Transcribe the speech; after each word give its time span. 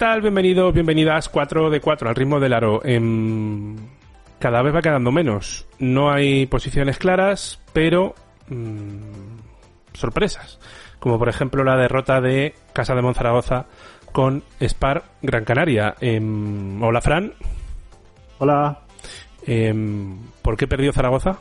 ¿Qué 0.00 0.06
tal? 0.06 0.22
Bienvenidos, 0.22 0.72
bienvenidas 0.72 1.28
4 1.28 1.68
de 1.68 1.78
4 1.78 2.08
al 2.08 2.14
ritmo 2.14 2.40
del 2.40 2.54
aro. 2.54 2.80
Em, 2.86 3.76
cada 4.38 4.62
vez 4.62 4.74
va 4.74 4.80
quedando 4.80 5.12
menos. 5.12 5.66
No 5.78 6.10
hay 6.10 6.46
posiciones 6.46 6.96
claras, 6.96 7.62
pero 7.74 8.14
mm, 8.48 9.92
sorpresas. 9.92 10.58
Como 11.00 11.18
por 11.18 11.28
ejemplo 11.28 11.64
la 11.64 11.76
derrota 11.76 12.22
de 12.22 12.54
Casa 12.72 12.94
de 12.94 13.02
Monzaragoza 13.02 13.66
con 14.10 14.42
Spar 14.62 15.02
Gran 15.20 15.44
Canaria. 15.44 15.94
Em, 16.00 16.82
hola, 16.82 17.02
Fran. 17.02 17.34
Hola. 18.38 18.78
Em, 19.46 20.16
¿Por 20.40 20.56
qué 20.56 20.66
perdió 20.66 20.94
Zaragoza? 20.94 21.40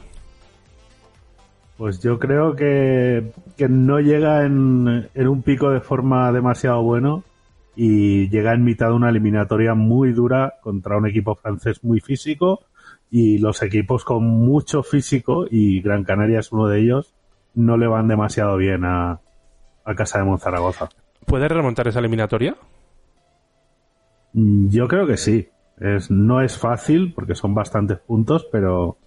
Pues 1.78 2.02
yo 2.02 2.20
creo 2.20 2.58
que, 2.58 3.32
que 3.56 3.70
no 3.70 4.02
llega 4.02 4.46
en, 4.46 5.08
en, 5.14 5.28
un 5.30 5.44
pico 5.44 5.70
de 5.70 5.80
forma 5.80 6.30
demasiado 6.34 6.84
bueno 6.84 7.24
y 7.76 8.30
llega 8.30 8.54
en 8.54 8.64
mitad 8.64 8.88
de 8.88 8.94
una 8.94 9.10
eliminatoria 9.10 9.74
muy 9.74 10.14
dura 10.14 10.56
contra 10.62 10.98
un 10.98 11.08
equipo 11.08 11.36
francés 11.36 11.84
muy 11.84 12.00
físico 12.00 12.62
y 13.10 13.38
los 13.38 13.62
equipos 13.64 14.04
con 14.04 14.24
mucho 14.24 14.84
físico 14.84 15.46
y 15.50 15.82
Gran 15.82 16.04
Canaria 16.04 16.40
es 16.40 16.52
uno 16.52 16.68
de 16.68 16.82
ellos 16.82 17.14
no 17.56 17.78
le 17.78 17.88
van 17.88 18.08
demasiado 18.08 18.58
bien 18.58 18.86
a, 18.86 19.20
a 19.84 19.96
Casa 19.96 20.20
de 20.20 20.26
Monzaragoza. 20.26 20.90
¿Puede 21.26 21.48
remontar 21.48 21.88
esa 21.88 22.00
eliminatoria? 22.00 22.56
Mm, 24.34 24.70
yo 24.70 24.88
creo 24.88 25.06
que 25.08 25.18
sí. 25.18 25.50
Es, 25.80 26.12
no 26.12 26.42
es 26.42 26.58
fácil 26.58 27.14
porque 27.14 27.36
son 27.36 27.54
bastantes 27.54 28.00
puntos, 28.00 28.48
pero 28.52 28.98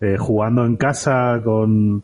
eh, 0.00 0.16
jugando 0.16 0.64
en 0.64 0.76
casa 0.76 1.40
con 1.42 2.02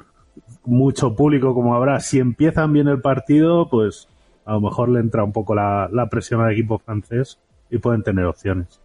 mucho 0.64 1.14
público 1.14 1.54
como 1.54 1.74
habrá, 1.74 2.00
si 2.00 2.18
empiezan 2.18 2.72
bien 2.72 2.88
el 2.88 3.00
partido, 3.00 3.68
pues 3.70 4.08
a 4.46 4.52
lo 4.52 4.60
mejor 4.60 4.88
le 4.88 5.00
entra 5.00 5.24
un 5.24 5.32
poco 5.32 5.54
la, 5.54 5.88
la 5.92 6.08
presión 6.08 6.40
al 6.40 6.52
equipo 6.52 6.78
francés 6.78 7.38
y 7.70 7.78
pueden 7.78 8.02
tener 8.02 8.24
opciones. 8.24 8.80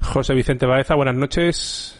José 0.00 0.34
Vicente 0.34 0.66
Baeza, 0.66 0.94
buenas 0.94 1.16
noches. 1.16 1.96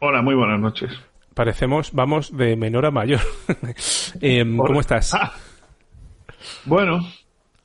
Hola, 0.00 0.22
muy 0.22 0.34
buenas 0.34 0.60
noches. 0.60 0.90
Parecemos, 1.34 1.92
vamos, 1.92 2.36
de 2.36 2.56
menor 2.56 2.86
a 2.86 2.90
mayor. 2.90 3.20
eh, 4.20 4.44
¿Cómo 4.44 4.80
estás? 4.80 5.14
Ah, 5.14 5.32
bueno, 6.64 7.00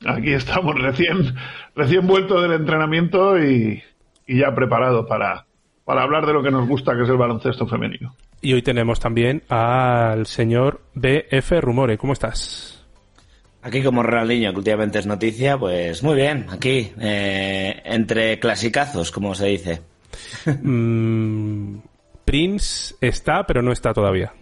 aquí 0.06 0.32
estamos 0.32 0.80
recién, 0.80 1.34
recién 1.74 2.06
vuelto 2.06 2.40
del 2.40 2.52
entrenamiento 2.52 3.38
y, 3.38 3.82
y 4.26 4.38
ya 4.38 4.54
preparado 4.54 5.06
para, 5.06 5.46
para 5.84 6.02
hablar 6.02 6.26
de 6.26 6.32
lo 6.32 6.42
que 6.42 6.50
nos 6.50 6.68
gusta, 6.68 6.96
que 6.96 7.02
es 7.02 7.08
el 7.08 7.16
baloncesto 7.16 7.66
femenino. 7.66 8.14
Y 8.40 8.52
hoy 8.52 8.62
tenemos 8.62 9.00
también 9.00 9.42
al 9.48 10.26
señor 10.26 10.82
BF 10.94 11.60
Rumore. 11.60 11.98
¿Cómo 11.98 12.12
estás? 12.12 12.73
Aquí 13.64 13.82
como 13.82 14.02
Ronaldinho, 14.02 14.52
que 14.52 14.58
últimamente 14.58 14.98
es 14.98 15.06
noticia, 15.06 15.56
pues 15.56 16.02
muy 16.02 16.16
bien, 16.16 16.44
aquí, 16.50 16.92
eh, 17.00 17.80
entre 17.86 18.38
clasicazos, 18.38 19.10
como 19.10 19.34
se 19.34 19.46
dice. 19.46 19.80
Mm, 20.62 21.78
Prince 22.24 22.94
está, 23.00 23.44
pero 23.46 23.62
no 23.62 23.72
está 23.72 23.94
todavía. 23.94 24.32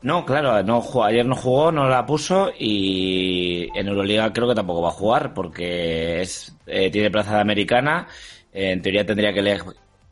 No, 0.00 0.24
claro, 0.24 0.62
no 0.62 0.82
ayer 1.04 1.26
no 1.26 1.36
jugó, 1.36 1.70
no 1.70 1.88
la 1.88 2.06
puso 2.06 2.50
y 2.58 3.68
en 3.74 3.88
Euroliga 3.88 4.32
creo 4.32 4.48
que 4.48 4.54
tampoco 4.54 4.82
va 4.82 4.88
a 4.88 4.92
jugar 4.92 5.34
porque 5.34 6.22
es 6.22 6.56
eh, 6.66 6.90
tiene 6.90 7.10
plaza 7.10 7.36
de 7.36 7.40
americana. 7.42 8.08
Eh, 8.52 8.72
en 8.72 8.82
teoría 8.82 9.06
tendría 9.06 9.32
que 9.32 9.40
ele 9.40 9.58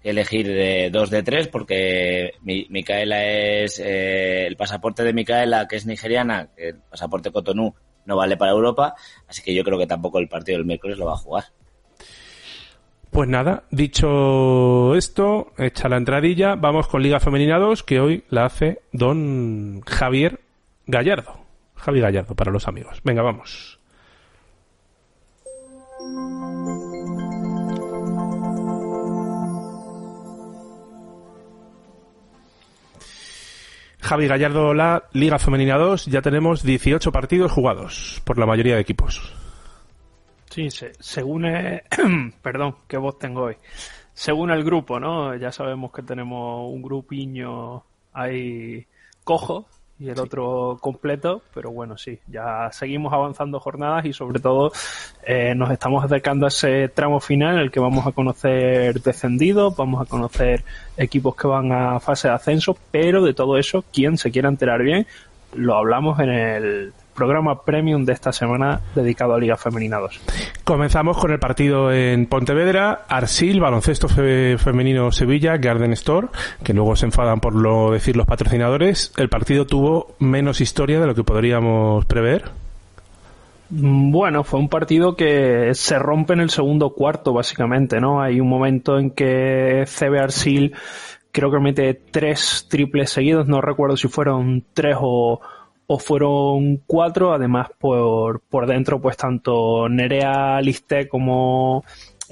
elegir 0.02 0.46
de 0.46 0.90
dos 0.90 1.10
de 1.10 1.22
tres 1.22 1.48
porque 1.48 2.32
mi 2.42 2.66
Micaela 2.70 3.24
es 3.24 3.78
eh, 3.78 4.46
el 4.46 4.56
pasaporte 4.56 5.04
de 5.04 5.12
Micaela 5.12 5.68
que 5.68 5.76
es 5.76 5.86
nigeriana, 5.86 6.48
el 6.56 6.76
pasaporte 6.90 7.30
Cotonou 7.30 7.74
no 8.04 8.16
vale 8.16 8.36
para 8.36 8.52
Europa, 8.52 8.94
así 9.28 9.42
que 9.42 9.54
yo 9.54 9.62
creo 9.62 9.78
que 9.78 9.86
tampoco 9.86 10.18
el 10.18 10.28
partido 10.28 10.58
del 10.58 10.66
miércoles 10.66 10.98
lo 10.98 11.06
va 11.06 11.12
a 11.12 11.18
jugar. 11.18 11.44
Pues 13.10 13.28
nada, 13.28 13.64
dicho 13.70 14.94
esto, 14.94 15.52
hecha 15.58 15.88
la 15.88 15.98
entradilla, 15.98 16.54
vamos 16.54 16.88
con 16.88 17.02
Liga 17.02 17.20
Femenina 17.20 17.58
2, 17.58 17.82
que 17.82 18.00
hoy 18.00 18.24
la 18.30 18.46
hace 18.46 18.80
don 18.90 19.82
Javier 19.82 20.40
Gallardo. 20.86 21.42
Javi 21.74 22.00
Gallardo 22.00 22.34
para 22.34 22.50
los 22.50 22.68
amigos. 22.68 23.00
Venga, 23.04 23.22
vamos. 23.22 23.78
Javi 34.02 34.26
Gallardo, 34.26 34.74
la 34.74 35.04
Liga 35.12 35.38
Femenina 35.38 35.78
2, 35.78 36.06
ya 36.06 36.20
tenemos 36.22 36.64
18 36.64 37.12
partidos 37.12 37.52
jugados 37.52 38.20
por 38.24 38.36
la 38.36 38.46
mayoría 38.46 38.74
de 38.74 38.80
equipos. 38.80 39.32
Sí, 40.50 40.70
se, 40.70 40.92
según 40.98 41.46
eh, 41.46 41.84
perdón, 42.42 42.76
qué 42.88 42.96
voz 42.96 43.18
tengo 43.18 43.44
hoy. 43.44 43.56
Según 44.12 44.50
el 44.50 44.64
grupo, 44.64 44.98
¿no? 45.00 45.34
Ya 45.36 45.52
sabemos 45.52 45.92
que 45.92 46.02
tenemos 46.02 46.70
un 46.70 46.82
grupiño 46.82 47.84
ahí 48.12 48.86
cojo 49.24 49.66
y 50.02 50.08
el 50.08 50.16
sí. 50.16 50.22
otro 50.22 50.78
completo, 50.80 51.42
pero 51.54 51.70
bueno, 51.70 51.96
sí, 51.96 52.18
ya 52.26 52.70
seguimos 52.72 53.12
avanzando 53.12 53.60
jornadas 53.60 54.04
y 54.04 54.12
sobre 54.12 54.40
todo 54.40 54.72
eh, 55.24 55.54
nos 55.54 55.70
estamos 55.70 56.04
acercando 56.04 56.46
a 56.46 56.48
ese 56.48 56.88
tramo 56.88 57.20
final 57.20 57.54
en 57.54 57.60
el 57.60 57.70
que 57.70 57.78
vamos 57.78 58.04
a 58.06 58.10
conocer 58.10 59.00
descendidos, 59.00 59.76
vamos 59.76 60.02
a 60.02 60.06
conocer 60.06 60.64
equipos 60.96 61.36
que 61.36 61.46
van 61.46 61.70
a 61.70 62.00
fase 62.00 62.26
de 62.26 62.34
ascenso, 62.34 62.76
pero 62.90 63.22
de 63.22 63.32
todo 63.32 63.56
eso, 63.58 63.84
quien 63.92 64.18
se 64.18 64.32
quiera 64.32 64.48
enterar 64.48 64.82
bien, 64.82 65.06
lo 65.54 65.76
hablamos 65.76 66.18
en 66.18 66.30
el 66.30 66.92
programa 67.14 67.62
premium 67.64 68.04
de 68.04 68.12
esta 68.12 68.32
semana 68.32 68.80
dedicado 68.94 69.34
a 69.34 69.38
Liga 69.38 69.56
Femenina 69.56 69.98
2. 69.98 70.20
Comenzamos 70.64 71.18
con 71.18 71.32
el 71.32 71.38
partido 71.38 71.92
en 71.92 72.26
Pontevedra, 72.26 73.04
Arsil, 73.08 73.60
baloncesto 73.60 74.08
fe 74.08 74.58
femenino 74.58 75.12
Sevilla, 75.12 75.56
Garden 75.56 75.92
Store, 75.92 76.28
que 76.62 76.72
luego 76.72 76.96
se 76.96 77.06
enfadan 77.06 77.40
por 77.40 77.54
lo 77.54 77.90
decir 77.90 78.16
los 78.16 78.26
patrocinadores. 78.26 79.12
El 79.16 79.28
partido 79.28 79.66
tuvo 79.66 80.14
menos 80.18 80.60
historia 80.60 81.00
de 81.00 81.06
lo 81.06 81.14
que 81.14 81.24
podríamos 81.24 82.04
prever. 82.06 82.50
Bueno, 83.74 84.44
fue 84.44 84.60
un 84.60 84.68
partido 84.68 85.16
que 85.16 85.70
se 85.72 85.98
rompe 85.98 86.34
en 86.34 86.40
el 86.40 86.50
segundo 86.50 86.90
cuarto, 86.90 87.32
básicamente, 87.32 88.00
¿no? 88.00 88.20
Hay 88.20 88.38
un 88.38 88.48
momento 88.48 88.98
en 88.98 89.12
que 89.12 89.84
CB 89.86 90.18
Arsil 90.18 90.74
creo 91.32 91.50
que 91.50 91.58
mete 91.58 91.94
tres 91.94 92.66
triples 92.68 93.10
seguidos, 93.10 93.48
no 93.48 93.62
recuerdo 93.62 93.96
si 93.96 94.08
fueron 94.08 94.64
tres 94.74 94.96
o, 95.00 95.40
o 95.92 95.98
fueron 95.98 96.78
cuatro, 96.86 97.32
además 97.32 97.68
por, 97.78 98.40
por 98.40 98.66
dentro 98.66 99.00
pues 99.00 99.16
tanto 99.16 99.88
Nerea 99.88 100.60
Listé 100.62 101.06
como 101.06 101.84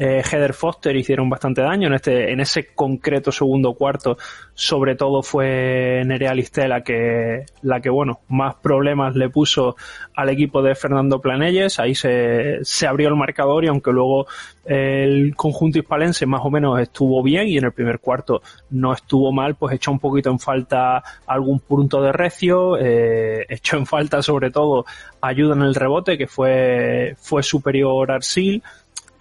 eh, 0.02 0.22
Heather 0.24 0.54
Foster 0.54 0.96
hicieron 0.96 1.28
bastante 1.28 1.60
daño 1.60 1.88
en 1.88 1.92
este 1.92 2.32
en 2.32 2.40
ese 2.40 2.68
concreto 2.74 3.30
segundo 3.30 3.74
cuarto. 3.74 4.16
Sobre 4.54 4.96
todo 4.96 5.22
fue 5.22 6.02
Nerea 6.06 6.32
Listé 6.32 6.66
la 6.68 6.82
que 6.82 7.44
la 7.60 7.82
que 7.82 7.90
bueno 7.90 8.20
más 8.28 8.54
problemas 8.54 9.14
le 9.14 9.28
puso 9.28 9.76
al 10.14 10.30
equipo 10.30 10.62
de 10.62 10.74
Fernando 10.74 11.20
Planelles. 11.20 11.78
Ahí 11.78 11.94
se, 11.94 12.60
se 12.62 12.86
abrió 12.86 13.08
el 13.08 13.16
marcador 13.16 13.66
y 13.66 13.68
aunque 13.68 13.92
luego 13.92 14.26
el 14.64 15.34
conjunto 15.36 15.78
hispalense 15.78 16.26
más 16.26 16.42
o 16.44 16.50
menos 16.50 16.78
estuvo 16.80 17.22
bien 17.22 17.48
y 17.48 17.58
en 17.58 17.64
el 17.64 17.72
primer 17.72 17.98
cuarto 17.98 18.40
no 18.70 18.92
estuvo 18.92 19.32
mal 19.32 19.54
pues 19.56 19.74
echó 19.74 19.90
un 19.90 19.98
poquito 19.98 20.30
en 20.30 20.38
falta 20.38 21.02
algún 21.26 21.60
punto 21.60 22.00
de 22.02 22.12
recio 22.12 22.76
eh, 22.78 23.46
echó 23.48 23.78
en 23.78 23.86
falta 23.86 24.22
sobre 24.22 24.50
todo 24.50 24.84
ayuda 25.22 25.54
en 25.54 25.62
el 25.62 25.74
rebote 25.74 26.18
que 26.18 26.26
fue 26.26 27.16
fue 27.18 27.42
superior 27.42 28.12
Arsil 28.12 28.62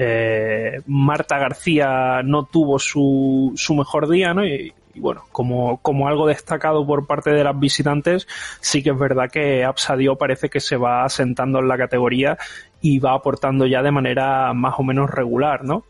eh, 0.01 0.81
Marta 0.87 1.37
García 1.37 2.21
no 2.23 2.45
tuvo 2.45 2.79
su, 2.79 3.51
su 3.57 3.75
mejor 3.75 4.07
día, 4.09 4.33
¿no? 4.33 4.45
Y, 4.45 4.73
bueno, 4.95 5.25
como, 5.33 5.81
como 5.81 6.07
algo 6.07 6.25
destacado 6.25 6.87
por 6.87 7.05
parte 7.05 7.31
de 7.31 7.43
las 7.43 7.59
visitantes, 7.59 8.25
sí 8.61 8.81
que 8.81 8.91
es 8.91 8.97
verdad 8.97 9.29
que 9.29 9.65
Absadio 9.65 10.15
parece 10.15 10.49
que 10.49 10.61
se 10.61 10.77
va 10.77 11.03
asentando 11.03 11.59
en 11.59 11.67
la 11.67 11.77
categoría 11.77 12.37
y 12.81 12.99
va 12.99 13.13
aportando 13.13 13.67
ya 13.67 13.83
de 13.83 13.91
manera 13.91 14.53
más 14.53 14.75
o 14.77 14.83
menos 14.83 15.09
regular, 15.09 15.65
¿no? 15.65 15.83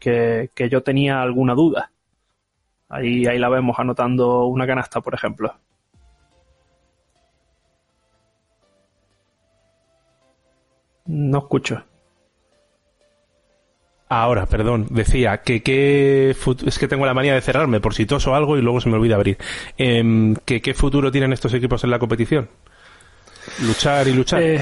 Que, 0.00 0.50
que 0.54 0.68
yo 0.68 0.82
tenía 0.82 1.22
alguna 1.22 1.54
duda. 1.54 1.92
Ahí, 2.88 3.26
ahí 3.26 3.38
la 3.38 3.48
vemos 3.48 3.78
anotando 3.78 4.46
una 4.46 4.66
canasta, 4.66 5.00
por 5.00 5.14
ejemplo. 5.14 5.54
No 11.06 11.38
escucho. 11.38 11.84
Ahora, 14.14 14.44
perdón, 14.44 14.88
decía 14.90 15.38
que 15.38 15.62
qué 15.62 16.36
es 16.66 16.78
que 16.78 16.86
tengo 16.86 17.06
la 17.06 17.14
manía 17.14 17.32
de 17.32 17.40
cerrarme 17.40 17.80
por 17.80 17.94
si 17.94 18.04
toso 18.04 18.34
algo 18.34 18.58
y 18.58 18.60
luego 18.60 18.78
se 18.78 18.90
me 18.90 18.96
olvida 18.96 19.14
abrir. 19.14 19.38
Eh, 19.78 20.34
que 20.44 20.60
qué 20.60 20.74
futuro 20.74 21.10
tienen 21.10 21.32
estos 21.32 21.54
equipos 21.54 21.82
en 21.84 21.90
la 21.90 21.98
competición? 21.98 22.50
Luchar 23.66 24.06
y 24.08 24.12
luchar. 24.12 24.42
Eh, 24.42 24.60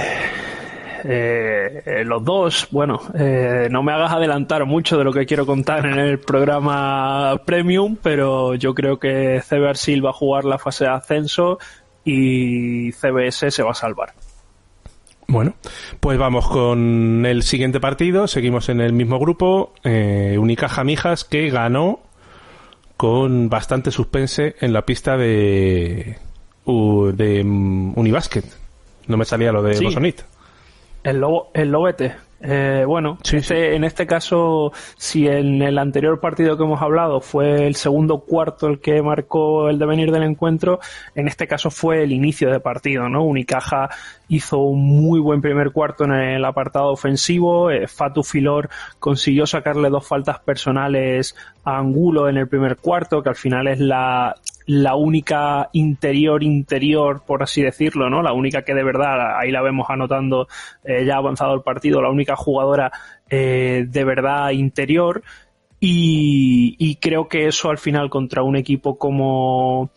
eh, 1.85 2.05
los 2.05 2.25
dos, 2.25 2.69
bueno, 2.71 3.01
eh, 3.19 3.69
no 3.71 3.83
me 3.83 3.93
hagas 3.93 4.13
adelantar 4.13 4.65
mucho 4.67 4.99
de 4.99 5.05
lo 5.05 5.13
que 5.13 5.27
quiero 5.27 5.47
contar 5.47 5.87
en 5.87 5.99
el 5.99 6.21
programa 6.21 7.41
Premium, 7.45 7.97
pero 8.01 8.55
yo 8.55 8.75
creo 8.75 8.99
que 8.99 9.41
CBRSIL 9.41 10.05
va 10.05 10.11
a 10.11 10.13
jugar 10.13 10.45
la 10.45 10.59
fase 10.59 10.85
de 10.85 10.91
ascenso 10.91 11.59
y 12.05 12.93
CBS 12.93 13.51
se 13.51 13.63
va 13.63 13.73
a 13.73 13.75
salvar. 13.75 14.13
Bueno, 15.31 15.55
pues 16.01 16.19
vamos 16.19 16.49
con 16.49 17.25
el 17.25 17.45
siguiente 17.45 17.79
partido. 17.79 18.27
Seguimos 18.27 18.69
en 18.69 18.81
el 18.81 18.93
mismo 18.93 19.21
grupo. 19.21 19.73
Eh, 19.85 20.37
Unicaja 20.41 20.83
Mijas 20.83 21.25
que 21.25 21.49
ganó 21.51 22.01
con 22.97 23.49
bastante 23.49 23.93
suspense 23.93 24.57
en 24.61 24.73
la 24.73 24.85
pista 24.85 25.17
de, 25.17 26.19
de 26.67 27.43
um, 27.45 27.97
Unibasket. 27.97 28.45
No 29.07 29.17
me 29.17 29.25
salía 29.25 29.53
lo 29.53 29.63
de 29.63 29.75
Sí. 29.75 29.85
Bosonit. 29.85 30.23
El, 31.03 31.19
lobo, 31.21 31.51
el 31.55 31.71
lobete. 31.71 32.15
Eh, 32.43 32.85
bueno, 32.87 33.19
Sí, 33.23 33.37
este- 33.37 33.77
en 33.77 33.85
este 33.85 34.07
caso, 34.07 34.73
si 34.97 35.27
en 35.29 35.61
el 35.61 35.77
anterior 35.79 36.21
partido 36.21 36.57
que 36.57 36.65
hemos 36.65 36.81
hablado 36.81 37.21
fue 37.21 37.67
el 37.67 37.75
segundo 37.75 38.21
cuarto 38.21 38.67
el 38.67 38.81
que 38.81 39.03
marcó 39.03 39.69
el 39.69 39.79
devenir 39.79 40.11
del 40.11 40.23
encuentro, 40.23 40.81
en 41.15 41.29
este 41.29 41.47
caso 41.47 41.71
fue 41.71 42.03
el 42.03 42.13
inicio 42.13 42.51
de 42.51 42.59
partido, 42.59 43.11
¿no? 43.11 43.25
Unicaja 43.25 43.91
hizo 44.29 44.59
un 44.59 44.81
muy 44.81 45.21
buen 45.21 45.43
primer 45.43 45.71
cuarto 45.71 46.05
en 46.05 46.13
el 46.13 46.45
apartado 46.47 46.91
ofensivo, 46.93 47.71
eh, 47.71 47.87
Fatu 47.87 48.23
Filor 48.23 48.71
consiguió 48.99 49.47
sacarle 49.47 49.91
dos 49.91 50.09
faltas 50.09 50.39
personales 50.41 51.37
a 51.65 51.77
Angulo 51.77 52.27
en 52.31 52.39
el 52.39 52.49
primer 52.49 52.79
cuarto, 52.79 53.23
que 53.23 53.29
al 53.29 53.37
final 53.37 53.69
es 53.69 53.81
la, 53.81 54.35
la 54.71 54.95
única 54.95 55.69
interior 55.73 56.45
interior, 56.45 57.25
por 57.27 57.43
así 57.43 57.61
decirlo, 57.61 58.09
¿no? 58.09 58.23
La 58.23 58.33
única 58.33 58.63
que 58.63 58.73
de 58.73 58.85
verdad, 58.85 59.37
ahí 59.37 59.51
la 59.51 59.63
vemos 59.63 59.91
anotando 59.91 60.47
eh, 60.85 61.05
ya 61.05 61.17
avanzado 61.17 61.55
el 61.55 61.63
partido, 61.63 62.01
la 62.01 62.09
única 62.09 62.37
jugadora 62.37 62.93
eh, 63.29 63.85
de 63.89 64.05
verdad 64.05 64.51
interior. 64.51 65.25
Y, 65.81 66.77
y 66.79 66.97
creo 66.97 67.27
que 67.27 67.49
eso 67.49 67.69
al 67.69 67.79
final 67.79 68.11
contra 68.11 68.45
un 68.45 68.55
equipo 68.55 68.97
como, 68.97 69.91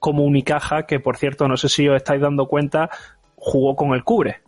como 0.00 0.24
Unicaja, 0.24 0.84
que 0.84 0.98
por 0.98 1.16
cierto, 1.16 1.46
no 1.46 1.56
sé 1.56 1.68
si 1.68 1.86
os 1.88 1.94
estáis 1.94 2.20
dando 2.20 2.48
cuenta, 2.48 2.90
jugó 3.36 3.76
con 3.76 3.94
el 3.94 4.02
cubre. 4.02 4.40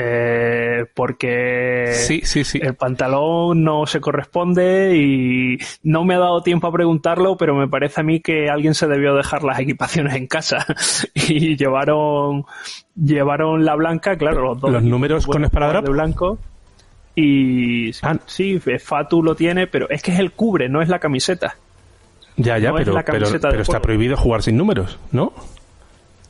Eh, 0.00 0.84
porque 0.94 1.90
Sí, 1.92 2.20
sí, 2.22 2.44
sí. 2.44 2.60
el 2.62 2.74
pantalón 2.76 3.64
no 3.64 3.84
se 3.86 4.00
corresponde 4.00 4.96
y 4.96 5.58
no 5.82 6.04
me 6.04 6.14
ha 6.14 6.18
dado 6.20 6.40
tiempo 6.42 6.68
a 6.68 6.72
preguntarlo, 6.72 7.36
pero 7.36 7.56
me 7.56 7.66
parece 7.66 8.00
a 8.02 8.04
mí 8.04 8.20
que 8.20 8.48
alguien 8.48 8.74
se 8.74 8.86
debió 8.86 9.14
dejar 9.16 9.42
las 9.42 9.58
equipaciones 9.58 10.14
en 10.14 10.28
casa 10.28 10.64
y 11.14 11.56
llevaron 11.56 12.44
llevaron 12.94 13.64
la 13.64 13.74
blanca, 13.74 14.16
claro, 14.16 14.42
los 14.42 14.60
dos 14.60 14.70
Los 14.70 14.82
números 14.84 15.26
con 15.26 15.44
esparadrap. 15.44 15.84
de 15.84 15.90
blanco 15.90 16.38
y 17.16 17.90
Ah. 18.02 18.16
sí, 18.26 18.60
Fatu 18.60 19.20
lo 19.22 19.34
tiene, 19.34 19.66
pero 19.66 19.90
es 19.90 20.00
que 20.02 20.12
es 20.12 20.20
el 20.20 20.30
cubre, 20.30 20.68
no 20.68 20.80
es 20.80 20.88
la 20.88 21.00
camiseta. 21.00 21.56
Ya, 22.36 22.56
ya, 22.58 22.70
no 22.70 22.78
es 22.78 22.84
pero, 22.84 22.94
la 22.94 23.04
pero, 23.04 23.26
pero 23.40 23.62
está 23.62 23.80
prohibido 23.80 24.16
jugar 24.16 24.42
sin 24.44 24.56
números, 24.56 24.96
¿no? 25.10 25.32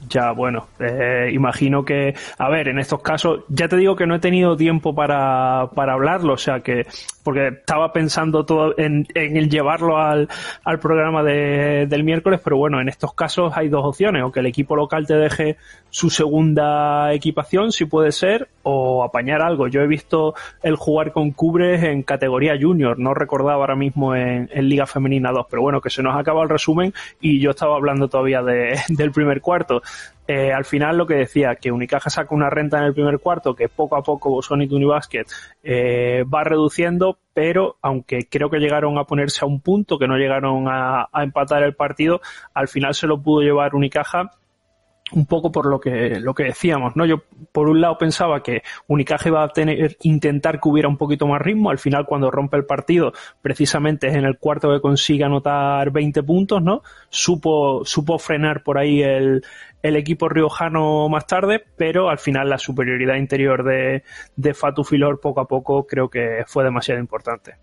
Ya, 0.08 0.30
bueno, 0.30 0.68
eh, 0.78 1.30
imagino 1.32 1.84
que, 1.84 2.14
a 2.38 2.48
ver, 2.48 2.68
en 2.68 2.78
estos 2.78 3.02
casos, 3.02 3.40
ya 3.48 3.66
te 3.68 3.76
digo 3.76 3.96
que 3.96 4.06
no 4.06 4.14
he 4.14 4.18
tenido 4.20 4.56
tiempo 4.56 4.94
para, 4.94 5.70
para 5.74 5.94
hablarlo, 5.94 6.34
o 6.34 6.36
sea 6.38 6.60
que, 6.60 6.86
porque 7.24 7.48
estaba 7.48 7.92
pensando 7.92 8.46
todo 8.46 8.74
en, 8.78 9.06
en 9.14 9.36
el 9.36 9.50
llevarlo 9.50 9.98
al, 9.98 10.28
al 10.64 10.78
programa 10.78 11.22
de- 11.24 11.86
del 11.88 12.04
miércoles, 12.04 12.40
pero 12.42 12.56
bueno, 12.56 12.80
en 12.80 12.88
estos 12.88 13.12
casos 13.12 13.52
hay 13.56 13.68
dos 13.68 13.84
opciones, 13.84 14.22
o 14.22 14.30
que 14.30 14.40
el 14.40 14.46
equipo 14.46 14.76
local 14.76 15.06
te 15.06 15.14
deje 15.14 15.56
su 15.90 16.10
segunda 16.10 17.12
equipación, 17.12 17.72
si 17.72 17.84
puede 17.84 18.12
ser, 18.12 18.48
o 18.62 19.02
apañar 19.02 19.42
algo. 19.42 19.66
Yo 19.68 19.80
he 19.80 19.86
visto 19.86 20.34
el 20.62 20.76
jugar 20.76 21.12
con 21.12 21.32
cubres 21.32 21.82
en 21.82 22.02
categoría 22.02 22.56
junior, 22.60 22.98
no 22.98 23.14
recordaba 23.14 23.54
ahora 23.54 23.74
mismo 23.74 24.14
en, 24.14 24.48
en 24.52 24.68
Liga 24.68 24.86
Femenina 24.86 25.32
2, 25.32 25.46
pero 25.50 25.62
bueno, 25.62 25.80
que 25.80 25.90
se 25.90 26.02
nos 26.02 26.16
acaba 26.16 26.42
el 26.44 26.48
resumen 26.48 26.92
y 27.20 27.40
yo 27.40 27.50
estaba 27.50 27.74
hablando 27.76 28.08
todavía 28.08 28.42
de- 28.42 28.78
del 28.88 29.10
primer 29.10 29.40
cuarto. 29.40 29.82
Eh, 30.30 30.52
al 30.52 30.66
final 30.66 30.98
lo 30.98 31.06
que 31.06 31.14
decía, 31.14 31.56
que 31.56 31.72
Unicaja 31.72 32.10
saca 32.10 32.34
una 32.34 32.50
renta 32.50 32.76
en 32.76 32.84
el 32.84 32.92
primer 32.92 33.18
cuarto, 33.18 33.54
que 33.54 33.70
poco 33.70 33.96
a 33.96 34.02
poco 34.02 34.28
Bosonic 34.28 34.70
Unibasket 34.70 35.26
eh, 35.62 36.22
va 36.22 36.44
reduciendo, 36.44 37.18
pero 37.32 37.76
aunque 37.80 38.28
creo 38.28 38.50
que 38.50 38.58
llegaron 38.58 38.98
a 38.98 39.04
ponerse 39.04 39.42
a 39.42 39.48
un 39.48 39.60
punto, 39.60 39.98
que 39.98 40.06
no 40.06 40.18
llegaron 40.18 40.68
a, 40.68 41.08
a 41.10 41.22
empatar 41.24 41.62
el 41.62 41.74
partido, 41.74 42.20
al 42.52 42.68
final 42.68 42.92
se 42.92 43.06
lo 43.06 43.22
pudo 43.22 43.40
llevar 43.40 43.74
Unicaja 43.74 44.30
un 45.12 45.26
poco 45.26 45.50
por 45.50 45.66
lo 45.66 45.80
que 45.80 46.20
lo 46.20 46.34
que 46.34 46.44
decíamos, 46.44 46.96
¿no? 46.96 47.06
Yo 47.06 47.22
por 47.52 47.68
un 47.68 47.80
lado 47.80 47.98
pensaba 47.98 48.42
que 48.42 48.62
Unicaja 48.86 49.28
iba 49.28 49.42
a 49.42 49.48
tener 49.48 49.96
intentar 50.02 50.60
que 50.60 50.68
hubiera 50.68 50.88
un 50.88 50.96
poquito 50.96 51.26
más 51.26 51.40
ritmo, 51.40 51.70
al 51.70 51.78
final 51.78 52.06
cuando 52.06 52.30
rompe 52.30 52.56
el 52.56 52.64
partido, 52.64 53.12
precisamente 53.42 54.08
es 54.08 54.14
en 54.14 54.24
el 54.24 54.38
cuarto 54.38 54.70
que 54.72 54.80
consigue 54.80 55.24
anotar 55.24 55.90
20 55.90 56.22
puntos, 56.22 56.62
¿no? 56.62 56.82
Supo 57.08 57.84
supo 57.84 58.18
frenar 58.18 58.62
por 58.62 58.78
ahí 58.78 59.02
el 59.02 59.42
el 59.82 59.96
equipo 59.96 60.28
riojano 60.28 61.08
más 61.08 61.26
tarde, 61.26 61.64
pero 61.76 62.08
al 62.08 62.18
final 62.18 62.48
la 62.48 62.58
superioridad 62.58 63.14
interior 63.14 63.62
de, 63.62 64.02
de 64.36 64.54
Fatu 64.54 64.84
Filor 64.84 65.20
poco 65.20 65.40
a 65.40 65.46
poco 65.46 65.86
creo 65.86 66.08
que 66.08 66.44
fue 66.46 66.64
demasiado 66.64 67.00
importante. 67.00 67.54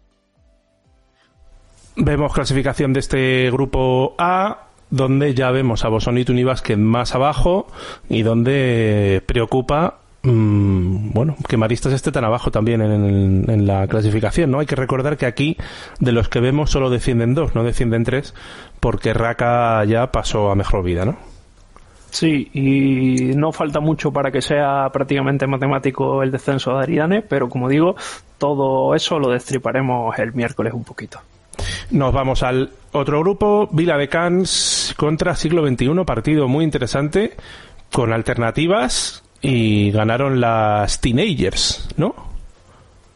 Vemos 1.98 2.34
clasificación 2.34 2.92
de 2.92 3.00
este 3.00 3.50
grupo 3.52 4.16
A, 4.18 4.68
donde 4.96 5.34
ya 5.34 5.52
vemos 5.52 5.84
a 5.84 5.90
Bosonit 5.90 6.30
Unibasket 6.30 6.78
más 6.78 7.16
abajo 7.16 7.68
y 8.08 8.24
donde 8.24 9.22
preocupa 9.26 9.98
mm, 10.24 11.12
bueno, 11.12 11.36
que 11.50 11.58
Maristas 11.58 11.92
esté 11.92 12.14
tan 12.14 12.24
abajo 12.24 12.50
también 12.50 12.82
en 12.82 13.68
la 13.68 13.88
clasificación, 13.88 14.52
¿no? 14.52 14.60
Hay 14.60 14.66
que 14.66 14.78
recordar 14.78 15.18
que 15.18 15.26
aquí, 15.26 15.58
de 16.00 16.14
los 16.14 16.30
que 16.30 16.40
vemos, 16.40 16.72
solo 16.72 16.90
descienden 16.90 17.36
dos, 17.36 17.56
no 17.56 17.66
descienden 17.66 18.06
tres, 18.06 18.34
porque 18.80 19.14
Raka 19.14 19.84
ya 19.84 20.14
pasó 20.14 20.50
a 20.50 20.56
mejor 20.56 20.82
vida, 20.82 21.04
¿no? 21.04 21.18
Sí, 22.10 22.50
y 22.54 23.36
no 23.36 23.52
falta 23.52 23.82
mucho 23.82 24.14
para 24.14 24.32
que 24.32 24.42
sea 24.42 24.90
prácticamente 24.94 25.46
matemático 25.46 26.24
el 26.24 26.32
descenso 26.32 26.78
de 26.78 26.84
Ariane, 26.84 27.22
pero 27.22 27.50
como 27.50 27.68
digo, 27.68 27.98
todo 28.38 28.96
eso 28.96 29.20
lo 29.20 29.28
destriparemos 29.28 30.18
el 30.18 30.34
miércoles 30.34 30.74
un 30.74 30.86
poquito. 30.86 31.20
Nos 31.92 32.14
vamos 32.14 32.44
al 32.44 32.72
otro 32.92 33.20
grupo, 33.20 33.68
Vila 33.72 33.98
de 33.98 34.08
Cans 34.08 34.94
contra 34.98 35.36
Siglo 35.36 35.68
XXI, 35.68 35.90
partido 36.06 36.48
muy 36.48 36.64
interesante, 36.64 37.36
con 37.92 38.14
alternativas 38.14 39.24
y 39.42 39.92
ganaron 39.92 40.42
las 40.42 41.02
Teenagers, 41.02 41.90
¿no? 41.98 42.16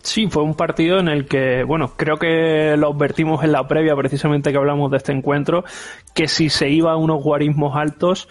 Sí, 0.01 0.27
fue 0.27 0.43
un 0.43 0.55
partido 0.55 0.99
en 0.99 1.07
el 1.07 1.27
que, 1.27 1.63
bueno, 1.63 1.93
creo 1.95 2.17
que 2.17 2.75
lo 2.77 2.91
advertimos 2.93 3.43
en 3.43 3.51
la 3.51 3.67
previa 3.67 3.95
precisamente 3.95 4.51
que 4.51 4.57
hablamos 4.57 4.91
de 4.91 4.97
este 4.97 5.11
encuentro, 5.11 5.65
que 6.13 6.27
si 6.27 6.49
se 6.49 6.69
iba 6.69 6.93
a 6.93 6.97
unos 6.97 7.21
guarismos 7.21 7.75
altos, 7.75 8.29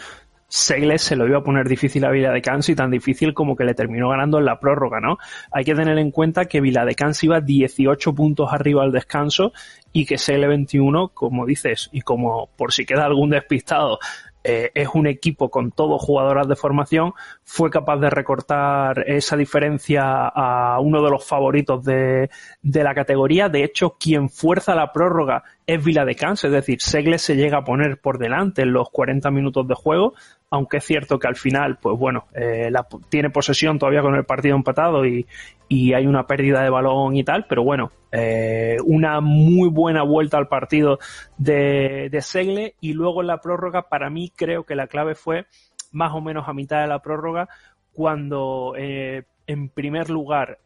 Segles 0.48 1.02
se 1.02 1.14
lo 1.14 1.26
iba 1.26 1.38
a 1.38 1.42
poner 1.42 1.68
difícil 1.68 2.06
a 2.06 2.16
y 2.16 2.74
tan 2.74 2.90
difícil 2.90 3.34
como 3.34 3.54
que 3.54 3.64
le 3.64 3.74
terminó 3.74 4.08
ganando 4.08 4.38
en 4.38 4.46
la 4.46 4.58
prórroga, 4.58 4.98
¿no? 4.98 5.18
Hay 5.52 5.64
que 5.64 5.74
tener 5.74 5.98
en 5.98 6.10
cuenta 6.10 6.46
que 6.46 6.62
Viladecans 6.62 7.22
iba 7.22 7.42
18 7.42 8.14
puntos 8.14 8.48
arriba 8.50 8.82
al 8.82 8.90
descanso 8.90 9.52
y 9.92 10.06
que 10.06 10.16
Segle 10.16 10.48
21, 10.48 11.08
como 11.08 11.44
dices, 11.44 11.90
y 11.92 12.00
como 12.00 12.48
por 12.56 12.72
si 12.72 12.86
queda 12.86 13.04
algún 13.04 13.30
despistado, 13.30 13.98
eh, 14.44 14.70
es 14.74 14.88
un 14.94 15.06
equipo 15.06 15.50
con 15.50 15.72
todos 15.72 16.00
jugadoras 16.00 16.48
de 16.48 16.56
formación, 16.56 17.12
fue 17.42 17.70
capaz 17.70 17.98
de 17.98 18.08
recortar 18.08 19.04
esa 19.06 19.36
diferencia 19.36 20.26
a 20.26 20.80
uno 20.80 21.02
de 21.02 21.10
los 21.10 21.26
favoritos 21.26 21.84
de, 21.84 22.30
de 22.62 22.84
la 22.84 22.94
categoría. 22.94 23.48
De 23.48 23.64
hecho, 23.64 23.96
quien 23.98 24.30
fuerza 24.30 24.74
la 24.74 24.92
prórroga 24.92 25.42
es 25.66 25.84
Viladecans, 25.84 26.44
es 26.44 26.52
decir, 26.52 26.80
Segles 26.80 27.20
se 27.20 27.36
llega 27.36 27.58
a 27.58 27.64
poner 27.64 28.00
por 28.00 28.18
delante 28.18 28.62
en 28.62 28.72
los 28.72 28.88
40 28.90 29.30
minutos 29.30 29.68
de 29.68 29.74
juego, 29.74 30.14
aunque 30.50 30.78
es 30.78 30.84
cierto 30.84 31.18
que 31.18 31.28
al 31.28 31.36
final, 31.36 31.78
pues 31.78 31.98
bueno, 31.98 32.26
eh, 32.34 32.70
la- 32.70 32.86
tiene 33.08 33.30
posesión 33.30 33.78
todavía 33.78 34.02
con 34.02 34.14
el 34.14 34.24
partido 34.24 34.56
empatado 34.56 35.06
y, 35.06 35.26
hay 35.70 36.06
una 36.06 36.26
pérdida 36.26 36.62
de 36.62 36.70
balón 36.70 37.14
y 37.14 37.24
tal, 37.24 37.44
pero 37.46 37.62
bueno, 37.62 37.92
eh, 38.10 38.78
una 38.86 39.20
muy 39.20 39.68
buena 39.68 40.02
vuelta 40.02 40.38
al 40.38 40.48
partido 40.48 40.98
de, 41.36 42.08
Segle 42.22 42.74
y 42.80 42.94
luego 42.94 43.20
en 43.20 43.26
la 43.26 43.42
prórroga, 43.42 43.82
para 43.82 44.08
mí 44.08 44.32
creo 44.34 44.64
que 44.64 44.74
la 44.74 44.86
clave 44.86 45.14
fue 45.14 45.44
más 45.92 46.12
o 46.14 46.22
menos 46.22 46.48
a 46.48 46.54
mitad 46.54 46.80
de 46.80 46.86
la 46.86 47.00
prórroga 47.00 47.50
cuando 47.92 48.74
eh, 48.78 49.24
en 49.46 49.68
primer 49.68 50.08
lugar 50.08 50.58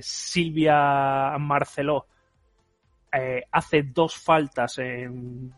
Silvia 0.00 1.36
Marceló 1.38 2.06
hace 3.52 3.82
dos 3.84 4.16
faltas 4.16 4.78
en 4.78 5.52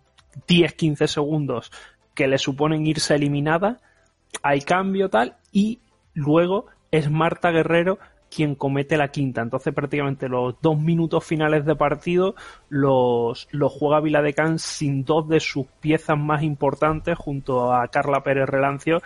10-15 0.47 1.07
segundos 1.07 1.71
que 2.18 2.26
le 2.26 2.38
suponen 2.38 2.84
irse 2.84 3.14
eliminada, 3.14 3.78
hay 4.42 4.62
cambio 4.62 5.08
tal, 5.08 5.37
y 5.52 5.78
luego 6.14 6.66
es 6.90 7.08
Marta 7.08 7.52
Guerrero 7.52 8.00
quien 8.28 8.56
comete 8.56 8.96
la 8.96 9.12
quinta. 9.12 9.40
Entonces 9.40 9.72
prácticamente 9.72 10.28
los 10.28 10.56
dos 10.60 10.76
minutos 10.80 11.25
finales 11.25 11.64
de 11.64 11.76
partido 11.76 12.34
los, 12.68 13.46
los 13.52 13.72
juega 13.72 14.00
Viladecans 14.00 14.62
sin 14.62 15.04
dos 15.04 15.28
de 15.28 15.38
sus 15.38 15.68
piezas 15.80 16.18
más 16.18 16.42
importantes 16.42 17.16
junto 17.16 17.72
a 17.72 17.87
Carla 17.87 18.25
Pérez 18.25 18.48
Relancio 18.48 19.00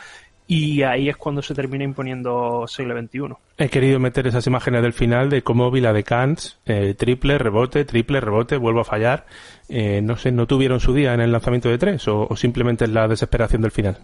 y 0.54 0.82
ahí 0.82 1.08
es 1.08 1.16
cuando 1.16 1.40
se 1.40 1.54
termina 1.54 1.82
imponiendo 1.82 2.66
siglo 2.66 2.94
XXI. 3.00 3.34
He 3.56 3.70
querido 3.70 3.98
meter 3.98 4.26
esas 4.26 4.46
imágenes 4.46 4.82
del 4.82 4.92
final 4.92 5.30
de 5.30 5.40
cómo 5.42 5.70
Vila 5.70 5.94
de 5.94 6.04
Cans, 6.04 6.58
eh, 6.66 6.94
triple, 6.94 7.38
rebote, 7.38 7.86
triple, 7.86 8.20
rebote, 8.20 8.58
vuelvo 8.58 8.80
a 8.80 8.84
fallar. 8.84 9.24
Eh, 9.70 10.02
no 10.02 10.18
sé, 10.18 10.30
¿no 10.30 10.46
tuvieron 10.46 10.78
su 10.78 10.92
día 10.92 11.14
en 11.14 11.20
el 11.20 11.32
lanzamiento 11.32 11.70
de 11.70 11.78
tres 11.78 12.06
o, 12.06 12.26
o 12.28 12.36
simplemente 12.36 12.84
es 12.84 12.90
la 12.90 13.08
desesperación 13.08 13.62
del 13.62 13.70
final? 13.70 13.98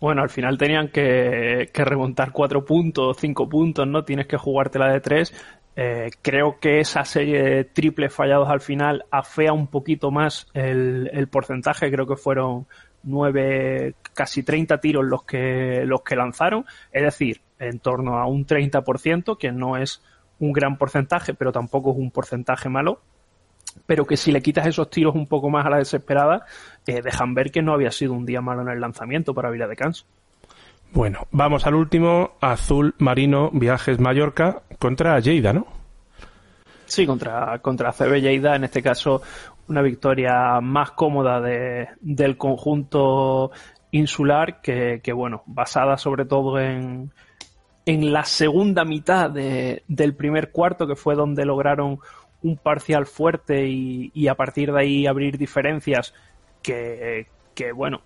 Bueno, 0.00 0.22
al 0.22 0.30
final 0.30 0.56
tenían 0.58 0.88
que, 0.88 1.70
remontar 1.74 2.32
cuatro 2.32 2.64
puntos, 2.64 3.16
cinco 3.18 3.48
puntos, 3.48 3.86
¿no? 3.86 4.04
Tienes 4.04 4.26
que 4.26 4.36
jugártela 4.36 4.90
de 4.90 5.00
tres. 5.00 5.34
Eh, 5.76 6.10
creo 6.22 6.58
que 6.60 6.80
esa 6.80 7.04
serie 7.04 7.42
de 7.42 7.64
triples 7.64 8.12
fallados 8.12 8.48
al 8.48 8.60
final 8.60 9.04
afea 9.10 9.52
un 9.52 9.66
poquito 9.66 10.10
más 10.10 10.46
el, 10.54 11.10
el 11.12 11.28
porcentaje. 11.28 11.90
Creo 11.90 12.06
que 12.06 12.16
fueron 12.16 12.66
nueve, 13.04 13.94
casi 14.12 14.42
30 14.42 14.78
tiros 14.80 15.04
los 15.04 15.24
que, 15.24 15.84
los 15.86 16.02
que 16.02 16.16
lanzaron. 16.16 16.64
Es 16.92 17.02
decir, 17.02 17.40
en 17.58 17.78
torno 17.78 18.18
a 18.18 18.26
un 18.26 18.46
30%, 18.46 19.38
que 19.38 19.52
no 19.52 19.76
es 19.76 20.02
un 20.38 20.52
gran 20.52 20.76
porcentaje, 20.76 21.34
pero 21.34 21.52
tampoco 21.52 21.92
es 21.92 21.98
un 21.98 22.10
porcentaje 22.10 22.68
malo 22.68 23.00
pero 23.86 24.06
que 24.06 24.16
si 24.16 24.32
le 24.32 24.42
quitas 24.42 24.66
esos 24.66 24.90
tiros 24.90 25.14
un 25.14 25.26
poco 25.26 25.50
más 25.50 25.66
a 25.66 25.70
la 25.70 25.78
desesperada, 25.78 26.46
eh, 26.86 27.02
dejan 27.02 27.34
ver 27.34 27.50
que 27.50 27.62
no 27.62 27.72
había 27.72 27.90
sido 27.90 28.12
un 28.12 28.26
día 28.26 28.40
malo 28.40 28.62
en 28.62 28.68
el 28.68 28.80
lanzamiento 28.80 29.34
para 29.34 29.50
Vila 29.50 29.66
de 29.66 29.76
Cans. 29.76 30.06
Bueno, 30.92 31.26
vamos 31.32 31.66
al 31.66 31.74
último, 31.74 32.32
Azul 32.40 32.94
Marino 32.98 33.50
Viajes 33.52 33.98
Mallorca 33.98 34.62
contra 34.78 35.18
Lleida, 35.18 35.52
¿no? 35.52 35.66
Sí, 36.86 37.06
contra, 37.06 37.58
contra 37.58 37.92
CB 37.92 38.20
Lleida, 38.20 38.54
en 38.54 38.64
este 38.64 38.82
caso 38.82 39.22
una 39.68 39.82
victoria 39.82 40.60
más 40.60 40.92
cómoda 40.92 41.40
de, 41.40 41.88
del 42.00 42.36
conjunto 42.36 43.50
insular 43.90 44.60
que, 44.60 45.00
que, 45.02 45.12
bueno, 45.12 45.42
basada 45.46 45.96
sobre 45.96 46.24
todo 46.24 46.58
en, 46.58 47.12
en 47.86 48.12
la 48.12 48.24
segunda 48.24 48.84
mitad 48.84 49.30
de, 49.30 49.82
del 49.88 50.14
primer 50.14 50.50
cuarto, 50.50 50.86
que 50.86 50.96
fue 50.96 51.14
donde 51.14 51.44
lograron 51.44 51.98
un 52.42 52.56
parcial 52.56 53.06
fuerte 53.06 53.66
y, 53.66 54.28
a 54.28 54.34
partir 54.34 54.72
de 54.72 54.80
ahí 54.80 55.06
abrir 55.06 55.38
diferencias 55.38 56.14
que, 56.62 57.26
bueno, 57.74 58.02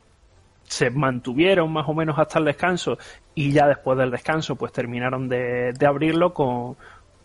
se 0.65 0.91
mantuvieron 0.91 1.73
más 1.73 1.89
o 1.89 1.95
menos 1.95 2.19
hasta 2.19 2.39
el 2.39 2.45
descanso 2.45 2.99
y 3.35 3.53
ya 3.53 3.67
después 3.67 3.99
del 3.99 4.11
descanso 4.11 4.57
pues 4.57 4.73
terminaron 4.73 5.29
de, 5.29 5.75
abrirlo 5.87 6.35
con, 6.35 6.77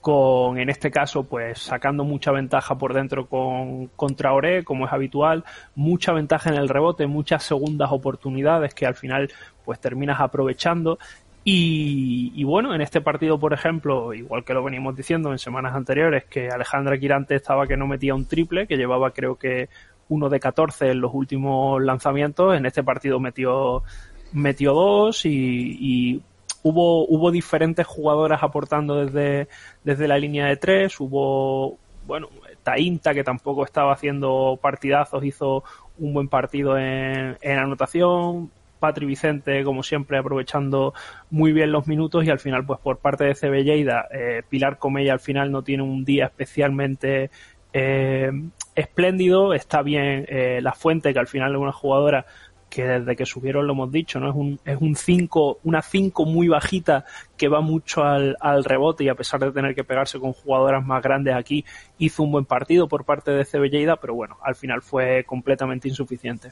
con, 0.03 0.59
en 0.59 0.69
este 0.69 0.91
caso 0.91 1.23
pues 1.23 1.59
sacando 1.59 2.03
mucha 2.03 2.31
ventaja 2.31 2.77
por 2.77 2.93
dentro 2.93 3.25
con 3.27 3.87
contra 3.95 4.33
Ore 4.33 4.65
como 4.65 4.85
es 4.85 4.91
habitual, 4.91 5.45
mucha 5.75 6.11
ventaja 6.11 6.49
en 6.49 6.57
el 6.57 6.67
rebote, 6.67 7.07
muchas 7.07 7.43
segundas 7.43 7.89
oportunidades 7.89 8.73
que 8.73 8.85
al 8.85 8.95
final 8.95 9.31
pues 9.63 9.79
terminas 9.79 10.19
aprovechando. 10.19 10.99
Y, 11.45 12.43
bueno, 12.45 12.73
en 12.73 12.81
este 12.81 13.01
partido, 13.01 13.37
por 13.37 13.53
ejemplo, 13.53 14.13
igual 14.13 14.45
que 14.45 14.53
lo 14.53 14.63
venimos 14.63 14.95
diciendo 14.95 15.31
en 15.31 15.39
semanas 15.39 15.75
anteriores, 15.75 16.23
que 16.25 16.49
Alejandra 16.49 16.97
Quirante 16.97 17.35
estaba 17.35 17.67
que 17.67 17.75
no 17.75 17.85
metía 17.85 18.15
un 18.15 18.25
triple, 18.25 18.65
que 18.65 18.77
llevaba 18.77 19.11
creo 19.11 19.35
que 19.35 19.67
uno 20.07 20.29
de 20.29 20.39
14 20.39 20.91
en 20.91 21.01
los 21.01 21.13
últimos 21.13 21.81
lanzamientos, 21.81 22.55
en 22.55 22.65
este 22.65 22.81
partido 22.83 23.19
metió, 23.19 23.83
metió 24.31 24.73
dos 24.73 25.25
y, 25.25 26.21
hubo, 26.63 27.05
hubo 27.07 27.31
diferentes 27.31 27.85
jugadoras 27.85 28.41
aportando 28.41 29.05
desde, 29.05 29.47
desde 29.83 30.07
la 30.07 30.17
línea 30.17 30.47
de 30.47 30.57
tres, 30.57 30.99
hubo, 30.99 31.77
bueno, 32.07 32.29
Tainta 32.63 33.13
que 33.13 33.23
tampoco 33.23 33.63
estaba 33.65 33.93
haciendo 33.93 34.57
partidazos, 34.61 35.23
hizo 35.23 35.63
un 35.99 36.13
buen 36.13 36.29
partido 36.29 36.77
en, 36.77 37.37
en 37.41 37.57
anotación, 37.57 38.49
Patri 38.79 39.05
Vicente, 39.05 39.63
como 39.63 39.81
siempre, 39.81 40.17
aprovechando 40.17 40.93
muy 41.29 41.53
bien 41.53 41.71
los 41.71 41.87
minutos 41.87 42.25
y 42.25 42.29
al 42.29 42.39
final, 42.39 42.65
pues 42.65 42.81
por 42.81 42.97
parte 42.97 43.23
de 43.23 43.33
CB 43.33 43.63
Lleida, 43.63 44.07
eh, 44.11 44.43
Pilar 44.49 44.77
Comella 44.77 45.13
al 45.13 45.21
final 45.21 45.51
no 45.51 45.61
tiene 45.61 45.83
un 45.83 46.03
día 46.03 46.25
especialmente 46.25 47.31
eh, 47.71 48.29
espléndido, 48.75 49.53
está 49.53 49.81
bien 49.83 50.25
eh, 50.27 50.59
la 50.61 50.73
fuente, 50.73 51.13
que 51.13 51.19
al 51.19 51.27
final 51.27 51.53
es 51.53 51.59
una 51.59 51.71
jugadora 51.71 52.25
que 52.73 52.83
desde 52.83 53.15
que 53.15 53.25
subieron 53.27 53.67
lo 53.67 53.73
hemos 53.73 53.91
dicho, 53.91 54.19
¿no? 54.19 54.29
Es 54.29 54.35
un, 54.35 54.59
es 54.65 54.77
un 54.81 54.95
5, 54.95 55.59
una 55.63 55.83
5 55.83 56.25
muy 56.25 56.47
bajita 56.47 57.05
que 57.37 57.47
va 57.47 57.61
mucho 57.61 58.03
al, 58.03 58.35
al, 58.39 58.63
rebote 58.63 59.03
y 59.03 59.09
a 59.09 59.15
pesar 59.15 59.41
de 59.41 59.51
tener 59.51 59.75
que 59.75 59.83
pegarse 59.83 60.19
con 60.19 60.33
jugadoras 60.33 60.83
más 60.83 61.03
grandes 61.03 61.35
aquí, 61.35 61.63
hizo 61.99 62.23
un 62.23 62.31
buen 62.31 62.45
partido 62.45 62.87
por 62.87 63.05
parte 63.05 63.29
de 63.29 63.45
CB 63.45 63.69
Lleida, 63.69 63.97
pero 63.97 64.15
bueno, 64.15 64.37
al 64.41 64.55
final 64.55 64.81
fue 64.81 65.23
completamente 65.23 65.87
insuficiente. 65.87 66.51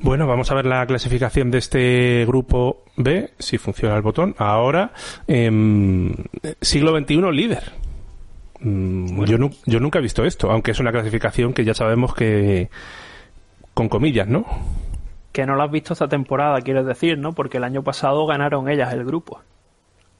Bueno, 0.00 0.26
vamos 0.26 0.50
a 0.50 0.54
ver 0.54 0.66
la 0.66 0.84
clasificación 0.84 1.52
de 1.52 1.58
este 1.58 2.24
grupo 2.26 2.82
B, 2.96 3.30
si 3.38 3.58
funciona 3.58 3.94
el 3.94 4.02
botón. 4.02 4.34
Ahora, 4.36 4.92
eh, 5.28 5.48
siglo 6.60 6.98
XXI 6.98 7.30
líder. 7.30 7.62
Mm, 8.58 9.24
yo, 9.26 9.38
yo 9.64 9.78
nunca 9.78 10.00
he 10.00 10.02
visto 10.02 10.24
esto, 10.24 10.50
aunque 10.50 10.72
es 10.72 10.80
una 10.80 10.90
clasificación 10.90 11.52
que 11.52 11.64
ya 11.64 11.74
sabemos 11.74 12.14
que 12.14 12.68
con 13.74 13.88
comillas, 13.88 14.28
¿no? 14.28 14.44
Que 15.32 15.46
no 15.46 15.54
lo 15.54 15.62
has 15.62 15.70
visto 15.70 15.94
esta 15.94 16.08
temporada, 16.08 16.60
quieres 16.60 16.86
decir, 16.86 17.18
¿no? 17.18 17.32
Porque 17.32 17.56
el 17.56 17.64
año 17.64 17.82
pasado 17.82 18.26
ganaron 18.26 18.68
ellas 18.68 18.92
el 18.92 19.04
grupo. 19.04 19.40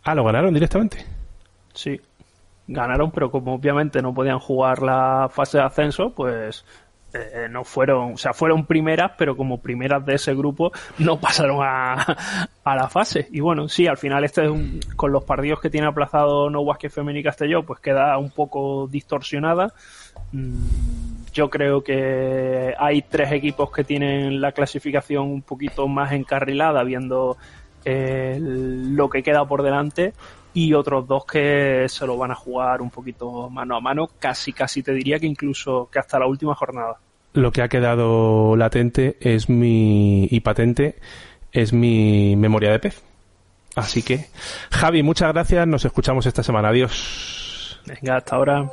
Ah, 0.05 0.15
¿lo 0.15 0.25
ganaron 0.25 0.55
directamente? 0.55 1.05
Sí, 1.75 2.01
ganaron, 2.67 3.11
pero 3.11 3.31
como 3.31 3.55
obviamente 3.55 4.03
no 4.03 4.15
podían 4.15 4.39
jugar 4.39 4.83
la 4.83 5.29
fase 5.31 5.59
de 5.59 5.65
ascenso, 5.65 6.13
pues 6.15 6.65
eh, 7.15 7.47
no 7.51 7.63
fueron, 7.63 8.15
o 8.15 8.17
sea, 8.17 8.33
fueron 8.33 8.65
primeras, 8.65 9.13
pero 9.19 9.37
como 9.37 9.61
primeras 9.61 10.05
de 10.07 10.15
ese 10.15 10.35
grupo 10.35 10.73
no 10.99 11.17
pasaron 11.21 11.59
a, 11.63 12.17
a 12.65 12.77
la 12.77 12.89
fase. 12.89 13.29
Y 13.31 13.41
bueno, 13.41 13.69
sí, 13.69 13.87
al 13.87 13.99
final 13.99 14.25
este 14.25 14.45
es 14.45 14.51
un, 14.51 14.81
con 14.97 15.13
los 15.13 15.25
partidos 15.25 15.61
que 15.61 15.71
tiene 15.71 15.87
aplazado 15.87 16.49
No 16.49 16.65
Basket 16.65 16.91
Femenino 16.91 17.21
y 17.21 17.25
Castelló, 17.25 17.65
pues 17.65 17.81
queda 17.81 18.17
un 18.17 18.31
poco 18.31 18.89
distorsionada. 18.89 19.75
Mm, 20.33 21.12
yo 21.33 21.49
creo 21.51 21.83
que 21.83 22.75
hay 22.79 23.03
tres 23.03 23.33
equipos 23.33 23.71
que 23.71 23.85
tienen 23.85 24.41
la 24.41 24.53
clasificación 24.53 25.25
un 25.25 25.43
poquito 25.43 25.89
más 25.89 26.12
encarrilada, 26.12 26.83
viendo 26.85 27.37
eh, 27.85 28.39
lo 28.41 29.09
que 29.09 29.23
queda 29.23 29.45
por 29.45 29.62
delante 29.62 30.12
y 30.55 30.75
otros 30.75 31.09
dos 31.09 31.25
que 31.25 31.87
se 31.89 32.07
lo 32.07 32.17
van 32.19 32.31
a 32.31 32.35
jugar 32.35 32.83
un 32.83 32.91
poquito 32.91 33.49
mano 33.49 33.77
a 33.77 33.81
mano, 33.81 34.11
casi 34.19 34.53
casi 34.53 34.83
te 34.83 34.93
diría 34.93 35.19
que 35.19 35.27
incluso 35.27 35.89
que 35.91 35.99
hasta 35.99 36.19
la 36.19 36.27
última 36.27 36.55
jornada. 36.55 36.99
Lo 37.33 37.51
que 37.51 37.62
ha 37.62 37.69
quedado 37.69 38.55
latente 38.57 39.17
es 39.21 39.49
mi 39.49 40.29
y 40.31 40.41
patente 40.41 40.97
es 41.51 41.73
mi 41.73 42.37
memoria 42.37 42.71
de 42.71 42.79
pez. 42.79 43.03
Así 43.75 44.03
que 44.03 44.27
Javi, 44.71 45.03
muchas 45.03 45.33
gracias, 45.33 45.67
nos 45.67 45.85
escuchamos 45.85 46.27
esta 46.27 46.43
semana. 46.43 46.69
Adiós. 46.69 47.81
Venga, 47.87 48.17
hasta 48.17 48.37
ahora. 48.37 48.71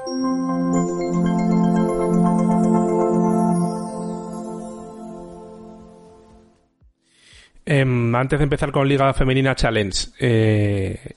Em, 7.71 8.15
antes 8.15 8.39
de 8.39 8.43
empezar 8.45 8.71
con 8.71 8.87
Liga 8.87 9.13
Femenina 9.13 9.53
Challenge, 9.53 10.07
eh, 10.19 11.13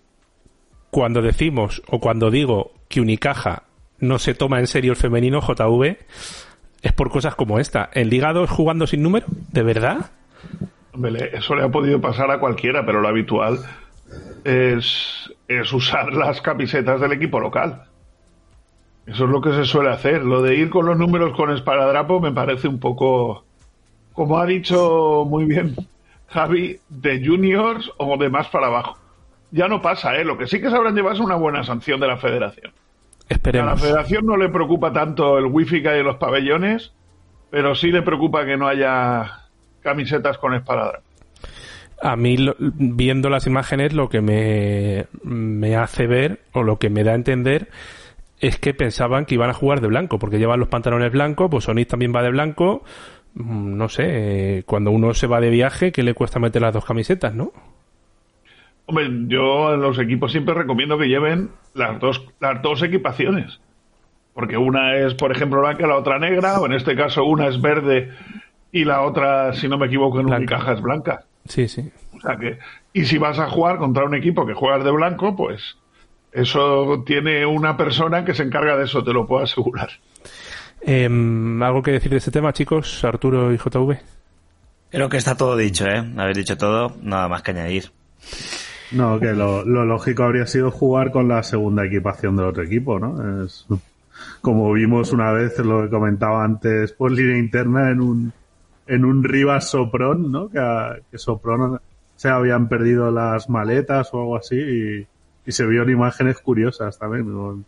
cuando 0.90 1.22
decimos 1.22 1.82
o 1.88 1.98
cuando 1.98 2.30
digo 2.30 2.72
que 2.90 3.00
Unicaja 3.00 3.62
no 4.00 4.18
se 4.18 4.34
toma 4.34 4.60
en 4.60 4.66
serio 4.66 4.92
el 4.92 4.98
femenino 4.98 5.40
JV, 5.40 5.96
es 6.82 6.92
por 6.92 7.08
cosas 7.08 7.36
como 7.36 7.58
esta. 7.58 7.88
¿El 7.94 8.10
ligado 8.10 8.44
es 8.44 8.50
jugando 8.50 8.86
sin 8.86 9.02
número? 9.02 9.24
¿De 9.50 9.62
verdad? 9.62 10.10
eso 11.32 11.54
le 11.54 11.62
ha 11.62 11.70
podido 11.70 12.02
pasar 12.02 12.30
a 12.30 12.38
cualquiera, 12.38 12.84
pero 12.84 13.00
lo 13.00 13.08
habitual 13.08 13.58
es, 14.44 15.32
es 15.48 15.72
usar 15.72 16.12
las 16.12 16.42
camisetas 16.42 17.00
del 17.00 17.12
equipo 17.12 17.40
local. 17.40 17.84
Eso 19.06 19.24
es 19.24 19.30
lo 19.30 19.40
que 19.40 19.54
se 19.54 19.64
suele 19.64 19.88
hacer. 19.88 20.22
Lo 20.22 20.42
de 20.42 20.54
ir 20.54 20.68
con 20.68 20.84
los 20.84 20.98
números 20.98 21.34
con 21.34 21.50
esparadrapo 21.50 22.20
me 22.20 22.30
parece 22.30 22.68
un 22.68 22.78
poco, 22.78 23.46
como 24.12 24.36
ha 24.36 24.44
dicho 24.44 25.24
muy 25.26 25.46
bien 25.46 25.76
Javi, 26.32 26.78
de 26.88 27.24
juniors 27.24 27.90
o 27.98 28.16
de 28.16 28.28
más 28.28 28.48
para 28.48 28.66
abajo 28.66 29.02
ya 29.52 29.68
no 29.68 29.80
pasa, 29.80 30.16
¿eh? 30.16 30.24
Lo 30.24 30.36
que 30.36 30.46
sí 30.46 30.60
que 30.60 30.70
sabrán 30.70 30.96
llevar 30.96 31.12
es 31.12 31.20
una 31.20 31.36
buena 31.36 31.62
sanción 31.62 32.00
de 32.00 32.08
la 32.08 32.16
federación. 32.16 32.72
Esperemos. 33.28 33.68
A 33.68 33.74
la 33.74 33.80
federación 33.80 34.26
no 34.26 34.36
le 34.36 34.48
preocupa 34.48 34.92
tanto 34.92 35.38
el 35.38 35.46
wifi 35.46 35.82
que 35.82 35.90
hay 35.90 36.00
en 36.00 36.06
los 36.06 36.16
pabellones, 36.16 36.92
pero 37.50 37.74
sí 37.74 37.92
le 37.92 38.02
preocupa 38.02 38.44
que 38.44 38.56
no 38.56 38.66
haya 38.66 39.42
camisetas 39.82 40.38
con 40.38 40.54
esparadrapo. 40.54 41.04
A 42.00 42.16
mí, 42.16 42.36
viendo 42.58 43.28
las 43.28 43.46
imágenes, 43.46 43.92
lo 43.92 44.08
que 44.08 44.20
me, 44.20 45.06
me 45.22 45.76
hace 45.76 46.06
ver, 46.06 46.40
o 46.52 46.62
lo 46.62 46.78
que 46.78 46.90
me 46.90 47.04
da 47.04 47.12
a 47.12 47.14
entender, 47.14 47.68
es 48.40 48.58
que 48.58 48.74
pensaban 48.74 49.24
que 49.24 49.34
iban 49.36 49.50
a 49.50 49.54
jugar 49.54 49.80
de 49.80 49.86
blanco, 49.86 50.18
porque 50.18 50.38
llevan 50.38 50.58
los 50.58 50.68
pantalones 50.68 51.12
blancos, 51.12 51.48
pues 51.48 51.68
Onix 51.68 51.88
también 51.88 52.12
va 52.12 52.22
de 52.22 52.30
blanco. 52.30 52.82
Mm, 53.34 53.76
no 53.76 53.88
sé, 53.88 54.04
eh, 54.58 54.62
cuando 54.64 54.90
uno 54.90 55.14
se 55.14 55.26
va 55.26 55.40
de 55.40 55.50
viaje, 55.50 55.92
¿qué 55.92 56.02
le 56.02 56.14
cuesta 56.14 56.38
meter 56.38 56.62
las 56.62 56.74
dos 56.74 56.84
camisetas, 56.84 57.34
no? 57.34 57.52
Hombre, 58.86 59.08
yo 59.28 59.74
en 59.74 59.80
los 59.80 59.98
equipos 59.98 60.32
siempre 60.32 60.54
recomiendo 60.54 60.98
que 60.98 61.08
lleven 61.08 61.50
las 61.74 61.98
dos, 62.00 62.26
las 62.40 62.60
dos 62.62 62.82
equipaciones. 62.82 63.60
Porque 64.34 64.56
una 64.56 64.96
es, 64.96 65.14
por 65.14 65.30
ejemplo, 65.30 65.60
blanca, 65.60 65.86
la 65.86 65.96
otra 65.96 66.18
negra, 66.18 66.60
o 66.60 66.66
en 66.66 66.72
este 66.72 66.96
caso 66.96 67.24
una 67.24 67.48
es 67.48 67.60
verde 67.60 68.10
y 68.70 68.84
la 68.84 69.02
otra, 69.02 69.52
si 69.52 69.68
no 69.68 69.78
me 69.78 69.86
equivoco, 69.86 70.20
en 70.20 70.26
una 70.26 70.44
caja 70.46 70.72
es 70.72 70.80
blanca. 70.80 71.24
Sí, 71.46 71.68
sí. 71.68 71.90
O 72.16 72.20
sea 72.20 72.36
que, 72.36 72.58
y 72.92 73.04
si 73.04 73.18
vas 73.18 73.38
a 73.38 73.48
jugar 73.48 73.76
contra 73.78 74.04
un 74.04 74.14
equipo 74.14 74.46
que 74.46 74.54
juegas 74.54 74.84
de 74.84 74.90
blanco, 74.90 75.36
pues 75.36 75.76
eso 76.32 77.02
tiene 77.04 77.44
una 77.44 77.76
persona 77.76 78.24
que 78.24 78.34
se 78.34 78.42
encarga 78.42 78.76
de 78.76 78.84
eso, 78.84 79.04
te 79.04 79.12
lo 79.12 79.26
puedo 79.26 79.42
asegurar. 79.42 79.90
Em, 80.84 81.62
¿Algo 81.62 81.82
que 81.82 81.92
decir 81.92 82.10
de 82.10 82.18
este 82.18 82.30
tema, 82.30 82.52
chicos? 82.52 83.04
Arturo 83.04 83.52
y 83.52 83.56
JV. 83.56 83.98
Creo 84.90 85.08
que 85.08 85.16
está 85.16 85.36
todo 85.36 85.56
dicho, 85.56 85.86
¿eh? 85.86 86.04
Habéis 86.16 86.38
dicho 86.38 86.56
todo, 86.56 86.96
nada 87.02 87.28
más 87.28 87.42
que 87.42 87.52
añadir. 87.52 87.90
No, 88.90 89.18
que 89.18 89.32
lo, 89.32 89.64
lógico 89.64 90.24
habría 90.24 90.46
sido 90.46 90.70
jugar 90.70 91.12
con 91.12 91.28
la 91.28 91.42
segunda 91.42 91.86
equipación 91.86 92.36
del 92.36 92.46
otro 92.46 92.62
equipo, 92.62 92.98
¿no? 92.98 93.44
Es, 93.44 93.66
como 94.42 94.70
vimos 94.72 95.12
una 95.12 95.32
vez, 95.32 95.58
lo 95.60 95.82
que 95.82 95.88
comentaba 95.88 96.44
antes 96.44 96.92
por 96.92 97.10
línea 97.10 97.38
interna, 97.38 97.90
en 97.90 98.00
un, 98.00 98.32
en 98.86 99.04
un 99.04 99.24
Rivas 99.24 99.70
Sopron, 99.70 100.30
¿no? 100.30 100.50
Que, 100.50 101.02
que 101.10 101.16
Sopron 101.16 101.80
se 102.16 102.28
habían 102.28 102.68
perdido 102.68 103.10
las 103.10 103.48
maletas 103.48 104.10
o 104.12 104.20
algo 104.20 104.36
así 104.36 104.56
y, 104.56 105.06
y 105.46 105.52
se 105.52 105.66
vieron 105.66 105.90
imágenes 105.90 106.38
curiosas 106.38 106.98
también. 106.98 107.32
¿no? 107.32 107.62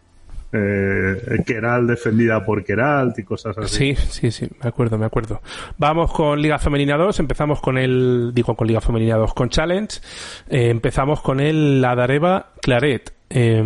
Eh, 0.56 1.42
Keral 1.44 1.86
defendida 1.86 2.44
por 2.44 2.62
Keralt 2.62 3.18
y 3.18 3.24
cosas 3.24 3.58
así. 3.58 3.94
Sí, 3.94 3.96
sí, 3.96 4.30
sí, 4.30 4.48
me 4.62 4.68
acuerdo, 4.68 4.96
me 4.98 5.06
acuerdo. 5.06 5.42
Vamos 5.78 6.12
con 6.12 6.40
Liga 6.40 6.58
Femenina 6.58 6.96
2, 6.96 7.18
empezamos 7.20 7.60
con 7.60 7.76
el, 7.76 8.30
digo 8.32 8.54
con 8.54 8.68
Liga 8.68 8.80
Femenina 8.80 9.16
2, 9.16 9.34
con 9.34 9.48
Challenge, 9.48 10.00
eh, 10.48 10.70
empezamos 10.70 11.20
con 11.20 11.40
el 11.40 11.84
Adareva 11.84 12.52
Claret. 12.60 13.12
Eh, 13.30 13.62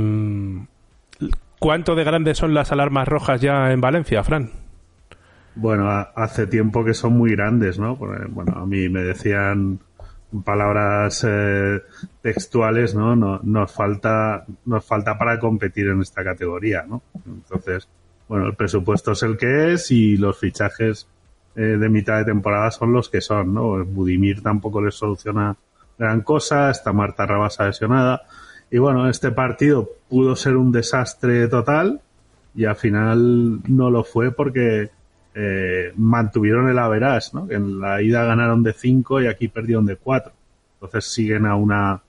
¿Cuánto 1.59 1.95
de 1.95 2.05
grandes 2.05 2.39
son 2.39 2.55
las 2.55 2.73
alarmas 2.73 3.07
rojas 3.09 3.41
ya 3.41 3.73
en 3.73 3.81
Valencia, 3.81 4.23
Fran? 4.23 4.51
Bueno, 5.57 5.91
hace 5.91 6.47
tiempo 6.47 6.85
que 6.85 6.95
son 6.95 7.15
muy 7.15 7.33
grandes, 7.33 7.79
¿no? 7.81 7.97
Bueno, 7.97 8.53
a 8.55 8.65
mí 8.65 8.89
me 8.89 9.03
decían 9.03 9.81
palabras 10.45 11.25
eh, 11.27 11.83
textuales, 12.21 12.95
¿no? 12.95 13.17
Nos 13.17 13.73
falta, 13.73 14.45
nos 14.67 14.85
falta 14.85 15.17
para 15.17 15.39
competir 15.39 15.89
en 15.89 16.01
esta 16.03 16.23
categoría, 16.23 16.85
¿no? 16.89 17.03
Entonces, 17.27 17.89
bueno, 18.29 18.47
el 18.47 18.55
presupuesto 18.55 19.13
es 19.13 19.23
el 19.23 19.37
que 19.39 19.73
es 19.73 19.91
y 19.91 20.17
los 20.17 20.39
fichajes 20.39 21.09
eh, 21.57 21.61
de 21.63 21.89
mitad 21.89 22.19
de 22.19 22.27
temporada 22.27 22.71
son 22.71 22.93
los 22.93 23.09
que 23.09 23.21
son, 23.21 23.55
¿no? 23.55 23.85
Budimir 23.85 24.43
tampoco 24.43 24.83
les 24.83 24.95
soluciona 24.95 25.57
gran 25.99 26.21
cosa, 26.21 26.71
está 26.71 26.93
Marta 26.93 27.27
Rabasa 27.27 27.67
lesionada. 27.67 28.23
Y 28.71 28.79
bueno, 28.79 29.09
este 29.09 29.31
partido 29.31 29.89
pudo 30.09 30.37
ser 30.37 30.57
un 30.57 30.73
desastre 30.73 31.49
total 31.49 32.01
y 32.55 32.67
al 32.67 32.77
final 32.77 33.61
no 33.67 33.91
lo 33.91 34.05
fue 34.05 34.31
porque 34.31 34.91
eh, 35.41 35.93
mantuvieron 35.97 36.69
el 36.69 36.81
average, 36.81 37.29
¿no? 37.33 37.47
En 37.49 37.81
la 37.81 38.03
ida 38.03 38.25
ganaron 38.25 38.65
de 38.65 38.73
5 38.73 39.23
y 39.23 39.29
aquí 39.29 39.47
perdieron 39.47 39.87
de 39.87 39.95
4. 39.95 40.33
Entonces 40.75 41.13
siguen 41.13 41.47
a 41.47 41.55
una, 41.55 42.01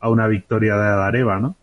a 0.00 0.08
una 0.08 0.26
victoria 0.26 0.74
de 0.74 0.86
Adareva, 0.86 1.38
¿no? 1.38 1.54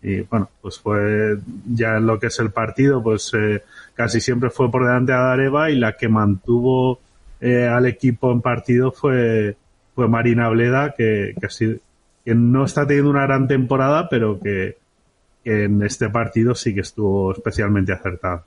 Y 0.00 0.22
bueno, 0.22 0.48
pues 0.62 0.78
fue 0.78 1.36
ya 1.66 1.98
en 1.98 2.06
lo 2.06 2.18
que 2.18 2.28
es 2.28 2.38
el 2.38 2.52
partido, 2.52 3.02
pues 3.02 3.32
eh, 3.34 3.62
casi 3.92 4.22
siempre 4.22 4.48
fue 4.48 4.70
por 4.70 4.86
delante 4.86 5.12
de 5.12 5.18
Adareva 5.18 5.70
y 5.70 5.76
la 5.76 5.92
que 5.92 6.08
mantuvo 6.08 7.00
eh, 7.42 7.66
al 7.66 7.84
equipo 7.84 8.32
en 8.32 8.40
partido 8.40 8.92
fue, 8.92 9.54
fue 9.94 10.08
Marina 10.08 10.48
Bleda, 10.48 10.94
que, 10.96 11.34
que, 11.38 12.34
no 12.34 12.64
está 12.64 12.86
teniendo 12.86 13.10
una 13.10 13.26
gran 13.26 13.46
temporada, 13.46 14.08
pero 14.08 14.40
que, 14.40 14.78
que 15.44 15.64
en 15.64 15.82
este 15.82 16.08
partido 16.08 16.54
sí 16.54 16.74
que 16.74 16.80
estuvo 16.80 17.32
especialmente 17.32 17.92
acertada 17.92 18.44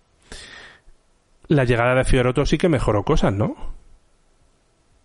la 1.48 1.64
llegada 1.64 1.96
de 1.96 2.04
Fioroto 2.04 2.46
sí 2.46 2.58
que 2.58 2.70
mejoró 2.70 3.04
cosas, 3.04 3.34
¿no? 3.34 3.56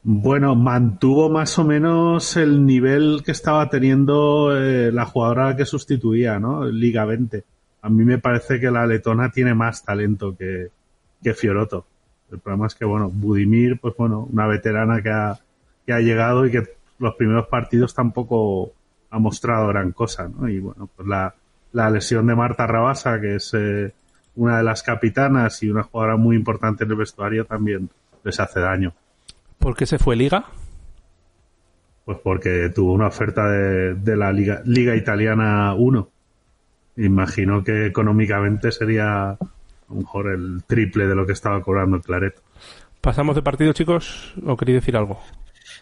Bueno, 0.03 0.55
mantuvo 0.55 1.29
más 1.29 1.59
o 1.59 1.65
menos 1.65 2.37
el 2.37 2.65
nivel 2.65 3.23
que 3.25 3.33
estaba 3.33 3.69
teniendo 3.69 4.57
eh, 4.57 4.91
la 4.93 5.05
jugadora 5.05 5.57
que 5.57 5.67
sustituía, 5.67 6.39
¿no? 6.39 6.65
Liga 6.65 7.05
20. 7.05 7.45
A 7.83 7.91
mí 7.91 8.05
me 8.05 8.19
parece 8.19 8.59
que 8.59 8.71
la 8.71 8.87
letona 8.87 9.31
tiene 9.31 9.55
más 9.55 9.85
talento 9.85 10.35
que, 10.37 10.69
que 11.23 11.35
Fioroto. 11.35 11.85
El 12.33 12.39
problema 12.39 12.67
es 12.67 12.75
que, 12.75 12.87
bueno, 12.87 13.11
Budimir, 13.11 13.79
pues 13.79 13.95
bueno, 13.97 14.27
una 14.33 14.47
veterana 14.47 15.03
que 15.03 15.11
ha, 15.11 15.39
que 15.85 15.93
ha 15.93 16.01
llegado 16.01 16.47
y 16.47 16.51
que 16.51 16.63
los 16.99 17.15
primeros 17.17 17.49
partidos 17.49 17.95
tampoco 17.95 18.73
ha 19.11 19.19
mostrado 19.19 19.69
gran 19.69 19.93
cosa, 19.93 20.29
¿no? 20.29 20.49
Y 20.49 20.61
bueno, 20.61 20.89
pues 20.97 21.07
la, 21.07 21.35
la 21.73 21.91
lesión 21.91 22.27
de 22.27 22.35
Marta 22.35 22.67
Rabasa, 22.67 23.21
que 23.21 23.37
es 23.37 23.53
eh, 23.55 23.93
una 24.37 24.59
de 24.59 24.63
las 24.63 24.83
capitanas 24.83 25.63
y 25.63 25.71
una 25.71 25.83
jugadora 25.83 26.17
muy 26.17 26.37
importante 26.37 26.85
en 26.85 26.91
el 26.91 26.97
vestuario 26.97 27.45
también 27.45 27.91
les 28.25 28.41
hace 28.41 28.61
daño. 28.61 28.95
¿Por 29.59 29.77
qué 29.77 29.87
se 29.87 29.99
fue 29.99 30.17
Liga? 30.17 30.45
Pues 32.05 32.19
porque 32.23 32.71
tuvo 32.75 32.93
una 32.93 33.07
oferta 33.09 33.49
de, 33.49 34.17
la 34.17 34.33
Liga, 34.33 34.63
Liga 34.65 34.97
Italiana 34.97 35.75
1. 35.75 36.09
Imagino 36.97 37.63
que 37.63 37.87
económicamente 37.87 38.73
sería 38.73 39.31
a 39.31 39.39
lo 39.89 39.97
mejor 39.97 40.29
el 40.29 40.63
triple 40.67 41.07
de 41.07 41.15
lo 41.15 41.27
que 41.27 41.33
estaba 41.33 41.63
cobrando 41.63 41.97
el 41.97 42.03
Claret. 42.03 42.41
¿Pasamos 43.01 43.37
de 43.37 43.43
partido, 43.43 43.73
chicos? 43.73 44.35
¿O 44.45 44.57
queréis 44.57 44.81
decir 44.81 44.97
algo? 44.97 45.21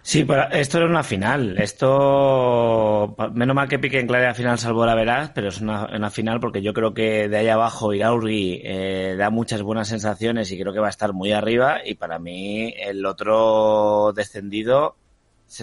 Sí, 0.03 0.25
pero 0.25 0.49
esto 0.51 0.79
era 0.79 0.87
una 0.87 1.03
final. 1.03 1.59
Esto, 1.59 3.15
menos 3.33 3.55
mal 3.55 3.69
que 3.69 3.79
Pique 3.79 4.01
en 4.01 4.07
claridad 4.07 4.35
final 4.35 4.59
salvó 4.59 4.87
la 4.87 4.95
veraz, 4.95 5.31
pero 5.35 5.49
es 5.49 5.61
una, 5.61 6.11
final 6.11 6.41
porque 6.41 6.63
yo 6.63 6.73
creo 6.73 6.95
que 6.95 7.29
de 7.29 7.37
ahí 7.37 7.49
abajo 7.49 7.93
Iraurgi 7.93 8.61
eh, 8.65 9.17
da 9.19 9.31
muchas 9.31 9.63
buenas 9.63 9.89
sensaciones 9.89 10.51
y 10.51 10.59
creo 10.59 10.73
que 10.73 10.81
va 10.81 10.87
a 10.87 10.91
estar 10.91 11.13
muy 11.13 11.33
arriba. 11.33 11.81
Y 11.85 11.95
para 11.95 12.19
mí, 12.19 12.73
el 12.79 13.05
otro 13.05 14.13
descendido, 14.15 14.97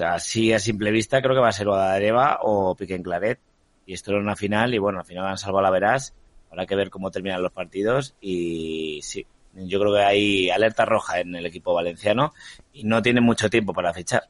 así 0.04 0.54
a 0.54 0.60
simple 0.60 0.92
vista, 0.92 1.22
creo 1.22 1.34
que 1.34 1.42
va 1.42 1.50
a 1.50 1.54
ser 1.54 1.68
Guadareva 1.68 2.40
o 2.42 2.76
Pique 2.76 2.96
en 2.96 3.04
Claret. 3.04 3.40
Y 3.88 3.94
esto 3.94 4.12
era 4.12 4.20
una 4.20 4.36
final 4.36 4.74
y 4.74 4.80
bueno, 4.80 5.00
al 5.00 5.06
final 5.06 5.26
han 5.26 5.38
salvado 5.38 5.64
la 5.64 5.72
veraz. 5.72 6.14
Habrá 6.52 6.66
que 6.66 6.76
ver 6.76 6.90
cómo 6.90 7.12
terminan 7.12 7.42
los 7.42 7.52
partidos 7.52 8.16
y 8.22 9.00
sí, 9.04 9.26
yo 9.56 9.80
creo 9.80 9.94
que 9.94 10.04
hay 10.04 10.50
alerta 10.50 10.86
roja 10.86 11.20
en 11.20 11.36
el 11.36 11.46
equipo 11.46 11.74
valenciano 11.74 12.34
y 12.76 12.84
no 12.84 13.02
tienen 13.02 13.24
mucho 13.24 13.50
tiempo 13.50 13.74
para 13.74 13.94
fichar. 13.94 14.24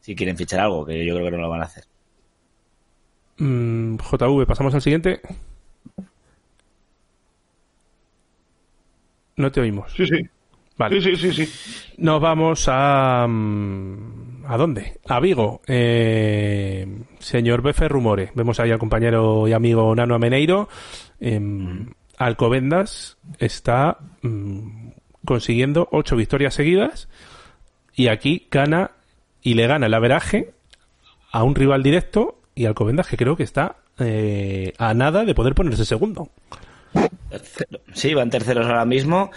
Si 0.00 0.14
quieren 0.14 0.36
fichar 0.36 0.60
algo, 0.60 0.84
que 0.84 1.06
yo 1.06 1.14
creo 1.14 1.26
que 1.26 1.36
no 1.36 1.42
lo 1.42 1.50
van 1.50 1.60
a 1.60 1.64
hacer. 1.64 1.84
Mm, 3.38 3.96
JV, 3.96 4.46
pasamos 4.46 4.74
al 4.74 4.82
siguiente. 4.82 5.20
No 9.36 9.52
te 9.52 9.60
oímos. 9.60 9.92
Sí, 9.96 10.06
sí. 10.06 10.28
Vale. 10.76 11.00
Sí, 11.00 11.16
sí, 11.16 11.32
sí, 11.32 11.46
sí. 11.46 11.94
Nos 11.98 12.20
vamos 12.20 12.64
a. 12.68 13.26
Mm, 13.28 14.44
¿A 14.46 14.56
dónde? 14.56 14.98
A 15.06 15.20
Vigo. 15.20 15.60
Eh, 15.66 16.86
señor 17.20 17.62
Befe 17.62 17.88
Rumore. 17.88 18.32
Vemos 18.34 18.58
ahí 18.58 18.72
al 18.72 18.78
compañero 18.78 19.46
y 19.46 19.52
amigo 19.52 19.94
Nano 19.94 20.16
Ameneiro. 20.16 20.68
Em, 21.20 21.92
Alcobendas 22.18 23.18
está 23.38 23.98
mm, 24.22 24.88
consiguiendo 25.24 25.88
ocho 25.92 26.16
victorias 26.16 26.54
seguidas 26.54 27.08
y 28.00 28.08
aquí 28.08 28.46
gana 28.50 28.92
y 29.42 29.52
le 29.54 29.66
gana 29.66 29.84
el 29.84 29.92
averaje 29.92 30.54
a 31.32 31.44
un 31.44 31.54
rival 31.54 31.82
directo 31.82 32.40
y 32.54 32.64
Alcobendas 32.64 33.06
que 33.06 33.18
creo 33.18 33.36
que 33.36 33.42
está 33.42 33.76
eh, 33.98 34.72
a 34.78 34.94
nada 34.94 35.26
de 35.26 35.34
poder 35.34 35.54
ponerse 35.54 35.84
segundo. 35.84 36.30
Sí, 37.92 38.14
van 38.14 38.30
terceros 38.30 38.66
ahora 38.66 38.86
mismo. 38.86 39.30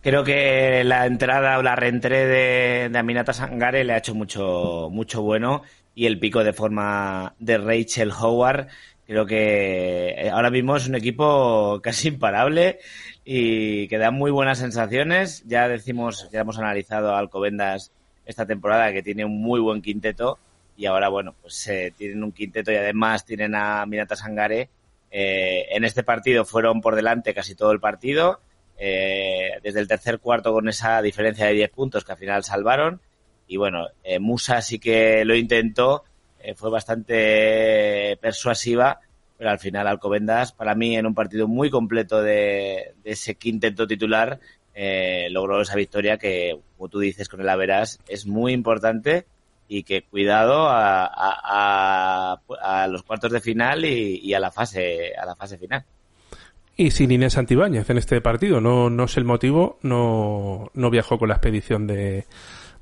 Creo 0.00 0.22
que 0.22 0.84
la 0.84 1.06
entrada 1.06 1.58
o 1.58 1.62
la 1.62 1.74
reentré 1.74 2.26
de, 2.26 2.88
de, 2.88 2.98
Aminata 2.98 3.32
Sangare 3.32 3.82
le 3.82 3.94
ha 3.94 3.98
hecho 3.98 4.14
mucho, 4.14 4.88
mucho 4.92 5.22
bueno 5.22 5.62
y 5.96 6.06
el 6.06 6.20
pico 6.20 6.44
de 6.44 6.52
forma 6.52 7.34
de 7.40 7.58
Rachel 7.58 8.12
Howard 8.12 8.68
Creo 9.06 9.26
que 9.26 10.14
eh, 10.16 10.30
ahora 10.30 10.50
mismo 10.50 10.76
es 10.76 10.88
un 10.88 10.94
equipo 10.94 11.80
casi 11.82 12.08
imparable 12.08 12.78
y 13.24 13.86
que 13.88 13.98
da 13.98 14.10
muy 14.10 14.30
buenas 14.30 14.58
sensaciones. 14.58 15.44
Ya 15.46 15.68
decimos, 15.68 16.28
ya 16.32 16.40
hemos 16.40 16.58
analizado 16.58 17.14
a 17.14 17.18
Alcobendas 17.18 17.92
esta 18.26 18.46
temporada 18.46 18.92
que 18.92 19.02
tiene 19.02 19.24
un 19.24 19.40
muy 19.40 19.60
buen 19.60 19.82
quinteto 19.82 20.38
y 20.76 20.86
ahora, 20.86 21.08
bueno, 21.08 21.34
pues 21.40 21.66
eh, 21.68 21.92
tienen 21.96 22.24
un 22.24 22.32
quinteto 22.32 22.72
y 22.72 22.76
además 22.76 23.24
tienen 23.24 23.54
a 23.54 23.86
Minata 23.86 24.16
Sangare. 24.16 24.68
Eh, 25.10 25.66
en 25.70 25.84
este 25.84 26.02
partido 26.02 26.44
fueron 26.44 26.80
por 26.80 26.96
delante 26.96 27.32
casi 27.32 27.54
todo 27.54 27.70
el 27.70 27.80
partido, 27.80 28.40
desde 28.76 29.80
el 29.80 29.86
tercer 29.86 30.18
cuarto 30.18 30.52
con 30.52 30.68
esa 30.68 31.00
diferencia 31.00 31.46
de 31.46 31.52
10 31.52 31.70
puntos 31.70 32.04
que 32.04 32.12
al 32.12 32.18
final 32.18 32.42
salvaron. 32.42 33.00
Y 33.46 33.56
bueno, 33.56 33.86
Musa 34.18 34.60
sí 34.62 34.80
que 34.80 35.24
lo 35.24 35.36
intentó, 35.36 36.04
eh, 36.44 36.54
fue 36.54 36.68
bastante 36.68 38.18
persuasiva, 38.20 39.00
pero 39.38 39.48
al 39.48 39.58
final 39.58 39.86
Alcobendas, 39.86 40.52
para 40.52 40.74
mí, 40.74 40.94
en 40.94 41.06
un 41.06 41.14
partido 41.14 41.48
muy 41.48 41.70
completo 41.70 42.22
de, 42.22 42.92
ese 43.02 43.36
quinteto 43.36 43.86
titular, 43.86 44.38
eh, 44.74 45.28
logró 45.30 45.60
esa 45.60 45.76
victoria 45.76 46.18
que, 46.18 46.58
como 46.76 46.88
tú 46.88 47.00
dices, 47.00 47.28
con 47.28 47.40
el 47.40 47.48
Averas 47.48 48.00
es 48.08 48.26
muy 48.26 48.52
importante 48.52 49.26
y 49.68 49.82
que 49.84 50.02
cuidado 50.02 50.66
a, 50.68 52.38
los 52.88 53.02
cuartos 53.02 53.32
de 53.32 53.40
final 53.40 53.84
y, 53.84 54.34
a 54.34 54.40
la 54.40 54.50
fase 54.50 55.12
a 55.16 55.24
la 55.24 55.34
fase 55.36 55.58
final. 55.58 55.84
Y 56.76 56.90
sin 56.90 57.12
Inés 57.12 57.34
Santibáñez 57.34 57.88
en 57.88 57.98
este 57.98 58.20
partido, 58.20 58.60
no, 58.60 58.90
no 58.90 59.06
sé 59.06 59.20
el 59.20 59.26
motivo, 59.26 59.78
no, 59.82 60.70
no 60.74 60.90
viajó 60.90 61.18
con 61.18 61.28
la 61.28 61.36
expedición 61.36 61.86
de, 61.86 62.26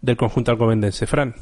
del 0.01 0.17
conjunto 0.17 0.51
alcobendense. 0.51 1.07
Fran. 1.07 1.35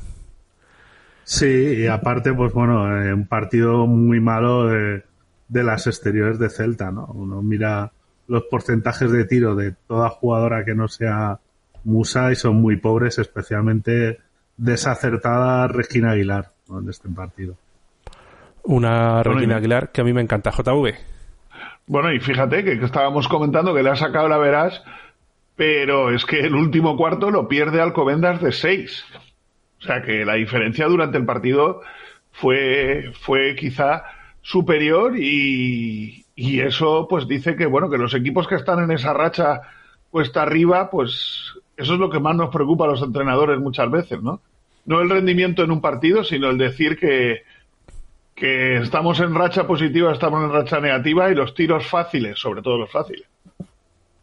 Sí, 1.24 1.46
y 1.46 1.86
aparte, 1.86 2.32
pues 2.32 2.52
bueno, 2.52 3.02
eh, 3.02 3.14
un 3.14 3.26
partido 3.26 3.86
muy 3.86 4.18
malo 4.18 4.66
de, 4.66 5.04
las 5.48 5.86
exteriores 5.86 6.40
de 6.40 6.50
Celta, 6.50 6.90
¿no? 6.90 7.06
Uno 7.06 7.40
mira 7.40 7.92
los 8.30 8.44
porcentajes 8.44 9.10
de 9.10 9.24
tiro 9.24 9.56
de 9.56 9.74
toda 9.88 10.08
jugadora 10.08 10.64
que 10.64 10.72
no 10.72 10.86
sea 10.86 11.40
Musa 11.82 12.30
y 12.30 12.36
son 12.36 12.62
muy 12.62 12.76
pobres, 12.76 13.18
especialmente 13.18 14.20
desacertada 14.56 15.66
Regina 15.66 16.12
Aguilar 16.12 16.50
en 16.68 16.88
este 16.88 17.08
partido. 17.08 17.56
Una 18.62 19.24
Regina 19.24 19.56
Aguilar 19.56 19.90
que 19.90 20.00
a 20.00 20.04
mí 20.04 20.12
me 20.12 20.20
encanta, 20.20 20.52
JV. 20.52 20.94
Bueno, 21.88 22.12
y 22.12 22.20
fíjate 22.20 22.62
que, 22.62 22.74
estábamos 22.84 23.26
comentando 23.26 23.74
que 23.74 23.82
le 23.82 23.90
ha 23.90 23.96
sacado 23.96 24.28
la 24.28 24.38
verás, 24.38 24.80
pero 25.56 26.14
es 26.14 26.24
que 26.24 26.38
el 26.38 26.54
último 26.54 26.96
cuarto 26.96 27.32
lo 27.32 27.48
pierde 27.48 27.80
Alcobendas 27.80 28.40
de 28.40 28.52
6. 28.52 29.06
O 29.80 29.82
sea 29.82 30.02
que 30.02 30.24
la 30.24 30.34
diferencia 30.34 30.86
durante 30.86 31.18
el 31.18 31.24
partido 31.24 31.80
fue, 32.30 33.10
fue 33.22 33.56
quizá 33.56 34.04
superior 34.40 35.18
y, 35.18 36.19
y 36.34 36.60
eso 36.60 37.06
pues 37.08 37.26
dice 37.26 37.56
que 37.56 37.66
bueno 37.66 37.90
que 37.90 37.98
los 37.98 38.14
equipos 38.14 38.46
que 38.46 38.54
están 38.54 38.82
en 38.82 38.90
esa 38.90 39.12
racha 39.12 39.62
cuesta 40.10 40.42
arriba 40.42 40.90
pues 40.90 41.54
eso 41.76 41.94
es 41.94 42.00
lo 42.00 42.10
que 42.10 42.20
más 42.20 42.36
nos 42.36 42.50
preocupa 42.50 42.84
a 42.84 42.88
los 42.88 43.02
entrenadores 43.02 43.58
muchas 43.60 43.90
veces 43.90 44.22
no 44.22 44.40
no 44.86 45.00
el 45.00 45.10
rendimiento 45.10 45.62
en 45.62 45.70
un 45.70 45.80
partido 45.80 46.24
sino 46.24 46.50
el 46.50 46.58
decir 46.58 46.98
que 46.98 47.42
que 48.34 48.78
estamos 48.78 49.20
en 49.20 49.34
racha 49.34 49.66
positiva 49.66 50.12
estamos 50.12 50.42
en 50.44 50.52
racha 50.52 50.80
negativa 50.80 51.30
y 51.30 51.34
los 51.34 51.54
tiros 51.54 51.86
fáciles 51.86 52.38
sobre 52.38 52.62
todo 52.62 52.78
los 52.78 52.90
fáciles 52.90 53.26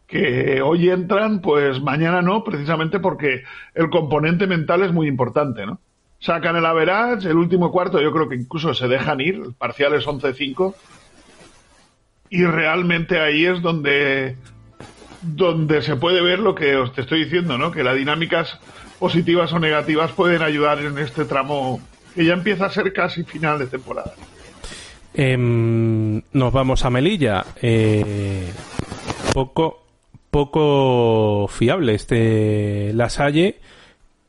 que 0.06 0.62
hoy 0.62 0.88
entran 0.88 1.40
pues 1.40 1.80
mañana 1.80 2.22
no 2.22 2.42
precisamente 2.42 2.98
porque 2.98 3.42
el 3.74 3.90
componente 3.90 4.46
mental 4.46 4.82
es 4.82 4.92
muy 4.92 5.06
importante 5.06 5.66
no 5.66 5.78
sacan 6.20 6.56
el 6.56 6.66
average, 6.66 7.28
el 7.28 7.36
último 7.36 7.70
cuarto 7.70 8.00
yo 8.00 8.12
creo 8.12 8.28
que 8.28 8.36
incluso 8.36 8.74
se 8.74 8.88
dejan 8.88 9.20
ir, 9.20 9.36
el 9.36 9.54
parcial 9.54 9.94
es 9.94 10.06
11-5, 10.06 10.74
y 12.30 12.44
realmente 12.44 13.20
ahí 13.20 13.46
es 13.46 13.62
donde, 13.62 14.36
donde 15.22 15.82
se 15.82 15.96
puede 15.96 16.22
ver 16.22 16.38
lo 16.38 16.54
que 16.54 16.76
os 16.76 16.92
te 16.94 17.02
estoy 17.02 17.24
diciendo, 17.24 17.58
¿no? 17.58 17.70
Que 17.70 17.82
las 17.82 17.96
dinámicas 17.96 18.58
positivas 18.98 19.52
o 19.52 19.58
negativas 19.58 20.12
pueden 20.12 20.42
ayudar 20.42 20.80
en 20.80 20.98
este 20.98 21.24
tramo 21.24 21.80
que 22.14 22.24
ya 22.24 22.32
empieza 22.32 22.66
a 22.66 22.70
ser 22.70 22.92
casi 22.92 23.24
final 23.24 23.58
de 23.58 23.66
temporada. 23.66 24.12
Em, 25.14 26.20
nos 26.32 26.52
vamos 26.52 26.84
a 26.84 26.90
Melilla. 26.90 27.44
Eh, 27.62 28.52
poco, 29.32 29.84
poco 30.30 31.48
fiable 31.48 31.94
este 31.94 32.92
Lasalle 32.92 33.56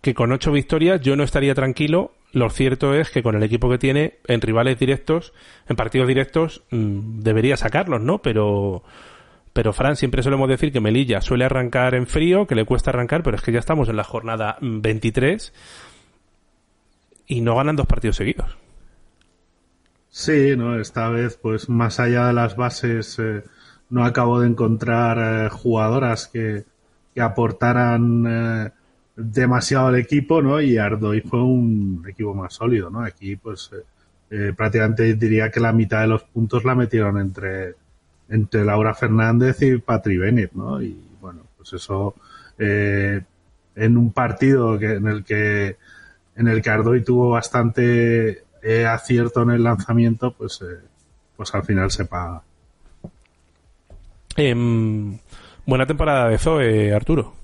que 0.01 0.13
con 0.13 0.31
ocho 0.31 0.51
victorias 0.51 1.01
yo 1.01 1.15
no 1.15 1.23
estaría 1.23 1.53
tranquilo. 1.53 2.11
Lo 2.31 2.49
cierto 2.49 2.93
es 2.93 3.09
que 3.09 3.23
con 3.23 3.35
el 3.35 3.43
equipo 3.43 3.69
que 3.69 3.79
tiene, 3.79 4.19
en 4.27 4.41
rivales 4.41 4.77
directos, 4.77 5.33
en 5.67 5.75
partidos 5.75 6.07
directos, 6.07 6.63
mm, 6.69 7.21
debería 7.21 7.57
sacarlos, 7.57 8.01
¿no? 8.01 8.21
Pero, 8.21 8.83
pero 9.53 9.73
Fran, 9.73 9.95
siempre 9.95 10.21
solemos 10.21 10.47
decir 10.47 10.71
que 10.71 10.79
Melilla 10.79 11.21
suele 11.21 11.45
arrancar 11.45 11.95
en 11.95 12.05
frío, 12.05 12.45
que 12.45 12.55
le 12.55 12.65
cuesta 12.65 12.91
arrancar, 12.91 13.23
pero 13.23 13.35
es 13.35 13.41
que 13.41 13.51
ya 13.51 13.59
estamos 13.59 13.89
en 13.89 13.97
la 13.97 14.03
jornada 14.03 14.57
23 14.61 15.53
y 17.25 17.41
no 17.41 17.55
ganan 17.55 17.75
dos 17.75 17.87
partidos 17.87 18.17
seguidos. 18.17 18.57
Sí, 20.09 20.55
no, 20.55 20.79
esta 20.79 21.09
vez, 21.09 21.37
pues 21.41 21.69
más 21.69 21.99
allá 21.99 22.27
de 22.27 22.33
las 22.33 22.55
bases, 22.55 23.17
eh, 23.19 23.43
no 23.89 24.03
acabo 24.03 24.39
de 24.39 24.47
encontrar 24.47 25.45
eh, 25.45 25.49
jugadoras 25.49 26.27
que, 26.27 26.65
que 27.13 27.21
aportaran 27.21 28.25
eh, 28.27 28.71
demasiado 29.19 29.87
al 29.87 29.97
equipo, 29.97 30.41
¿no? 30.41 30.61
Y 30.61 30.77
Ardoy 30.77 31.21
fue 31.21 31.41
un 31.41 32.05
equipo 32.07 32.33
más 32.33 32.53
sólido, 32.53 32.89
¿no? 32.89 33.03
Aquí, 33.03 33.35
pues, 33.35 33.69
eh, 33.73 33.83
eh, 34.31 34.53
prácticamente 34.55 35.13
diría 35.15 35.51
que 35.51 35.59
la 35.59 35.73
mitad 35.73 36.01
de 36.01 36.07
los 36.07 36.23
puntos 36.23 36.63
la 36.63 36.73
metieron 36.73 37.19
entre, 37.19 37.75
entre 38.29 38.63
Laura 38.63 38.93
Fernández 38.93 39.61
y 39.61 39.77
Patri 39.77 40.17
Bennett, 40.17 40.53
¿no? 40.53 40.81
Y 40.81 40.97
bueno, 41.19 41.41
pues 41.57 41.73
eso, 41.73 42.15
eh, 42.57 43.21
en 43.75 43.97
un 43.97 44.13
partido 44.13 44.79
que, 44.79 44.93
en 44.93 45.07
el 45.07 45.23
que, 45.25 45.75
en 46.35 46.47
el 46.47 46.61
que 46.61 46.69
Ardoy 46.69 47.03
tuvo 47.03 47.31
bastante 47.31 48.43
acierto 48.87 49.41
en 49.43 49.51
el 49.51 49.63
lanzamiento, 49.63 50.33
pues, 50.33 50.63
pues 51.35 51.53
al 51.55 51.63
final 51.63 51.91
se 51.91 52.05
paga. 52.05 52.41
Em, 54.35 55.17
buena 55.65 55.85
temporada 55.85 56.29
de 56.29 56.37
Zoe, 56.37 56.93
Arturo. 56.93 57.38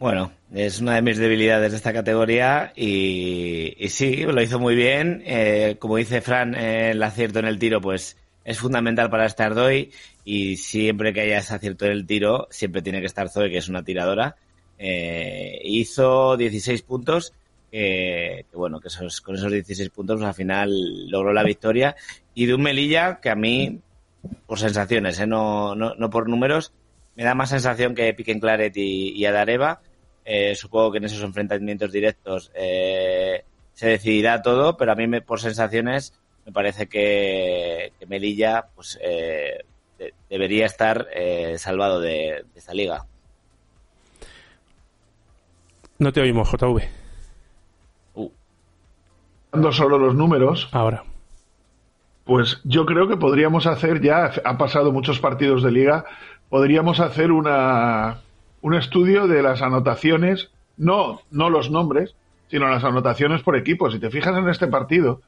Bueno, 0.00 0.32
es 0.54 0.80
una 0.80 0.94
de 0.94 1.02
mis 1.02 1.18
debilidades 1.18 1.72
de 1.72 1.76
esta 1.76 1.92
categoría 1.92 2.72
y, 2.74 3.76
sí, 3.90 4.22
lo 4.24 4.40
hizo 4.40 4.58
muy 4.58 4.74
bien. 4.74 5.22
Eh, 5.26 5.76
como 5.78 5.98
dice 5.98 6.22
Fran, 6.22 6.54
eh, 6.54 6.92
el 6.92 7.02
acierto 7.02 7.38
en 7.38 7.44
el 7.44 7.58
tiro 7.58 7.82
pues 7.82 8.16
es 8.42 8.58
fundamental 8.58 9.10
para 9.10 9.26
estar 9.26 9.54
Doy 9.54 9.92
y 10.24 10.56
siempre 10.56 11.12
que 11.12 11.20
haya 11.20 11.36
ese 11.36 11.54
acierto 11.54 11.84
en 11.84 11.92
el 11.92 12.06
tiro 12.06 12.48
siempre 12.50 12.80
tiene 12.80 13.00
que 13.00 13.08
estar 13.08 13.28
Zoe, 13.28 13.50
que 13.50 13.58
es 13.58 13.68
una 13.68 13.84
tiradora. 13.84 14.36
Eh, 14.78 15.60
hizo 15.64 16.34
16 16.34 16.80
puntos, 16.80 17.34
que 17.70 18.46
bueno, 18.54 18.80
que 18.80 18.88
con 19.22 19.34
esos 19.34 19.52
16 19.52 19.90
puntos 19.90 20.22
al 20.22 20.32
final 20.32 21.10
logró 21.10 21.34
la 21.34 21.42
victoria 21.42 21.94
y 22.34 22.46
de 22.46 22.54
un 22.54 22.62
Melilla 22.62 23.20
que 23.20 23.28
a 23.28 23.34
mí, 23.34 23.80
por 24.46 24.58
sensaciones, 24.58 25.20
no, 25.28 25.74
no, 25.74 25.94
no 25.94 26.08
por 26.08 26.26
números, 26.26 26.72
me 27.16 27.24
da 27.24 27.34
más 27.34 27.50
sensación 27.50 27.94
que 27.94 28.14
Piquen 28.14 28.40
Claret 28.40 28.74
y, 28.78 29.10
y 29.10 29.26
Adareva 29.26 29.82
eh, 30.32 30.54
supongo 30.54 30.92
que 30.92 30.98
en 30.98 31.04
esos 31.06 31.24
enfrentamientos 31.24 31.90
directos 31.90 32.52
eh, 32.54 33.42
se 33.72 33.88
decidirá 33.88 34.40
todo, 34.42 34.76
pero 34.76 34.92
a 34.92 34.94
mí 34.94 35.08
me, 35.08 35.22
por 35.22 35.40
sensaciones 35.40 36.14
me 36.46 36.52
parece 36.52 36.86
que, 36.86 37.92
Melilla 38.06 38.66
pues 38.72 38.96
eh, 39.02 39.64
debería 40.28 40.66
estar 40.66 41.08
salvado 41.56 42.00
de, 42.00 42.44
esta 42.54 42.72
liga. 42.72 43.04
No 45.98 46.12
te 46.12 46.20
oímos, 46.20 46.48
JV. 46.48 46.88
Uh. 48.14 48.30
Solo 49.72 49.98
los 49.98 50.14
números. 50.14 50.68
Ahora. 50.70 51.02
Pues 52.22 52.60
yo 52.62 52.86
creo 52.86 53.08
que 53.08 53.16
podríamos 53.16 53.66
hacer 53.66 54.00
ya, 54.00 54.30
ha 54.44 54.56
pasado 54.56 54.92
muchos 54.92 55.18
partidos 55.18 55.64
de 55.64 55.72
liga, 55.72 56.04
podríamos 56.48 57.00
hacer 57.00 57.32
una, 57.32 58.20
un 58.62 58.74
estudio 58.74 59.26
de 59.26 59.42
las 59.42 59.62
anotaciones, 59.62 60.50
no, 60.76 61.20
no 61.30 61.50
los 61.50 61.70
nombres, 61.70 62.14
sino 62.48 62.68
las 62.68 62.84
anotaciones 62.84 63.42
por 63.42 63.56
equipo. 63.56 63.90
Si 63.90 63.98
te 63.98 64.10
fijas 64.10 64.36
en 64.36 64.48
este 64.48 64.66
partido, 64.66 65.20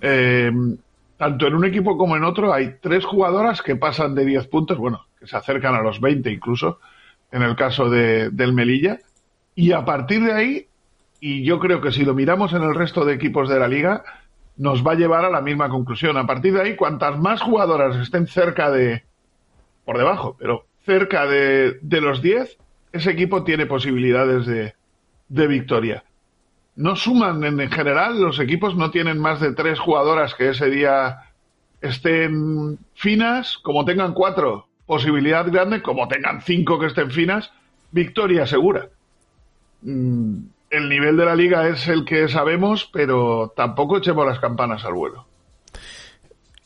eh, 0.00 0.50
tanto 1.16 1.46
en 1.46 1.54
un 1.54 1.64
equipo 1.64 1.96
como 1.96 2.16
en 2.16 2.24
otro 2.24 2.52
hay 2.52 2.76
tres 2.80 3.04
jugadoras 3.04 3.62
que 3.62 3.76
pasan 3.76 4.14
de 4.14 4.24
10 4.24 4.48
puntos, 4.48 4.78
bueno, 4.78 5.06
que 5.18 5.26
se 5.26 5.36
acercan 5.36 5.74
a 5.74 5.82
los 5.82 6.00
20 6.00 6.30
incluso, 6.30 6.80
en 7.30 7.42
el 7.42 7.56
caso 7.56 7.88
de, 7.88 8.30
del 8.30 8.52
Melilla, 8.52 8.98
y 9.54 9.72
a 9.72 9.84
partir 9.84 10.22
de 10.22 10.32
ahí, 10.32 10.66
y 11.20 11.44
yo 11.44 11.58
creo 11.58 11.80
que 11.80 11.92
si 11.92 12.04
lo 12.04 12.14
miramos 12.14 12.52
en 12.52 12.62
el 12.62 12.74
resto 12.74 13.04
de 13.04 13.14
equipos 13.14 13.48
de 13.48 13.58
la 13.58 13.68
liga, 13.68 14.04
nos 14.56 14.86
va 14.86 14.92
a 14.92 14.96
llevar 14.96 15.24
a 15.24 15.30
la 15.30 15.40
misma 15.40 15.68
conclusión. 15.68 16.16
A 16.16 16.26
partir 16.26 16.52
de 16.52 16.62
ahí, 16.62 16.76
cuantas 16.76 17.18
más 17.18 17.42
jugadoras 17.42 17.96
estén 17.96 18.26
cerca 18.26 18.70
de, 18.70 19.04
por 19.84 19.98
debajo, 19.98 20.36
pero 20.38 20.66
cerca 20.86 21.26
de, 21.26 21.78
los 22.00 22.22
10, 22.22 22.56
ese 22.92 23.10
equipo 23.10 23.44
tiene 23.44 23.66
posibilidades 23.66 24.46
de, 24.46 24.74
de 25.28 25.46
victoria. 25.46 26.04
No 26.76 26.94
suman 26.94 27.42
en, 27.44 27.70
general, 27.70 28.20
los 28.20 28.38
equipos 28.38 28.76
no 28.76 28.90
tienen 28.90 29.18
más 29.18 29.40
de 29.40 29.52
tres 29.52 29.78
jugadoras 29.78 30.34
que 30.34 30.50
ese 30.50 30.70
día 30.70 31.32
estén 31.80 32.78
finas, 32.94 33.58
como 33.58 33.84
tengan 33.84 34.14
cuatro, 34.14 34.68
posibilidad 34.86 35.50
grande, 35.50 35.82
como 35.82 36.06
tengan 36.06 36.40
cinco 36.40 36.78
que 36.78 36.86
estén 36.86 37.10
finas, 37.10 37.50
victoria 37.90 38.46
segura. 38.46 38.88
Mm, 39.82 40.38
el 40.70 40.88
nivel 40.88 41.16
de 41.16 41.24
la 41.24 41.34
liga 41.34 41.68
es 41.68 41.88
el 41.88 42.04
que 42.04 42.28
sabemos, 42.28 42.88
pero 42.92 43.52
tampoco 43.56 43.98
echemos 43.98 44.26
las 44.26 44.38
campanas 44.38 44.84
al 44.84 44.94
vuelo. 44.94 45.26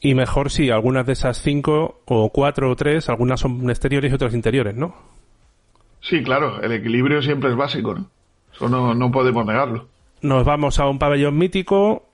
Y 0.00 0.14
mejor 0.14 0.50
si 0.50 0.70
algunas 0.70 1.06
de 1.06 1.12
esas 1.12 1.42
cinco 1.42 2.00
o 2.06 2.30
cuatro 2.30 2.70
o 2.70 2.76
tres, 2.76 3.08
algunas 3.08 3.40
son 3.40 3.68
exteriores 3.68 4.10
y 4.10 4.14
otras 4.14 4.34
interiores, 4.34 4.74
¿no? 4.74 4.94
Sí, 6.00 6.22
claro, 6.22 6.62
el 6.62 6.72
equilibrio 6.72 7.20
siempre 7.20 7.50
es 7.50 7.56
básico, 7.56 7.94
¿no? 7.94 8.06
Eso 8.54 8.68
no, 8.68 8.94
no 8.94 9.10
podemos 9.10 9.44
negarlo. 9.44 9.88
Nos 10.22 10.44
vamos 10.44 10.78
a 10.78 10.88
un 10.88 10.98
pabellón 10.98 11.36
mítico 11.36 12.06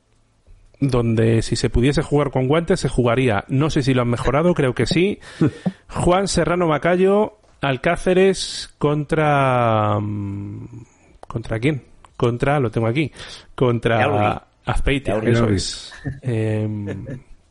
donde 0.80 1.42
si 1.42 1.56
se 1.56 1.70
pudiese 1.70 2.02
jugar 2.02 2.30
con 2.30 2.48
guantes 2.48 2.80
se 2.80 2.88
jugaría. 2.88 3.44
No 3.48 3.70
sé 3.70 3.82
si 3.82 3.94
lo 3.94 4.02
han 4.02 4.08
mejorado, 4.08 4.54
creo 4.54 4.74
que 4.74 4.86
sí. 4.86 5.20
Juan 5.88 6.28
Serrano 6.28 6.66
Macayo, 6.66 7.38
Alcáceres 7.60 8.74
contra... 8.78 9.98
Mm, 10.00 10.84
¿Contra 11.26 11.58
quién? 11.58 11.82
Contra, 12.16 12.60
lo 12.60 12.70
tengo 12.70 12.86
aquí, 12.86 13.12
contra 13.54 14.46
Azpeitia, 14.64 15.18
eso 15.18 15.48
es. 15.50 15.92
Eh, 16.22 16.66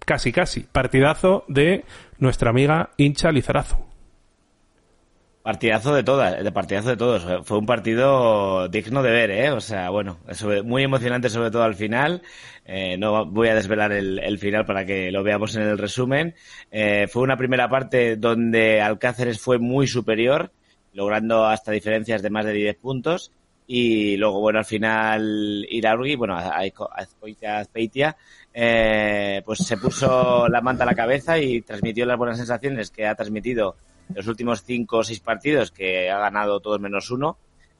casi, 0.06 0.32
casi. 0.32 0.62
Partidazo 0.62 1.44
de 1.48 1.84
nuestra 2.20 2.50
amiga 2.50 2.91
hincha 2.98 3.32
Lizarazo. 3.32 3.86
Partidazo 5.46 5.94
de 5.94 6.04
todas, 6.04 6.44
de 6.44 6.52
partidazo 6.52 6.89
de 6.89 6.98
todos. 6.98 7.46
Fue 7.46 7.60
un 7.60 7.68
partido 7.68 8.68
digno 8.68 9.04
de 9.04 9.12
ver, 9.12 9.30
¿eh? 9.30 9.52
O 9.52 9.62
sea, 9.62 9.91
bueno, 9.91 10.18
muy 10.63 10.82
emocionante 10.82 11.30
sobre 11.30 11.52
todo 11.52 11.62
al 11.62 11.76
final. 11.76 12.24
Eh, 12.65 12.98
no 12.98 13.28
voy 13.28 13.50
a 13.50 13.54
desvelar 13.54 13.91
el, 13.91 14.39
final 14.39 14.65
para 14.65 14.88
que 14.88 15.12
lo 15.12 15.22
veamos 15.22 15.56
en 15.56 15.62
el 15.62 15.78
resumen. 15.78 16.34
Eh, 16.72 17.06
fue 17.08 17.22
una 17.22 17.38
primera 17.38 17.70
parte 17.70 18.15
donde 18.15 18.82
Alcáceres 18.82 19.39
fue 19.39 19.60
muy 19.60 19.86
superior, 19.86 20.52
logrando 20.94 21.46
hasta 21.46 21.72
diferencias 21.72 22.24
de 22.24 22.32
más 22.32 22.46
de 22.46 22.54
10 22.54 22.78
puntos. 22.78 23.32
Y 23.67 24.15
luego, 24.17 24.39
bueno, 24.41 24.60
al 24.60 24.65
final 24.65 25.65
Iraurgi, 25.69 26.15
bueno, 26.15 26.38
Azpeitia, 26.38 28.15
eh, 28.54 29.41
pues 29.43 29.60
se 29.60 29.78
puso 29.78 30.47
la 30.47 30.62
manta 30.62 30.84
a 30.84 30.88
la 30.88 30.95
cabeza 30.95 31.39
y 31.39 31.62
transmitió 31.62 32.06
las 32.06 32.17
buenas 32.17 32.38
sensaciones 32.38 32.91
que 32.91 33.08
ha 33.08 33.15
transmitido 33.15 33.75
los 34.13 34.28
últimos 34.28 34.63
cinco 34.63 34.97
o 34.97 35.04
seis 35.04 35.19
partidos, 35.19 35.71
que 35.71 36.12
ha 36.12 36.19
ganado 36.19 36.60
todos 36.60 36.80
menos 36.80 37.10
uno. 37.10 37.38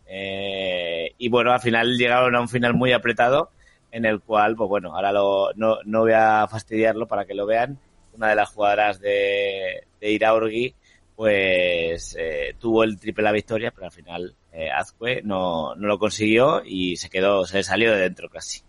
Eh, 0.08 1.13
y 1.17 1.30
bueno, 1.30 1.52
al 1.52 1.60
final 1.60 1.98
llegaron 1.98 2.36
a 2.36 2.41
un 2.41 2.50
final 2.50 2.74
muy 2.74 2.91
apretado 2.91 3.52
en 3.91 4.06
el 4.06 4.19
cual, 4.21 4.56
pues 4.56 4.67
bueno, 4.67 4.95
ahora 4.95 5.12
lo, 5.12 5.54
no, 5.56 5.78
no 5.86 6.02
voy 6.02 6.13
a 6.13 6.48
fastidiarlo 6.50 7.08
para 7.08 7.26
que 7.26 7.34
lo 7.36 7.45
vean. 7.45 7.78
Una 8.13 8.30
de 8.30 8.36
las 8.36 8.50
jugadoras 8.50 9.00
de, 9.00 9.84
de 10.00 10.12
Iraurgi, 10.12 10.74
pues 11.15 12.15
eh, 12.19 12.56
tuvo 12.60 12.84
el 12.84 13.00
triple 13.00 13.24
la 13.24 13.32
victoria, 13.32 13.71
pero 13.71 13.86
al 13.86 13.91
final 13.91 14.36
eh, 14.56 14.72
Azcue 14.72 15.22
no, 15.24 15.76
no 15.76 15.88
lo 15.88 16.00
consiguió 16.00 16.63
y 16.65 16.96
se 16.96 17.10
quedó, 17.10 17.46
se 17.46 17.62
salió 17.63 17.91
de 17.91 18.00
dentro 18.00 18.30
casi. 18.30 18.62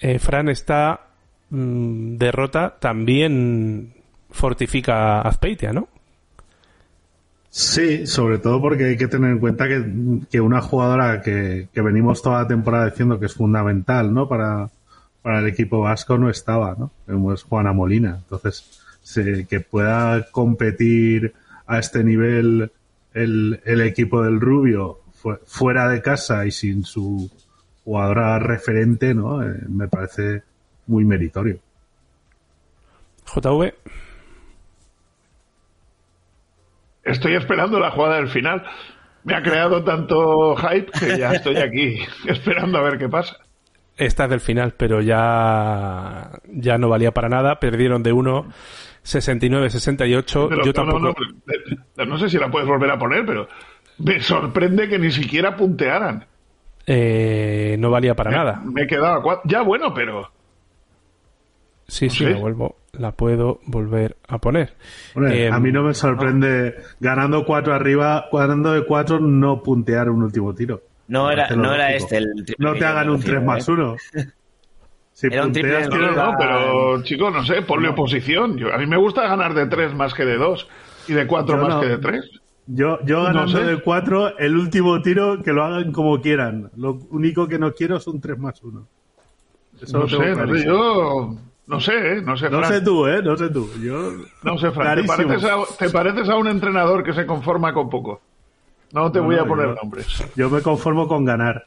Eh, 0.00 0.18
Fran, 0.18 0.48
esta 0.48 1.08
mm, 1.50 2.16
derrota 2.16 2.76
también 2.78 3.94
fortifica 4.30 5.20
a 5.20 5.22
Azpeitia, 5.22 5.72
¿no? 5.72 5.88
Sí, 7.50 8.06
sobre 8.06 8.38
todo 8.38 8.60
porque 8.60 8.84
hay 8.84 8.96
que 8.96 9.06
tener 9.06 9.30
en 9.30 9.38
cuenta 9.38 9.66
que, 9.68 10.40
una 10.40 10.60
jugadora 10.60 11.22
que, 11.22 11.68
venimos 11.74 12.20
toda 12.20 12.42
la 12.42 12.48
temporada 12.48 12.86
diciendo 12.86 13.20
que 13.20 13.26
es 13.26 13.34
fundamental, 13.34 14.12
¿no? 14.12 14.28
Para, 14.28 14.70
para 15.22 15.38
el 15.38 15.46
equipo 15.46 15.80
vasco 15.80 16.18
no 16.18 16.28
estaba, 16.28 16.76
¿no? 16.76 17.32
Es 17.32 17.44
Juana 17.44 17.72
Molina. 17.72 18.18
Entonces, 18.22 18.82
que 19.48 19.60
pueda 19.60 20.26
competir 20.32 21.32
a 21.66 21.78
este 21.78 22.02
nivel 22.02 22.72
el, 23.14 23.60
el 23.64 23.80
equipo 23.80 24.22
del 24.22 24.40
Rubio 24.40 25.00
fuera 25.46 25.88
de 25.88 26.02
casa 26.02 26.44
y 26.44 26.50
sin 26.50 26.84
su 26.84 27.30
jugadora 27.84 28.38
referente, 28.38 29.14
¿no? 29.14 29.42
Eh, 29.42 29.54
me 29.68 29.88
parece 29.88 30.42
muy 30.86 31.04
meritorio. 31.04 31.58
JV. 33.26 33.74
Estoy 37.04 37.34
esperando 37.34 37.78
la 37.78 37.90
jugada 37.90 38.16
del 38.16 38.28
final. 38.28 38.64
Me 39.24 39.34
ha 39.34 39.42
creado 39.42 39.82
tanto 39.84 40.54
hype 40.56 40.90
que 40.98 41.18
ya 41.18 41.32
estoy 41.32 41.56
aquí 41.56 41.98
esperando 42.26 42.78
a 42.78 42.82
ver 42.82 42.98
qué 42.98 43.08
pasa. 43.08 43.36
Esta 43.96 44.24
es 44.24 44.30
del 44.30 44.40
final, 44.40 44.74
pero 44.76 45.00
ya, 45.00 46.30
ya 46.46 46.78
no 46.78 46.88
valía 46.88 47.12
para 47.12 47.28
nada. 47.28 47.60
Perdieron 47.60 48.02
de 48.02 48.12
uno 48.12 48.46
69-68. 49.04 50.64
Yo 50.64 50.72
tampoco. 50.72 51.14
No, 52.06 52.18
sé 52.18 52.28
si 52.28 52.38
la 52.38 52.50
puedes 52.50 52.68
volver 52.68 52.90
a 52.90 52.98
poner, 52.98 53.24
pero 53.24 53.48
me 53.98 54.20
sorprende 54.20 54.88
que 54.88 54.98
ni 54.98 55.10
siquiera 55.10 55.56
puntearan. 55.56 56.26
Eh, 56.86 57.76
no 57.78 57.90
valía 57.90 58.14
para 58.14 58.30
nada. 58.30 58.62
Me 58.64 58.82
he 58.82 58.86
quedado 58.86 59.14
a 59.14 59.22
cuatro. 59.22 59.42
Ya 59.48 59.62
bueno, 59.62 59.94
pero. 59.94 60.30
Sí, 61.86 62.08
sí, 62.08 62.24
la 62.24 62.36
vuelvo 62.36 62.76
la 62.98 63.12
puedo 63.12 63.60
volver 63.66 64.16
a 64.28 64.38
poner. 64.38 64.74
Eh, 65.30 65.50
a 65.50 65.58
mí 65.58 65.72
no 65.72 65.82
me 65.82 65.94
sorprende 65.94 66.76
ganando 67.00 67.44
cuatro 67.44 67.74
arriba, 67.74 68.26
ganando 68.32 68.72
de 68.72 68.84
cuatro, 68.84 69.20
no 69.20 69.62
puntear 69.62 70.08
un 70.10 70.22
último 70.22 70.54
tiro. 70.54 70.82
No 71.08 71.30
era, 71.30 71.48
no 71.50 71.74
era 71.74 71.92
este 71.94 72.16
el 72.16 72.32
No 72.58 72.74
te 72.74 72.84
hagan 72.84 73.10
un 73.10 73.20
3 73.20 73.42
más 73.42 73.68
1. 73.68 73.96
Si 75.14 75.28
era 75.28 75.46
un 75.46 75.52
triple 75.52 75.86
no, 75.88 76.34
pero 76.36 77.02
chicos, 77.04 77.32
no 77.32 77.44
sé, 77.44 77.62
ponle 77.62 77.88
oposición. 77.88 78.58
Yo, 78.58 78.74
a 78.74 78.78
mí 78.78 78.86
me 78.86 78.96
gusta 78.96 79.22
ganar 79.22 79.54
de 79.54 79.66
3 79.66 79.94
más 79.94 80.12
que 80.12 80.24
de 80.24 80.36
2 80.36 80.68
y 81.08 81.12
de 81.12 81.26
4 81.26 81.56
más 81.56 81.80
que 81.80 81.86
de 81.86 81.98
3. 81.98 82.30
Yo, 82.66 82.98
yo 83.04 83.22
ganando 83.22 83.60
de 83.60 83.80
4, 83.80 84.38
el 84.38 84.56
último 84.56 85.00
tiro 85.02 85.40
que 85.42 85.52
lo 85.52 85.62
hagan 85.62 85.92
como 85.92 86.20
quieran. 86.20 86.70
Lo 86.76 86.98
único 87.10 87.46
que 87.46 87.58
no 87.58 87.72
quiero 87.72 87.96
es 87.96 88.06
un 88.08 88.20
3 88.20 88.38
más 88.38 88.60
1. 88.60 88.86
Eso 89.82 89.98
no 89.98 90.08
sé, 90.08 90.34
no 90.34 90.54
sé, 90.54 90.64
yo 90.64 91.36
no 91.66 91.80
sé, 91.80 91.92
¿eh? 91.92 92.22
No 92.22 92.36
sé, 92.36 92.50
No 92.50 92.64
sé 92.64 92.80
tú, 92.80 93.06
¿eh? 93.06 93.22
No 93.22 93.36
sé 93.36 93.48
tú. 93.48 93.70
Yo... 93.80 94.12
No 94.42 94.58
sé, 94.58 94.70
Fran. 94.72 95.00
¿Te 95.00 95.04
pareces, 95.04 95.44
a, 95.44 95.56
te 95.78 95.90
pareces, 95.90 96.28
a, 96.28 96.36
un 96.36 96.48
entrenador 96.48 97.02
que 97.02 97.14
se 97.14 97.24
conforma 97.24 97.72
con 97.72 97.88
poco. 97.88 98.20
No 98.92 99.10
te 99.10 99.20
voy 99.20 99.36
a 99.36 99.44
poner 99.44 99.74
nombres. 99.74 100.24
Yo 100.36 100.50
me 100.50 100.60
conformo 100.60 101.08
con 101.08 101.24
ganar. 101.24 101.66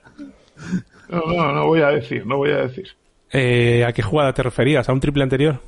No, 1.10 1.22
no, 1.26 1.52
no 1.52 1.66
voy 1.66 1.82
a 1.82 1.88
decir, 1.88 2.26
no 2.26 2.38
voy 2.38 2.52
a 2.52 2.58
decir. 2.58 2.90
Eh, 3.32 3.84
¿A 3.86 3.94
qué 3.94 4.02
jugada 4.02 4.34
te 4.34 4.44
referías? 4.44 4.88
¿A 4.90 4.94
un 4.94 5.00
triple 5.00 5.24
anterior? 5.24 5.60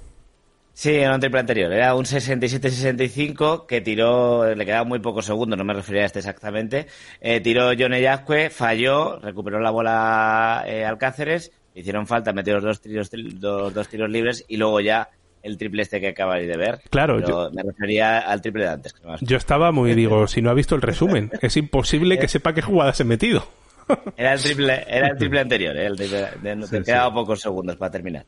Sí, 0.73 0.91
era 0.91 1.13
un 1.13 1.19
triple 1.19 1.41
anterior. 1.41 1.71
Era 1.73 1.93
un 1.95 2.05
67-65 2.05 3.65
que 3.65 3.81
tiró, 3.81 4.55
le 4.55 4.65
quedaba 4.65 4.85
muy 4.85 4.99
pocos 4.99 5.25
segundos, 5.25 5.57
no 5.57 5.65
me 5.65 5.73
refería 5.73 6.03
a 6.03 6.05
este 6.05 6.19
exactamente. 6.19 6.87
Eh, 7.19 7.41
tiró 7.41 7.71
Johnny 7.77 8.01
Yazque, 8.01 8.49
falló, 8.49 9.19
recuperó 9.19 9.59
la 9.59 9.71
bola 9.71 10.63
eh, 10.65 10.85
Alcáceres 10.85 11.51
hicieron 11.79 12.07
falta, 12.07 12.33
metió 12.33 12.55
los 12.55 12.63
dos 12.63 12.81
tiros, 12.81 13.09
dos, 13.39 13.87
tiros 13.87 14.09
libres 14.09 14.45
y 14.47 14.57
luego 14.57 14.81
ya 14.81 15.09
el 15.41 15.57
triple 15.57 15.83
este 15.83 16.01
que 16.01 16.09
acabáis 16.09 16.47
de 16.47 16.57
ver. 16.57 16.81
Claro, 16.89 17.19
yo, 17.25 17.49
me 17.51 17.63
refería 17.63 18.19
al 18.19 18.41
triple 18.41 18.63
de 18.63 18.69
antes. 18.69 18.93
yo 19.21 19.37
estaba 19.37 19.71
muy, 19.71 19.93
digo, 19.95 20.27
si 20.27 20.41
no 20.41 20.49
ha 20.49 20.53
visto 20.53 20.75
el 20.75 20.81
resumen, 20.81 21.31
es 21.41 21.57
imposible 21.57 22.19
que 22.19 22.27
sepa 22.27 22.53
qué 22.53 22.61
jugadas 22.61 22.99
he 22.99 23.05
metido. 23.05 23.47
Era 24.15 24.33
el 24.33 24.41
triple, 24.41 24.85
era 24.87 25.07
el 25.09 25.17
triple 25.17 25.39
anterior, 25.39 25.75
¿eh? 25.77 25.87
el 25.87 25.97
te 25.97 26.83
quedaba 26.83 27.13
pocos 27.13 27.41
segundos 27.41 27.75
para 27.75 27.91
terminar. 27.91 28.25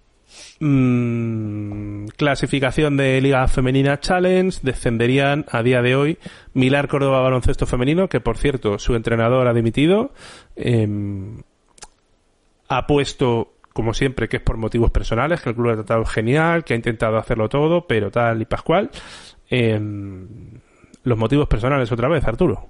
Mm, 0.60 2.08
clasificación 2.18 2.98
de 2.98 3.20
Liga 3.22 3.48
Femenina 3.48 4.00
Challenge, 4.00 4.60
descenderían 4.62 5.46
a 5.50 5.64
día 5.64 5.82
de 5.82 5.96
hoy 5.96 6.18
Milar 6.54 6.88
Córdoba 6.88 7.22
Baloncesto 7.22 7.66
Femenino, 7.66 8.08
que 8.08 8.22
por 8.22 8.38
cierto 8.38 8.80
su 8.80 8.96
entrenador 8.96 9.48
ha 9.48 9.54
dimitido. 9.54 10.14
Em, 10.56 11.42
ha 12.68 12.88
puesto, 12.88 13.56
como 13.74 13.94
siempre, 13.94 14.30
que 14.30 14.38
es 14.38 14.44
por 14.44 14.58
motivos 14.58 14.92
personales, 14.92 15.42
que 15.42 15.50
el 15.50 15.56
club 15.56 15.72
ha 15.72 15.76
tratado 15.76 16.06
genial, 16.06 16.64
que 16.64 16.74
ha 16.74 16.78
intentado 16.78 17.18
hacerlo 17.18 17.50
todo, 17.50 17.86
pero 17.88 18.12
tal 18.12 18.42
y 18.42 18.46
pascual. 18.46 18.90
Em, 19.50 20.28
los 21.04 21.18
motivos 21.18 21.48
personales 21.48 21.92
otra 21.92 22.08
vez, 22.08 22.24
Arturo. 22.26 22.70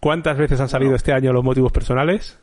¿Cuántas 0.00 0.36
veces 0.36 0.60
han 0.60 0.68
salido 0.68 0.94
este 0.94 1.12
año 1.12 1.32
los 1.32 1.44
motivos 1.44 1.72
personales? 1.72 2.38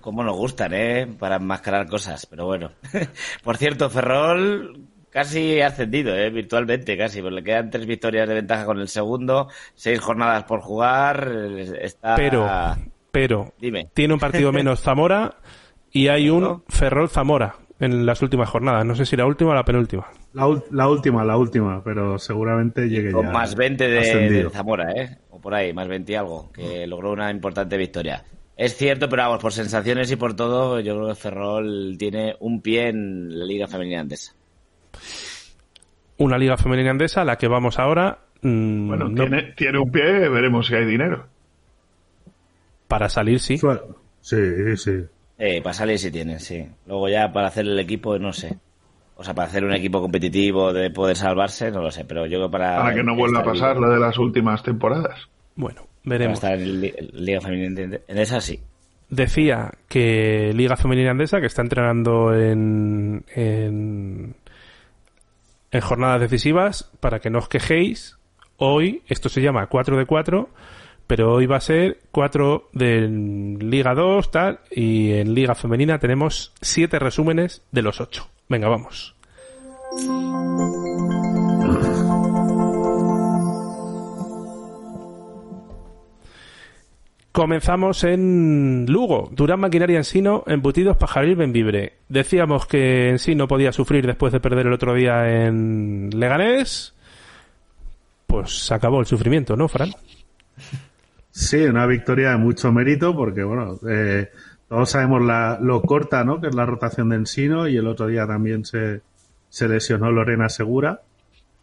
Como 0.00 0.22
nos 0.22 0.36
gustan, 0.36 0.74
¿eh? 0.74 1.06
Para 1.18 1.36
enmascarar 1.36 1.88
cosas, 1.88 2.26
pero 2.26 2.46
bueno. 2.46 2.70
por 3.44 3.56
cierto, 3.56 3.88
Ferrol 3.90 4.86
casi 5.10 5.60
ha 5.60 5.68
ascendido, 5.68 6.14
¿eh? 6.14 6.30
Virtualmente, 6.30 6.96
casi. 6.96 7.22
Porque 7.22 7.36
le 7.36 7.42
quedan 7.42 7.70
tres 7.70 7.86
victorias 7.86 8.28
de 8.28 8.34
ventaja 8.34 8.66
con 8.66 8.78
el 8.78 8.88
segundo, 8.88 9.48
seis 9.74 10.00
jornadas 10.00 10.44
por 10.44 10.60
jugar. 10.60 11.32
Está... 11.80 12.16
Pero, 12.16 12.46
pero, 13.10 13.52
Dime. 13.58 13.88
tiene 13.94 14.14
un 14.14 14.20
partido 14.20 14.52
menos 14.52 14.80
Zamora 14.80 15.36
y 15.90 16.08
hay 16.08 16.28
un 16.28 16.62
Ferrol 16.68 17.08
Zamora 17.08 17.56
en 17.80 18.04
las 18.06 18.22
últimas 18.22 18.48
jornadas. 18.48 18.84
No 18.84 18.94
sé 18.94 19.06
si 19.06 19.16
la 19.16 19.26
última 19.26 19.52
o 19.52 19.54
la 19.54 19.64
penúltima. 19.64 20.06
La, 20.36 20.86
última, 20.86 21.24
la 21.24 21.38
última, 21.38 21.82
pero 21.82 22.18
seguramente 22.18 22.90
llegue 22.90 23.10
Con 23.10 23.32
más 23.32 23.54
20 23.54 23.88
de, 23.88 24.50
Zamora, 24.50 24.92
¿eh? 24.92 25.16
O 25.30 25.40
por 25.40 25.54
ahí, 25.54 25.72
más 25.72 25.88
20 25.88 26.12
y 26.12 26.14
algo, 26.14 26.52
que 26.52 26.86
logró 26.86 27.12
una 27.12 27.30
importante 27.30 27.78
victoria. 27.78 28.22
Es 28.54 28.76
cierto, 28.76 29.08
pero 29.08 29.22
vamos, 29.22 29.40
por 29.40 29.54
sensaciones 29.54 30.10
y 30.10 30.16
por 30.16 30.36
todo, 30.36 30.80
yo 30.80 30.94
creo 30.94 31.08
que 31.08 31.14
Ferrol 31.14 31.96
tiene 31.98 32.36
un 32.40 32.60
pie 32.60 32.88
en 32.88 33.38
la 33.38 33.46
Liga 33.46 33.66
Femenina 33.66 34.00
Andesa. 34.00 34.34
Una 36.18 36.36
Liga 36.36 36.58
Femenina 36.58 36.90
Andesa, 36.90 37.24
la 37.24 37.38
que 37.38 37.48
vamos 37.48 37.78
ahora. 37.78 38.18
Mm, 38.42 38.88
bueno, 38.88 39.14
tiene, 39.14 39.54
tiene, 39.56 39.78
un 39.78 39.90
pie, 39.90 40.28
veremos 40.28 40.66
si 40.66 40.74
hay 40.74 40.84
dinero. 40.84 41.28
Para 42.88 43.08
salir, 43.08 43.40
sí. 43.40 43.58
Sí, 44.20 44.76
sí. 44.76 45.04
Eh, 45.38 45.62
para 45.62 45.72
salir 45.72 45.98
sí 45.98 46.10
tienen, 46.10 46.40
sí. 46.40 46.66
Luego 46.86 47.08
ya 47.08 47.32
para 47.32 47.48
hacer 47.48 47.64
el 47.64 47.78
equipo, 47.78 48.18
no 48.18 48.34
sé. 48.34 48.58
O 49.16 49.24
sea, 49.24 49.34
para 49.34 49.48
hacer 49.48 49.64
un 49.64 49.72
equipo 49.72 50.00
competitivo 50.00 50.72
de 50.72 50.90
poder 50.90 51.16
salvarse, 51.16 51.70
no 51.70 51.80
lo 51.80 51.90
sé. 51.90 52.04
Pero 52.04 52.26
yo 52.26 52.50
para... 52.50 52.76
Para 52.76 52.94
que 52.94 53.02
no 53.02 53.16
vuelva 53.16 53.40
a 53.40 53.44
pasar 53.44 53.76
lo 53.78 53.90
de 53.90 53.98
las 53.98 54.18
últimas 54.18 54.62
temporadas. 54.62 55.28
Bueno, 55.54 55.86
veremos. 56.04 56.38
Para 56.38 56.54
estar 56.54 56.68
en 56.68 57.24
Liga 57.24 57.40
Femenina 57.40 57.98
en 58.06 58.18
esa 58.18 58.40
sí. 58.40 58.60
Decía 59.08 59.72
que 59.88 60.52
Liga 60.54 60.76
Femenina 60.76 61.12
Andesa, 61.12 61.40
que 61.40 61.46
está 61.46 61.62
entrenando 61.62 62.34
en, 62.34 63.24
en, 63.34 64.34
en 65.70 65.80
jornadas 65.80 66.20
decisivas, 66.20 66.90
para 67.00 67.20
que 67.20 67.30
no 67.30 67.38
os 67.38 67.48
quejéis, 67.48 68.18
hoy, 68.56 69.02
esto 69.06 69.28
se 69.28 69.40
llama 69.40 69.68
4 69.68 69.96
de 69.96 70.06
4, 70.06 70.48
pero 71.06 71.32
hoy 71.32 71.46
va 71.46 71.56
a 71.56 71.60
ser 71.60 72.00
4 72.10 72.70
de 72.72 73.08
Liga 73.08 73.94
2, 73.94 74.30
tal, 74.30 74.60
y 74.70 75.12
en 75.12 75.34
Liga 75.34 75.54
Femenina 75.54 75.98
tenemos 76.00 76.52
7 76.60 76.98
resúmenes 76.98 77.62
de 77.70 77.82
los 77.82 78.00
8. 78.00 78.28
Venga, 78.48 78.68
vamos. 78.68 79.16
Comenzamos 87.36 88.02
en 88.04 88.86
Lugo, 88.88 89.28
Durán 89.30 89.60
Maquinaria 89.60 89.98
Ensino, 89.98 90.42
embutidos 90.46 90.96
Pajaril 90.96 91.36
Benvibre. 91.36 91.98
Decíamos 92.08 92.66
que 92.66 93.10
en 93.10 93.18
sí 93.18 93.34
no 93.34 93.46
podía 93.46 93.72
sufrir 93.72 94.06
después 94.06 94.32
de 94.32 94.40
perder 94.40 94.68
el 94.68 94.72
otro 94.72 94.94
día 94.94 95.44
en 95.46 96.08
Leganés. 96.14 96.94
Pues 98.26 98.64
se 98.64 98.72
acabó 98.72 99.00
el 99.00 99.06
sufrimiento, 99.06 99.54
¿no, 99.54 99.68
Fran? 99.68 99.90
Sí, 101.30 101.58
una 101.58 101.84
victoria 101.84 102.30
de 102.30 102.38
mucho 102.38 102.72
mérito 102.72 103.14
porque, 103.14 103.44
bueno, 103.44 103.78
eh, 103.86 104.30
todos 104.68 104.90
sabemos 104.90 105.22
la, 105.22 105.58
lo 105.60 105.82
corta, 105.82 106.24
¿no? 106.24 106.40
Que 106.40 106.48
es 106.48 106.54
la 106.54 106.66
rotación 106.66 107.08
de 107.10 107.16
Ensino 107.16 107.68
y 107.68 107.76
el 107.76 107.86
otro 107.86 108.08
día 108.08 108.26
también 108.26 108.64
se, 108.64 109.02
se 109.48 109.68
lesionó 109.68 110.10
Lorena 110.10 110.48
Segura 110.48 111.02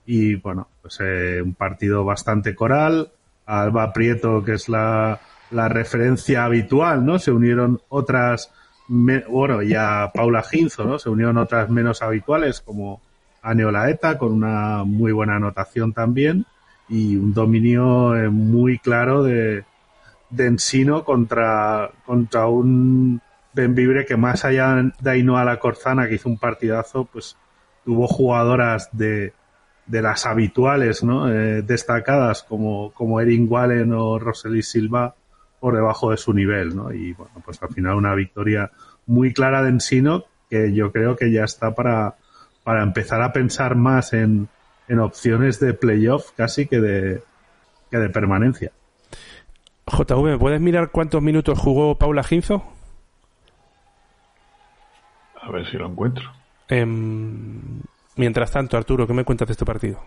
y, 0.05 0.35
bueno, 0.35 0.67
pues 0.81 0.99
eh, 1.01 1.41
un 1.41 1.53
partido 1.53 2.05
bastante 2.05 2.55
coral. 2.55 3.11
Alba 3.45 3.91
Prieto, 3.91 4.43
que 4.43 4.53
es 4.53 4.69
la, 4.69 5.19
la 5.51 5.67
referencia 5.67 6.45
habitual, 6.45 7.05
¿no? 7.05 7.19
Se 7.19 7.31
unieron 7.31 7.81
otras, 7.89 8.51
bueno, 8.87 9.61
y 9.61 9.73
a 9.73 10.11
Paula 10.13 10.43
Ginzo, 10.43 10.85
¿no? 10.85 10.97
Se 10.97 11.09
unieron 11.09 11.37
otras 11.37 11.69
menos 11.69 12.01
habituales 12.01 12.61
como 12.61 13.01
Aneolaeta 13.41 14.17
con 14.17 14.31
una 14.31 14.85
muy 14.85 15.11
buena 15.11 15.35
anotación 15.35 15.91
también 15.91 16.45
y 16.87 17.17
un 17.17 17.33
dominio 17.33 18.15
eh, 18.15 18.29
muy 18.29 18.79
claro 18.79 19.23
de, 19.23 19.65
de 20.33 20.47
Ensino 20.47 21.03
contra, 21.03 21.91
contra 22.05 22.47
un 22.47 23.21
Benvibre 23.53 24.05
que 24.05 24.17
más 24.17 24.45
allá 24.45 24.75
de 24.99 25.09
Ainhoa 25.11 25.45
La 25.45 25.59
Corzana, 25.59 26.07
que 26.07 26.15
hizo 26.15 26.27
un 26.27 26.39
partidazo, 26.39 27.05
pues 27.05 27.37
tuvo 27.85 28.07
jugadoras 28.07 28.89
de, 28.93 29.33
de 29.85 30.01
las 30.01 30.25
habituales, 30.25 31.03
¿no? 31.03 31.31
Eh, 31.31 31.61
destacadas 31.61 32.41
como, 32.43 32.91
como 32.93 33.21
Erin 33.21 33.47
Wallen 33.47 33.93
o 33.93 34.17
Rosely 34.17 34.63
Silva 34.63 35.13
por 35.59 35.75
debajo 35.75 36.09
de 36.09 36.17
su 36.17 36.33
nivel, 36.33 36.75
¿no? 36.75 36.91
Y 36.91 37.13
bueno, 37.13 37.33
pues 37.45 37.61
al 37.61 37.69
final 37.69 37.95
una 37.95 38.15
victoria 38.15 38.71
muy 39.05 39.33
clara 39.33 39.61
de 39.61 39.69
Ensino 39.69 40.25
que 40.49 40.73
yo 40.73 40.91
creo 40.91 41.15
que 41.15 41.31
ya 41.31 41.43
está 41.43 41.75
para, 41.75 42.15
para 42.63 42.81
empezar 42.81 43.21
a 43.21 43.33
pensar 43.33 43.75
más 43.75 44.13
en, 44.13 44.49
en 44.87 44.99
opciones 44.99 45.59
de 45.59 45.75
playoff 45.75 46.31
casi 46.35 46.65
que 46.65 46.81
de, 46.81 47.23
que 47.91 47.97
de 47.97 48.09
permanencia. 48.09 48.71
JV, 49.87 50.23
¿me 50.23 50.37
puedes 50.37 50.61
mirar 50.61 50.91
cuántos 50.91 51.21
minutos 51.21 51.59
jugó 51.59 51.97
Paula 51.97 52.23
Ginzo? 52.23 52.63
A 55.41 55.51
ver 55.51 55.69
si 55.69 55.77
lo 55.77 55.87
encuentro. 55.87 56.31
Em, 56.69 57.81
mientras 58.15 58.51
tanto, 58.51 58.77
Arturo, 58.77 59.05
¿qué 59.05 59.13
me 59.13 59.25
cuentas 59.25 59.47
de 59.47 59.51
este 59.51 59.65
partido? 59.65 59.99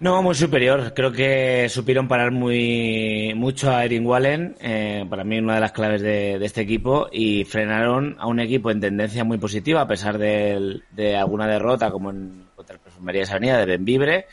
No, 0.00 0.22
muy 0.22 0.36
superior. 0.36 0.94
Creo 0.94 1.10
que 1.10 1.68
supieron 1.68 2.06
parar 2.06 2.30
muy 2.30 3.32
mucho 3.34 3.70
a 3.70 3.84
Erin 3.84 4.06
Wallen, 4.06 4.54
eh, 4.60 5.04
para 5.10 5.24
mí 5.24 5.38
una 5.38 5.56
de 5.56 5.60
las 5.60 5.72
claves 5.72 6.02
de, 6.02 6.38
de, 6.38 6.46
este 6.46 6.60
equipo, 6.60 7.08
y 7.10 7.44
frenaron 7.44 8.14
a 8.20 8.28
un 8.28 8.38
equipo 8.38 8.70
en 8.70 8.80
tendencia 8.80 9.24
muy 9.24 9.38
positiva, 9.38 9.80
a 9.80 9.88
pesar 9.88 10.16
de, 10.16 10.82
de 10.92 11.16
alguna 11.16 11.48
derrota, 11.48 11.90
como 11.90 12.10
en, 12.10 12.44
contra 12.54 12.76
el 12.76 12.80
Perfumería 12.80 13.26
Sanidad 13.26 13.58
de 13.58 13.66
Benvibre. 13.66 14.26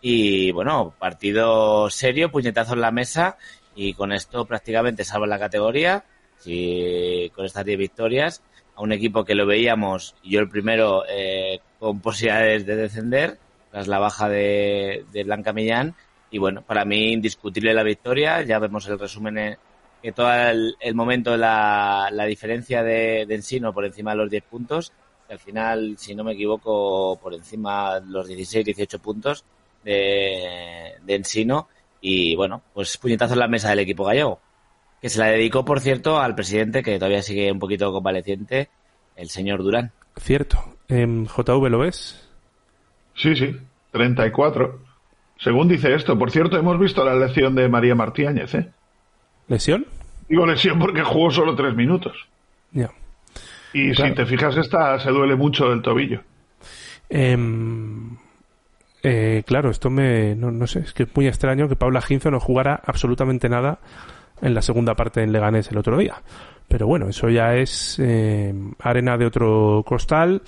Y 0.00 0.50
bueno, 0.50 0.92
partido 0.98 1.88
serio, 1.88 2.32
puñetazo 2.32 2.74
en 2.74 2.80
la 2.80 2.90
mesa, 2.90 3.38
y 3.74 3.94
con 3.94 4.12
esto 4.12 4.44
prácticamente 4.44 5.04
salvan 5.04 5.30
la 5.30 5.38
categoría, 5.38 6.04
y 6.44 7.30
con 7.30 7.44
estas 7.44 7.64
10 7.64 7.78
victorias, 7.78 8.42
a 8.74 8.82
un 8.82 8.92
equipo 8.92 9.24
que 9.24 9.34
lo 9.34 9.46
veíamos, 9.46 10.14
yo 10.24 10.40
el 10.40 10.48
primero, 10.48 11.04
eh, 11.08 11.60
con 11.78 12.00
posibilidades 12.00 12.66
de 12.66 12.76
descender, 12.76 13.38
tras 13.72 13.88
la 13.88 13.98
baja 13.98 14.28
de, 14.28 15.04
de, 15.12 15.24
Blanca 15.24 15.52
Millán. 15.52 15.94
Y 16.30 16.38
bueno, 16.38 16.62
para 16.62 16.84
mí 16.84 17.12
indiscutible 17.12 17.74
la 17.74 17.82
victoria. 17.82 18.42
Ya 18.42 18.58
vemos 18.58 18.86
el 18.86 18.98
resumen 18.98 19.38
en, 19.38 19.56
que 20.02 20.12
todo 20.12 20.32
el, 20.32 20.76
el 20.78 20.94
momento 20.94 21.36
la, 21.36 22.08
la 22.12 22.24
diferencia 22.26 22.82
de, 22.82 23.24
de, 23.26 23.34
Ensino 23.34 23.72
por 23.72 23.84
encima 23.84 24.12
de 24.12 24.18
los 24.18 24.30
10 24.30 24.44
puntos. 24.44 24.92
Que 25.26 25.34
al 25.34 25.38
final, 25.38 25.94
si 25.98 26.14
no 26.14 26.22
me 26.22 26.32
equivoco, 26.32 27.18
por 27.22 27.34
encima 27.34 28.00
de 28.00 28.10
los 28.10 28.28
16, 28.28 28.64
18 28.64 28.98
puntos 29.00 29.44
de, 29.84 30.94
de 31.02 31.14
Ensino. 31.14 31.68
Y 32.04 32.34
bueno, 32.34 32.62
pues 32.74 32.98
puñetazo 32.98 33.34
en 33.34 33.38
la 33.38 33.48
mesa 33.48 33.70
del 33.70 33.78
equipo 33.78 34.04
gallego. 34.04 34.40
Que 35.00 35.08
se 35.08 35.20
la 35.20 35.26
dedicó, 35.26 35.64
por 35.64 35.80
cierto, 35.80 36.20
al 36.20 36.34
presidente, 36.34 36.82
que 36.82 36.98
todavía 36.98 37.22
sigue 37.22 37.50
un 37.50 37.60
poquito 37.60 37.92
convaleciente, 37.92 38.68
el 39.16 39.30
señor 39.30 39.62
Durán. 39.62 39.92
Cierto. 40.16 40.58
Eh, 40.88 41.06
JV, 41.06 41.70
¿lo 41.70 41.78
ves? 41.78 42.28
Sí, 43.14 43.34
sí, 43.36 43.56
34. 43.92 44.80
Según 45.38 45.68
dice 45.68 45.94
esto, 45.94 46.18
por 46.18 46.30
cierto, 46.30 46.58
hemos 46.58 46.78
visto 46.78 47.04
la 47.04 47.14
lesión 47.14 47.54
de 47.54 47.68
María 47.68 47.94
Martíñez, 47.94 48.54
¿eh? 48.54 48.68
¿Lesión? 49.48 49.86
Digo 50.28 50.46
lesión 50.46 50.78
porque 50.78 51.02
jugó 51.02 51.30
solo 51.30 51.54
tres 51.54 51.74
minutos. 51.74 52.16
Ya. 52.72 52.90
Y 53.72 53.92
claro. 53.92 54.10
si 54.10 54.16
te 54.16 54.26
fijas, 54.26 54.56
esta 54.56 54.98
se 54.98 55.10
duele 55.10 55.36
mucho 55.36 55.68
del 55.70 55.82
tobillo. 55.82 56.20
Eh, 57.08 57.36
eh, 59.02 59.42
claro, 59.46 59.70
esto 59.70 59.90
me. 59.90 60.34
No, 60.34 60.50
no, 60.50 60.66
sé, 60.66 60.80
es 60.80 60.92
que 60.92 61.04
es 61.04 61.16
muy 61.16 61.26
extraño 61.26 61.68
que 61.68 61.76
Paula 61.76 62.00
Ginzo 62.00 62.30
no 62.30 62.38
jugara 62.38 62.80
absolutamente 62.84 63.48
nada 63.48 63.78
en 64.40 64.54
la 64.54 64.62
segunda 64.62 64.94
parte 64.94 65.22
en 65.22 65.32
Leganés 65.32 65.70
el 65.70 65.78
otro 65.78 65.98
día. 65.98 66.22
Pero 66.68 66.86
bueno, 66.86 67.08
eso 67.08 67.28
ya 67.28 67.54
es 67.56 67.98
eh, 68.00 68.54
arena 68.80 69.16
de 69.18 69.26
otro 69.26 69.82
costal. 69.84 70.42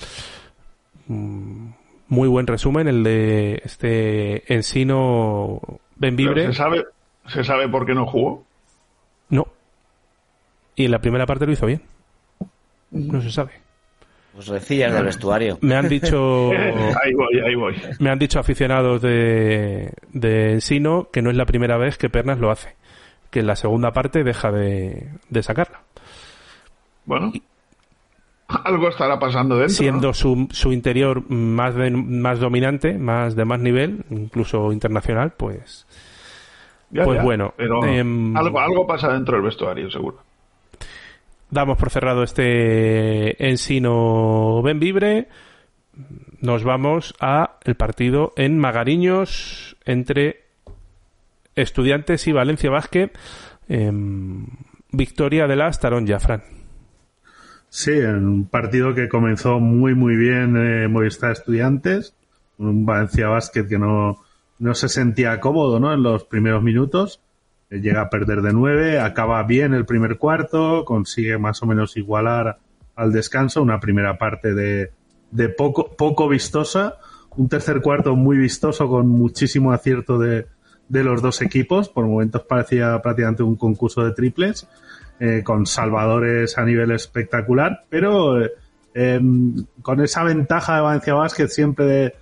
Mm, 1.08 1.68
muy 2.08 2.28
buen 2.28 2.46
resumen 2.46 2.86
el 2.86 3.02
de 3.02 3.60
este 3.64 4.52
Ensino 4.52 5.60
Benvibre. 5.96 6.46
¿Se 6.46 6.52
sabe, 6.52 6.84
¿Se 7.26 7.42
sabe 7.42 7.68
por 7.68 7.84
qué 7.84 7.94
no 7.94 8.06
jugó? 8.06 8.44
No. 9.30 9.48
Y 10.76 10.84
en 10.84 10.90
la 10.92 11.00
primera 11.00 11.26
parte 11.26 11.46
lo 11.46 11.52
hizo 11.52 11.66
bien. 11.66 11.82
No 12.90 13.20
se 13.20 13.30
sabe. 13.30 13.63
Pues 14.34 14.66
del 14.68 15.04
vestuario. 15.04 15.58
Me 15.60 15.76
han 15.76 15.88
dicho. 15.88 16.50
ahí 17.04 17.14
voy, 17.14 17.38
ahí 17.38 17.54
voy. 17.54 17.74
Me 18.00 18.10
han 18.10 18.18
dicho 18.18 18.40
aficionados 18.40 19.00
de, 19.00 19.92
de 20.12 20.52
Ensino 20.52 21.08
que 21.12 21.22
no 21.22 21.30
es 21.30 21.36
la 21.36 21.46
primera 21.46 21.76
vez 21.76 21.98
que 21.98 22.10
Pernas 22.10 22.40
lo 22.40 22.50
hace. 22.50 22.74
Que 23.30 23.40
en 23.40 23.46
la 23.46 23.54
segunda 23.54 23.92
parte 23.92 24.24
deja 24.24 24.50
de, 24.50 25.08
de 25.30 25.42
sacarla. 25.42 25.82
Bueno. 27.04 27.32
Algo 28.48 28.88
estará 28.88 29.18
pasando 29.18 29.56
dentro. 29.56 29.74
Siendo 29.74 30.08
¿no? 30.08 30.14
su, 30.14 30.48
su 30.50 30.72
interior 30.72 31.28
más, 31.30 31.74
de, 31.76 31.90
más 31.90 32.40
dominante, 32.40 32.98
más 32.98 33.36
de 33.36 33.44
más 33.44 33.60
nivel, 33.60 34.04
incluso 34.10 34.72
internacional, 34.72 35.32
pues. 35.36 35.86
Ya, 36.90 37.04
pues 37.04 37.18
ya, 37.18 37.24
bueno. 37.24 37.54
Pero 37.56 37.84
eh, 37.86 38.00
algo, 38.00 38.60
algo 38.60 38.86
pasa 38.86 39.12
dentro 39.12 39.36
del 39.36 39.44
vestuario, 39.44 39.90
seguro. 39.90 40.18
Damos 41.54 41.78
por 41.78 41.90
cerrado 41.90 42.24
este 42.24 43.48
Ensino 43.48 44.60
Benvibre. 44.60 45.28
Nos 46.40 46.64
vamos 46.64 47.14
a 47.20 47.60
el 47.62 47.76
partido 47.76 48.32
en 48.34 48.58
Magariños 48.58 49.76
entre 49.84 50.46
Estudiantes 51.54 52.26
y 52.26 52.32
Valencia 52.32 52.70
Basket. 52.70 53.12
Eh, 53.68 53.92
victoria 54.90 55.46
de 55.46 55.54
la 55.54 55.68
Astarón 55.68 56.08
Jafran. 56.08 56.42
Sí, 57.68 57.92
un 57.92 58.48
partido 58.48 58.92
que 58.92 59.08
comenzó 59.08 59.60
muy 59.60 59.94
muy 59.94 60.16
bien 60.16 60.56
eh, 60.56 60.88
Movistar 60.88 61.30
Estudiantes, 61.30 62.16
un 62.58 62.84
Valencia 62.84 63.28
Basket 63.28 63.68
que 63.68 63.78
no, 63.78 64.24
no 64.58 64.74
se 64.74 64.88
sentía 64.88 65.38
cómodo 65.38 65.78
¿no? 65.78 65.94
en 65.94 66.02
los 66.02 66.24
primeros 66.24 66.64
minutos, 66.64 67.20
llega 67.80 68.02
a 68.02 68.10
perder 68.10 68.42
de 68.42 68.52
nueve, 68.52 68.98
acaba 68.98 69.42
bien 69.42 69.74
el 69.74 69.84
primer 69.84 70.18
cuarto, 70.18 70.84
consigue 70.84 71.38
más 71.38 71.62
o 71.62 71.66
menos 71.66 71.96
igualar 71.96 72.58
al 72.96 73.12
descanso, 73.12 73.62
una 73.62 73.80
primera 73.80 74.18
parte 74.18 74.54
de, 74.54 74.90
de 75.30 75.48
poco, 75.48 75.94
poco 75.96 76.28
vistosa, 76.28 76.98
un 77.36 77.48
tercer 77.48 77.80
cuarto 77.80 78.14
muy 78.14 78.36
vistoso 78.38 78.88
con 78.88 79.08
muchísimo 79.08 79.72
acierto 79.72 80.18
de, 80.18 80.46
los 80.88 81.22
dos 81.22 81.42
equipos, 81.42 81.88
por 81.88 82.06
momentos 82.06 82.42
parecía 82.42 83.00
prácticamente 83.02 83.42
un 83.42 83.56
concurso 83.56 84.04
de 84.04 84.12
triples 84.12 84.68
eh, 85.18 85.42
con 85.42 85.66
salvadores 85.66 86.56
a 86.56 86.64
nivel 86.64 86.92
espectacular, 86.92 87.84
pero 87.88 88.40
eh, 88.94 89.20
con 89.82 90.00
esa 90.00 90.22
ventaja 90.22 90.76
de 90.76 90.82
Valencia 90.82 91.14
Basket 91.14 91.48
siempre 91.48 91.84
de, 91.84 92.14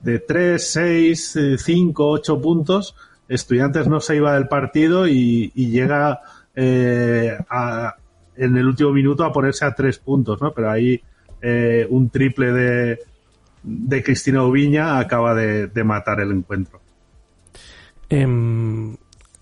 de 0.00 0.18
3, 0.20 0.64
6, 0.64 1.38
5, 1.56 2.08
8 2.08 2.40
puntos, 2.40 2.94
Estudiantes 3.28 3.88
no 3.88 4.00
se 4.00 4.16
iba 4.16 4.34
del 4.34 4.48
partido 4.48 5.08
y, 5.08 5.50
y 5.54 5.70
llega 5.70 6.20
eh, 6.54 7.36
a, 7.48 7.94
en 8.36 8.56
el 8.56 8.66
último 8.66 8.90
minuto 8.92 9.24
a 9.24 9.32
ponerse 9.32 9.64
a 9.64 9.74
3 9.74 9.98
puntos, 9.98 10.40
¿no? 10.40 10.52
Pero 10.52 10.70
ahí 10.70 11.00
eh, 11.40 11.86
un 11.90 12.10
triple 12.10 12.52
de, 12.52 12.98
de 13.62 14.02
Cristina 14.02 14.44
Ubiña 14.44 14.98
acaba 14.98 15.34
de, 15.34 15.68
de 15.68 15.84
matar 15.84 16.20
el 16.20 16.32
encuentro. 16.32 16.80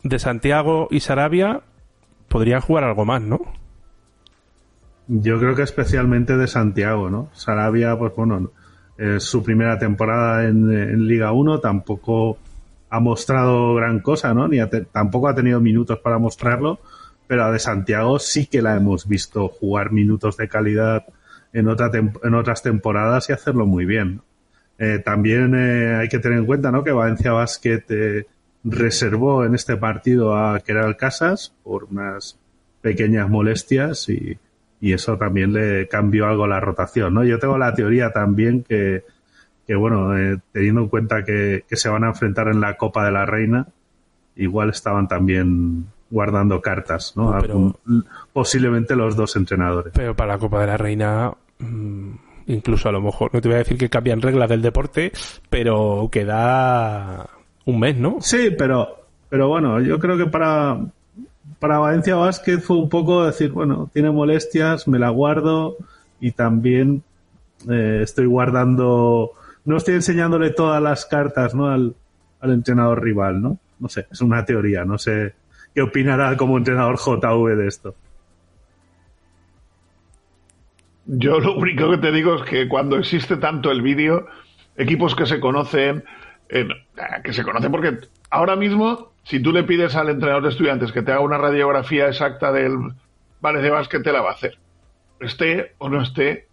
de 0.02 0.18
Santiago 0.18 0.88
y 0.90 1.00
Sarabia 1.00 1.62
podrían 2.28 2.60
jugar 2.60 2.84
algo 2.84 3.04
más, 3.04 3.22
¿no? 3.22 3.40
Yo 5.08 5.38
creo 5.38 5.54
que 5.54 5.62
especialmente 5.62 6.36
de 6.36 6.46
Santiago, 6.46 7.10
¿no? 7.10 7.28
Sarabia, 7.34 7.98
pues 7.98 8.14
bueno, 8.16 8.50
es 8.96 9.24
su 9.24 9.42
primera 9.42 9.78
temporada 9.78 10.44
en, 10.44 10.72
en 10.72 11.06
Liga 11.06 11.32
1, 11.32 11.60
tampoco 11.60 12.38
ha 12.92 13.00
mostrado 13.00 13.74
gran 13.74 14.00
cosa, 14.00 14.34
¿no? 14.34 14.46
Ni 14.48 14.60
ha 14.60 14.68
te, 14.68 14.82
tampoco 14.82 15.26
ha 15.26 15.34
tenido 15.34 15.60
minutos 15.62 15.98
para 16.00 16.18
mostrarlo, 16.18 16.78
pero 17.26 17.44
a 17.44 17.50
de 17.50 17.58
Santiago 17.58 18.18
sí 18.18 18.46
que 18.46 18.60
la 18.60 18.76
hemos 18.76 19.08
visto 19.08 19.48
jugar 19.48 19.92
minutos 19.92 20.36
de 20.36 20.46
calidad 20.46 21.06
en, 21.54 21.68
otra 21.68 21.90
en 21.94 22.34
otras 22.34 22.62
temporadas 22.62 23.30
y 23.30 23.32
hacerlo 23.32 23.64
muy 23.64 23.86
bien. 23.86 24.20
Eh, 24.78 24.98
también 25.02 25.54
eh, 25.54 25.94
hay 25.94 26.08
que 26.10 26.18
tener 26.18 26.36
en 26.36 26.44
cuenta, 26.44 26.70
¿no? 26.70 26.84
Que 26.84 26.92
Valencia 26.92 27.32
Basket 27.32 27.82
eh, 27.88 28.26
reservó 28.62 29.46
en 29.46 29.54
este 29.54 29.78
partido 29.78 30.36
a 30.36 30.60
Keral 30.60 30.98
Casas 30.98 31.54
por 31.62 31.84
unas 31.84 32.38
pequeñas 32.82 33.26
molestias 33.30 34.06
y, 34.10 34.36
y 34.82 34.92
eso 34.92 35.16
también 35.16 35.54
le 35.54 35.88
cambió 35.88 36.26
algo 36.26 36.46
la 36.46 36.60
rotación, 36.60 37.14
¿no? 37.14 37.24
Yo 37.24 37.38
tengo 37.38 37.56
la 37.56 37.72
teoría 37.72 38.10
también 38.12 38.62
que, 38.62 39.02
que 39.72 39.76
bueno, 39.76 40.18
eh, 40.18 40.38
teniendo 40.52 40.82
en 40.82 40.88
cuenta 40.88 41.24
que, 41.24 41.64
que, 41.66 41.76
se 41.76 41.88
van 41.88 42.04
a 42.04 42.08
enfrentar 42.08 42.48
en 42.48 42.60
la 42.60 42.76
Copa 42.76 43.06
de 43.06 43.10
la 43.10 43.24
Reina, 43.24 43.68
igual 44.36 44.68
estaban 44.68 45.08
también 45.08 45.86
guardando 46.10 46.60
cartas, 46.60 47.14
¿no? 47.16 47.34
Pero, 47.40 47.74
Posiblemente 48.34 48.94
los 48.94 49.16
dos 49.16 49.34
entrenadores. 49.34 49.94
Pero 49.96 50.14
para 50.14 50.34
la 50.34 50.38
Copa 50.38 50.60
de 50.60 50.66
la 50.66 50.76
Reina, 50.76 51.32
mmm, 51.58 52.10
incluso 52.48 52.90
a 52.90 52.92
lo 52.92 53.00
mejor, 53.00 53.32
no 53.32 53.40
te 53.40 53.48
voy 53.48 53.54
a 53.54 53.60
decir 53.60 53.78
que 53.78 53.88
cambian 53.88 54.20
reglas 54.20 54.50
del 54.50 54.60
deporte, 54.60 55.10
pero 55.48 56.10
queda 56.12 57.30
un 57.64 57.80
mes, 57.80 57.96
¿no? 57.96 58.18
Sí, 58.20 58.50
pero, 58.58 59.06
pero 59.30 59.48
bueno, 59.48 59.80
yo 59.80 59.98
creo 59.98 60.18
que 60.18 60.26
para, 60.26 60.84
para 61.58 61.78
Valencia 61.78 62.16
Basket 62.16 62.58
fue 62.58 62.76
un 62.76 62.90
poco 62.90 63.24
decir, 63.24 63.52
bueno, 63.52 63.88
tiene 63.90 64.10
molestias, 64.10 64.86
me 64.86 64.98
la 64.98 65.08
guardo 65.08 65.78
y 66.20 66.32
también 66.32 67.02
eh, 67.70 68.00
estoy 68.02 68.26
guardando, 68.26 69.32
no 69.64 69.76
estoy 69.76 69.94
enseñándole 69.94 70.50
todas 70.50 70.82
las 70.82 71.06
cartas, 71.06 71.54
¿no? 71.54 71.68
Al, 71.68 71.94
al 72.40 72.50
entrenador 72.52 73.02
rival, 73.02 73.40
¿no? 73.40 73.58
No 73.78 73.88
sé, 73.88 74.06
es 74.10 74.20
una 74.20 74.44
teoría, 74.44 74.84
no 74.84 74.98
sé 74.98 75.34
qué 75.74 75.82
opinará 75.82 76.36
como 76.36 76.58
entrenador 76.58 76.98
JV 76.98 77.56
de 77.56 77.66
esto. 77.66 77.94
Yo 81.06 81.40
lo 81.40 81.56
único 81.56 81.90
que 81.90 81.98
te 81.98 82.12
digo 82.12 82.36
es 82.36 82.42
que 82.42 82.68
cuando 82.68 82.96
existe 82.96 83.36
tanto 83.36 83.70
el 83.70 83.82
vídeo, 83.82 84.26
equipos 84.76 85.14
que 85.14 85.26
se 85.26 85.40
conocen, 85.40 86.04
eh, 86.48 86.68
que 87.24 87.32
se 87.32 87.42
conocen 87.42 87.72
porque 87.72 87.98
ahora 88.30 88.56
mismo, 88.56 89.12
si 89.24 89.40
tú 89.40 89.52
le 89.52 89.64
pides 89.64 89.96
al 89.96 90.10
entrenador 90.10 90.44
de 90.44 90.50
estudiantes 90.50 90.92
que 90.92 91.02
te 91.02 91.12
haga 91.12 91.20
una 91.20 91.38
radiografía 91.38 92.06
exacta 92.06 92.52
del 92.52 92.76
Vale 93.40 93.60
de 93.60 93.70
Básquet, 93.70 94.02
te 94.02 94.12
la 94.12 94.22
va 94.22 94.30
a 94.30 94.34
hacer. 94.34 94.58
Esté 95.20 95.74
o 95.78 95.88
no 95.88 96.02
esté 96.02 96.46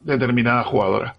determinada 0.00 0.64
jugadora. 0.64 1.14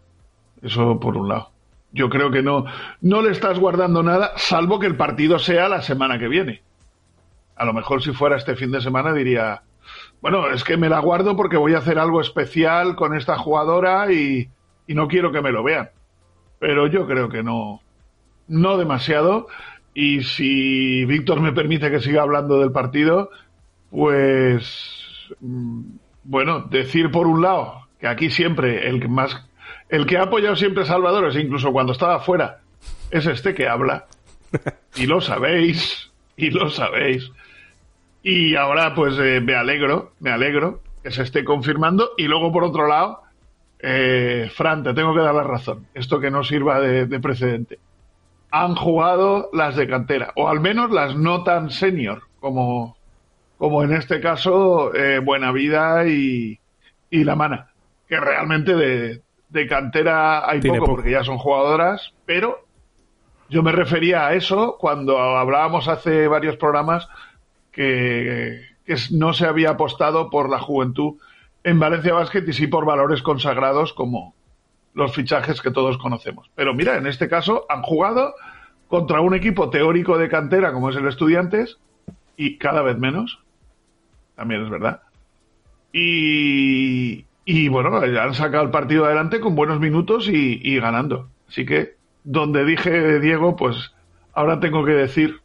Eso 0.63 0.99
por 0.99 1.17
un 1.17 1.29
lado. 1.29 1.49
Yo 1.91 2.09
creo 2.09 2.31
que 2.31 2.41
no, 2.41 2.65
no 3.01 3.21
le 3.21 3.31
estás 3.31 3.59
guardando 3.59 4.01
nada, 4.01 4.31
salvo 4.37 4.79
que 4.79 4.87
el 4.87 4.95
partido 4.97 5.37
sea 5.37 5.69
la 5.69 5.81
semana 5.81 6.17
que 6.17 6.27
viene. 6.27 6.61
A 7.55 7.65
lo 7.65 7.73
mejor 7.73 8.01
si 8.01 8.13
fuera 8.13 8.37
este 8.37 8.55
fin 8.55 8.71
de 8.71 8.81
semana 8.81 9.13
diría, 9.13 9.61
bueno, 10.21 10.49
es 10.49 10.63
que 10.63 10.77
me 10.77 10.89
la 10.89 10.99
guardo 10.99 11.35
porque 11.35 11.57
voy 11.57 11.75
a 11.75 11.79
hacer 11.79 11.99
algo 11.99 12.19
especial 12.19 12.95
con 12.95 13.15
esta 13.15 13.37
jugadora 13.37 14.11
y, 14.11 14.49
y 14.87 14.95
no 14.95 15.07
quiero 15.07 15.31
que 15.31 15.41
me 15.41 15.51
lo 15.51 15.63
vean. 15.63 15.89
Pero 16.59 16.87
yo 16.87 17.05
creo 17.05 17.29
que 17.29 17.43
no, 17.43 17.81
no 18.47 18.77
demasiado. 18.77 19.47
Y 19.93 20.23
si 20.23 21.05
Víctor 21.05 21.41
me 21.41 21.51
permite 21.51 21.91
que 21.91 21.99
siga 21.99 22.23
hablando 22.23 22.59
del 22.59 22.71
partido, 22.71 23.29
pues 23.91 25.29
bueno, 26.23 26.61
decir 26.61 27.11
por 27.11 27.27
un 27.27 27.41
lado 27.41 27.87
que 27.99 28.07
aquí 28.07 28.29
siempre 28.29 28.87
el 28.89 28.99
que 28.99 29.07
más 29.07 29.45
el 29.93 30.07
que 30.07 30.17
ha 30.17 30.23
apoyado 30.23 30.55
siempre 30.55 30.81
a 30.81 30.87
Salvador, 30.87 31.31
incluso 31.37 31.71
cuando 31.71 31.91
estaba 31.91 32.19
fuera, 32.19 32.61
es 33.11 33.27
este 33.27 33.53
que 33.53 33.67
habla. 33.67 34.07
Y 34.95 35.07
lo 35.07 35.21
sabéis, 35.21 36.11
y 36.35 36.51
lo 36.51 36.69
sabéis. 36.69 37.31
Y 38.21 38.55
ahora 38.55 38.93
pues 38.95 39.17
eh, 39.19 39.39
me 39.41 39.55
alegro, 39.55 40.13
me 40.19 40.31
alegro 40.31 40.81
que 41.01 41.09
se 41.09 41.23
esté 41.23 41.43
confirmando. 41.43 42.11
Y 42.17 42.23
luego 42.25 42.51
por 42.51 42.63
otro 42.63 42.87
lado, 42.87 43.21
eh, 43.79 44.51
Fran, 44.53 44.83
te 44.83 44.93
tengo 44.93 45.15
que 45.15 45.21
dar 45.21 45.33
la 45.33 45.43
razón. 45.43 45.87
Esto 45.95 46.19
que 46.19 46.29
no 46.31 46.43
sirva 46.43 46.79
de, 46.79 47.07
de, 47.07 47.19
precedente. 47.19 47.79
Han 48.51 48.75
jugado 48.75 49.49
las 49.53 49.75
de 49.75 49.87
cantera, 49.87 50.31
o 50.35 50.47
al 50.47 50.59
menos 50.59 50.91
las 50.91 51.15
no 51.15 51.43
tan 51.43 51.71
senior, 51.71 52.23
como, 52.39 52.95
como 53.57 53.83
en 53.83 53.93
este 53.93 54.19
caso 54.21 54.93
eh, 54.93 55.19
Buena 55.19 55.51
Vida 55.51 56.07
y, 56.07 56.59
y 57.09 57.23
La 57.23 57.35
Mana. 57.35 57.69
Que 58.07 58.19
realmente 58.19 58.75
de, 58.75 59.22
de 59.53 59.67
cantera 59.67 60.49
hay 60.49 60.59
poco, 60.59 60.79
poco 60.79 60.91
porque 60.95 61.11
ya 61.11 61.23
son 61.23 61.37
jugadoras, 61.37 62.13
pero 62.25 62.65
yo 63.49 63.63
me 63.63 63.71
refería 63.71 64.27
a 64.27 64.33
eso 64.33 64.77
cuando 64.79 65.19
hablábamos 65.19 65.87
hace 65.87 66.27
varios 66.27 66.57
programas 66.57 67.07
que, 67.71 68.61
que, 68.85 68.95
no 69.11 69.33
se 69.33 69.45
había 69.45 69.71
apostado 69.71 70.29
por 70.29 70.49
la 70.49 70.59
juventud 70.59 71.17
en 71.63 71.79
Valencia 71.79 72.13
Basket 72.13 72.43
y 72.47 72.53
sí 72.53 72.67
por 72.67 72.85
valores 72.85 73.21
consagrados 73.21 73.93
como 73.93 74.33
los 74.93 75.13
fichajes 75.13 75.61
que 75.61 75.71
todos 75.71 75.97
conocemos. 75.97 76.49
Pero 76.55 76.73
mira, 76.73 76.97
en 76.97 77.07
este 77.07 77.29
caso 77.29 77.65
han 77.69 77.83
jugado 77.83 78.33
contra 78.87 79.21
un 79.21 79.33
equipo 79.33 79.69
teórico 79.69 80.17
de 80.17 80.29
cantera 80.29 80.73
como 80.73 80.89
es 80.89 80.95
el 80.95 81.07
Estudiantes 81.07 81.77
y 82.37 82.57
cada 82.57 82.81
vez 82.81 82.97
menos, 82.97 83.39
también 84.35 84.63
es 84.63 84.69
verdad. 84.69 85.01
Y, 85.91 87.25
y 87.45 87.67
bueno, 87.67 87.97
han 87.97 88.33
sacado 88.33 88.63
el 88.63 88.71
partido 88.71 89.05
adelante 89.05 89.39
con 89.39 89.55
buenos 89.55 89.79
minutos 89.79 90.27
y, 90.27 90.59
y 90.61 90.79
ganando. 90.79 91.29
Así 91.47 91.65
que 91.65 91.95
donde 92.23 92.65
dije 92.65 93.19
Diego, 93.19 93.55
pues 93.55 93.93
ahora 94.33 94.59
tengo 94.59 94.85
que 94.85 94.93
decir 94.93 95.39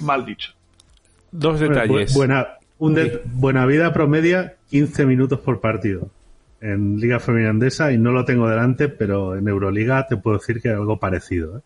mal 0.00 0.24
dicho. 0.24 0.52
Dos 1.30 1.60
detalles. 1.60 2.14
Buena, 2.14 2.46
un 2.78 2.94
de, 2.94 3.22
buena 3.26 3.66
vida 3.66 3.92
promedia 3.92 4.56
15 4.70 5.06
minutos 5.06 5.40
por 5.40 5.60
partido 5.60 6.10
en 6.60 6.98
Liga 6.98 7.20
Femenina 7.20 7.50
Andesa 7.50 7.92
y 7.92 7.98
no 7.98 8.12
lo 8.12 8.24
tengo 8.24 8.48
delante, 8.48 8.88
pero 8.88 9.36
en 9.36 9.46
Euroliga 9.46 10.06
te 10.06 10.16
puedo 10.16 10.38
decir 10.38 10.60
que 10.60 10.70
algo 10.70 10.98
parecido. 10.98 11.58
¿eh? 11.58 11.60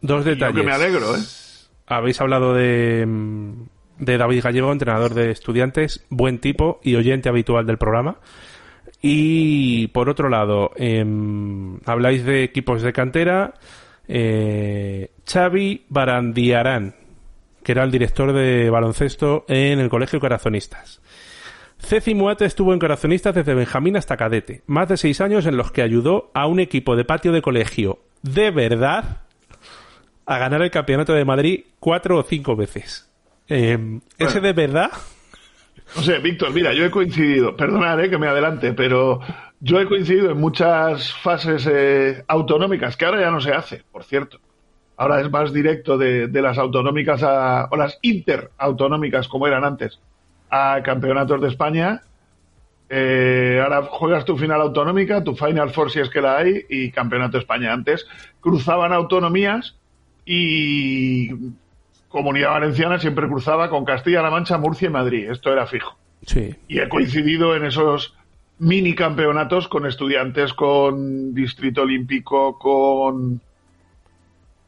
Dos 0.00 0.24
detalles. 0.24 0.60
que 0.60 0.66
me 0.66 0.72
alegro, 0.72 1.16
¿eh? 1.16 1.20
Habéis 1.86 2.20
hablado 2.20 2.52
de, 2.52 3.06
de 3.98 4.18
David 4.18 4.42
Gallego, 4.42 4.72
entrenador 4.72 5.14
de 5.14 5.30
estudiantes, 5.30 6.04
buen 6.08 6.38
tipo 6.38 6.80
y 6.82 6.96
oyente 6.96 7.28
habitual 7.28 7.66
del 7.66 7.78
programa. 7.78 8.18
Y 9.02 9.88
por 9.88 10.08
otro 10.08 10.28
lado, 10.28 10.72
eh, 10.76 11.04
habláis 11.84 12.24
de 12.24 12.44
equipos 12.44 12.82
de 12.82 12.92
cantera. 12.92 13.54
Eh, 14.08 15.10
Xavi 15.28 15.84
Barandiarán, 15.88 16.94
que 17.62 17.72
era 17.72 17.84
el 17.84 17.90
director 17.90 18.32
de 18.32 18.70
baloncesto 18.70 19.44
en 19.48 19.80
el 19.80 19.88
Colegio 19.88 20.20
Corazonistas. 20.20 21.00
Ceci 21.78 22.14
Muate 22.14 22.46
estuvo 22.46 22.72
en 22.72 22.78
Corazonistas 22.78 23.34
desde 23.34 23.54
Benjamín 23.54 23.96
hasta 23.96 24.16
Cadete, 24.16 24.62
más 24.66 24.88
de 24.88 24.96
seis 24.96 25.20
años 25.20 25.46
en 25.46 25.56
los 25.56 25.72
que 25.72 25.82
ayudó 25.82 26.30
a 26.34 26.46
un 26.46 26.58
equipo 26.58 26.96
de 26.96 27.04
patio 27.04 27.32
de 27.32 27.42
colegio 27.42 28.00
de 28.22 28.50
verdad 28.50 29.22
a 30.24 30.38
ganar 30.38 30.62
el 30.62 30.70
campeonato 30.70 31.12
de 31.12 31.24
Madrid 31.24 31.64
cuatro 31.78 32.18
o 32.18 32.22
cinco 32.22 32.56
veces. 32.56 33.05
Eh, 33.48 33.76
bueno. 33.76 34.02
¿Ese 34.18 34.40
de 34.40 34.52
verdad? 34.52 34.90
No 35.94 36.02
sé, 36.02 36.18
Víctor, 36.18 36.52
mira, 36.52 36.72
yo 36.72 36.84
he 36.84 36.90
coincidido, 36.90 37.56
perdonad 37.56 38.02
eh, 38.04 38.10
que 38.10 38.18
me 38.18 38.26
adelante, 38.26 38.72
pero 38.72 39.20
yo 39.60 39.80
he 39.80 39.86
coincidido 39.86 40.30
en 40.30 40.38
muchas 40.38 41.12
fases 41.14 41.68
eh, 41.70 42.24
autonómicas, 42.26 42.96
que 42.96 43.04
ahora 43.04 43.20
ya 43.20 43.30
no 43.30 43.40
se 43.40 43.52
hace, 43.52 43.84
por 43.92 44.04
cierto 44.04 44.40
ahora 44.96 45.20
es 45.20 45.30
más 45.30 45.52
directo 45.52 45.98
de, 45.98 46.28
de 46.28 46.42
las 46.42 46.58
autonómicas 46.58 47.22
a, 47.22 47.68
o 47.70 47.76
las 47.76 47.98
interautonómicas 48.02 49.28
como 49.28 49.46
eran 49.46 49.64
antes 49.64 50.00
a 50.50 50.80
campeonatos 50.82 51.40
de 51.40 51.48
España. 51.48 52.02
Eh, 52.88 53.60
ahora 53.62 53.82
juegas 53.82 54.24
tu 54.24 54.36
final 54.36 54.60
autonómica, 54.60 55.24
tu 55.24 55.34
Final 55.34 55.70
Four 55.70 55.90
si 55.90 56.00
es 56.00 56.08
que 56.08 56.20
la 56.20 56.38
hay, 56.38 56.64
y 56.68 56.92
Campeonato 56.92 57.32
de 57.32 57.40
España. 57.40 57.72
Antes 57.72 58.06
cruzaban 58.40 58.92
autonomías 58.92 59.76
y 60.24 61.30
Comunidad 62.16 62.52
Valenciana 62.52 62.98
siempre 62.98 63.28
cruzaba 63.28 63.68
con 63.68 63.84
Castilla-La 63.84 64.30
Mancha, 64.30 64.56
Murcia 64.56 64.86
y 64.86 64.90
Madrid. 64.90 65.30
Esto 65.30 65.52
era 65.52 65.66
fijo. 65.66 65.98
Sí. 66.24 66.54
Y 66.66 66.78
he 66.78 66.88
coincidido 66.88 67.54
en 67.54 67.66
esos 67.66 68.14
mini 68.58 68.94
campeonatos 68.94 69.68
con 69.68 69.84
estudiantes, 69.84 70.54
con 70.54 71.34
Distrito 71.34 71.82
Olímpico, 71.82 72.58
con 72.58 73.42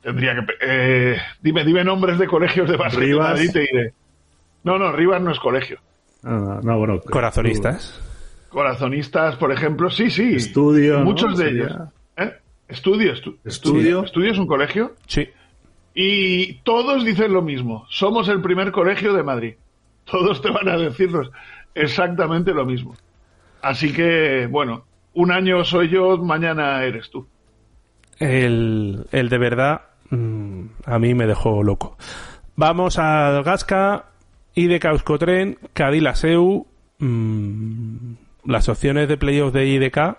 tendría 0.02 0.34
que 0.34 0.44
eh, 0.60 1.16
dime 1.40 1.64
dime 1.64 1.84
nombres 1.84 2.18
de 2.18 2.26
colegios 2.26 2.68
de 2.68 2.76
básquet 2.76 3.00
Rivas. 3.00 3.30
Madrid 3.30 3.50
te 3.50 3.60
diré. 3.60 3.94
No, 4.64 4.76
no, 4.78 4.92
Rivas 4.92 5.22
no 5.22 5.30
es 5.30 5.38
colegio. 5.38 5.78
Ah, 6.24 6.60
no, 6.62 6.76
bueno, 6.76 7.00
Corazonistas. 7.00 7.98
Corazonistas, 8.50 9.36
por 9.36 9.52
ejemplo, 9.52 9.88
sí, 9.88 10.10
sí. 10.10 10.34
Estudio. 10.34 11.00
Muchos 11.00 11.30
¿no? 11.30 11.36
de 11.38 11.44
Sería... 11.44 11.64
ellos. 11.64 11.76
¿Eh? 12.18 12.32
Estudio, 12.68 13.14
estu 13.14 13.38
estudio. 13.42 14.04
Estudio 14.04 14.32
es 14.32 14.38
un 14.38 14.46
colegio. 14.46 14.92
Sí. 15.06 15.28
Y 15.94 16.54
todos 16.62 17.04
dicen 17.04 17.32
lo 17.32 17.42
mismo. 17.42 17.86
Somos 17.88 18.28
el 18.28 18.40
primer 18.40 18.72
colegio 18.72 19.12
de 19.14 19.22
Madrid. 19.22 19.54
Todos 20.04 20.40
te 20.40 20.50
van 20.50 20.68
a 20.68 20.76
decirnos 20.76 21.30
exactamente 21.74 22.52
lo 22.52 22.64
mismo. 22.64 22.94
Así 23.62 23.92
que, 23.92 24.46
bueno, 24.50 24.84
un 25.14 25.32
año 25.32 25.64
soy 25.64 25.88
yo, 25.88 26.16
mañana 26.18 26.82
eres 26.84 27.10
tú. 27.10 27.26
El, 28.18 29.06
el 29.12 29.28
de 29.28 29.38
verdad 29.38 29.82
mmm, 30.10 30.66
a 30.84 30.98
mí 30.98 31.14
me 31.14 31.26
dejó 31.26 31.62
loco. 31.62 31.96
Vamos 32.56 32.98
al 32.98 33.42
Gasca, 33.44 34.06
IDK 34.54 34.84
Euskotren, 34.86 35.58
Cadillaceu, 35.72 36.66
mmm, 36.98 38.14
las 38.44 38.68
opciones 38.68 39.08
de 39.08 39.16
playoff 39.16 39.52
de 39.52 39.66
IDK, 39.66 40.16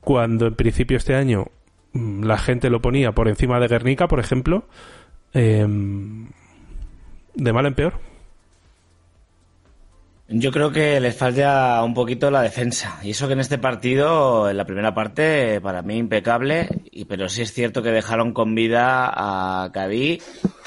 cuando 0.00 0.46
en 0.46 0.54
principio 0.54 0.96
este 0.96 1.14
año 1.14 1.46
mm, 1.46 1.63
la 1.94 2.38
gente 2.38 2.70
lo 2.70 2.82
ponía 2.82 3.12
por 3.12 3.28
encima 3.28 3.60
de 3.60 3.68
Guernica, 3.68 4.08
por 4.08 4.20
ejemplo, 4.20 4.66
em, 5.32 6.28
de 7.34 7.52
mal 7.52 7.66
en 7.66 7.74
peor. 7.74 7.94
Yo 10.26 10.50
creo 10.50 10.72
que 10.72 10.98
les 11.00 11.14
falla 11.14 11.82
un 11.84 11.92
poquito 11.92 12.30
la 12.30 12.40
defensa. 12.40 12.98
Y 13.02 13.10
eso 13.10 13.26
que 13.26 13.34
en 13.34 13.40
este 13.40 13.58
partido, 13.58 14.48
en 14.48 14.56
la 14.56 14.64
primera 14.64 14.94
parte, 14.94 15.60
para 15.60 15.82
mí 15.82 15.98
impecable. 15.98 16.66
Y, 16.90 17.04
pero 17.04 17.28
sí 17.28 17.42
es 17.42 17.52
cierto 17.52 17.82
que 17.82 17.90
dejaron 17.90 18.32
con 18.32 18.54
vida 18.54 19.10
a 19.12 19.70
Cádiz. 19.70 20.24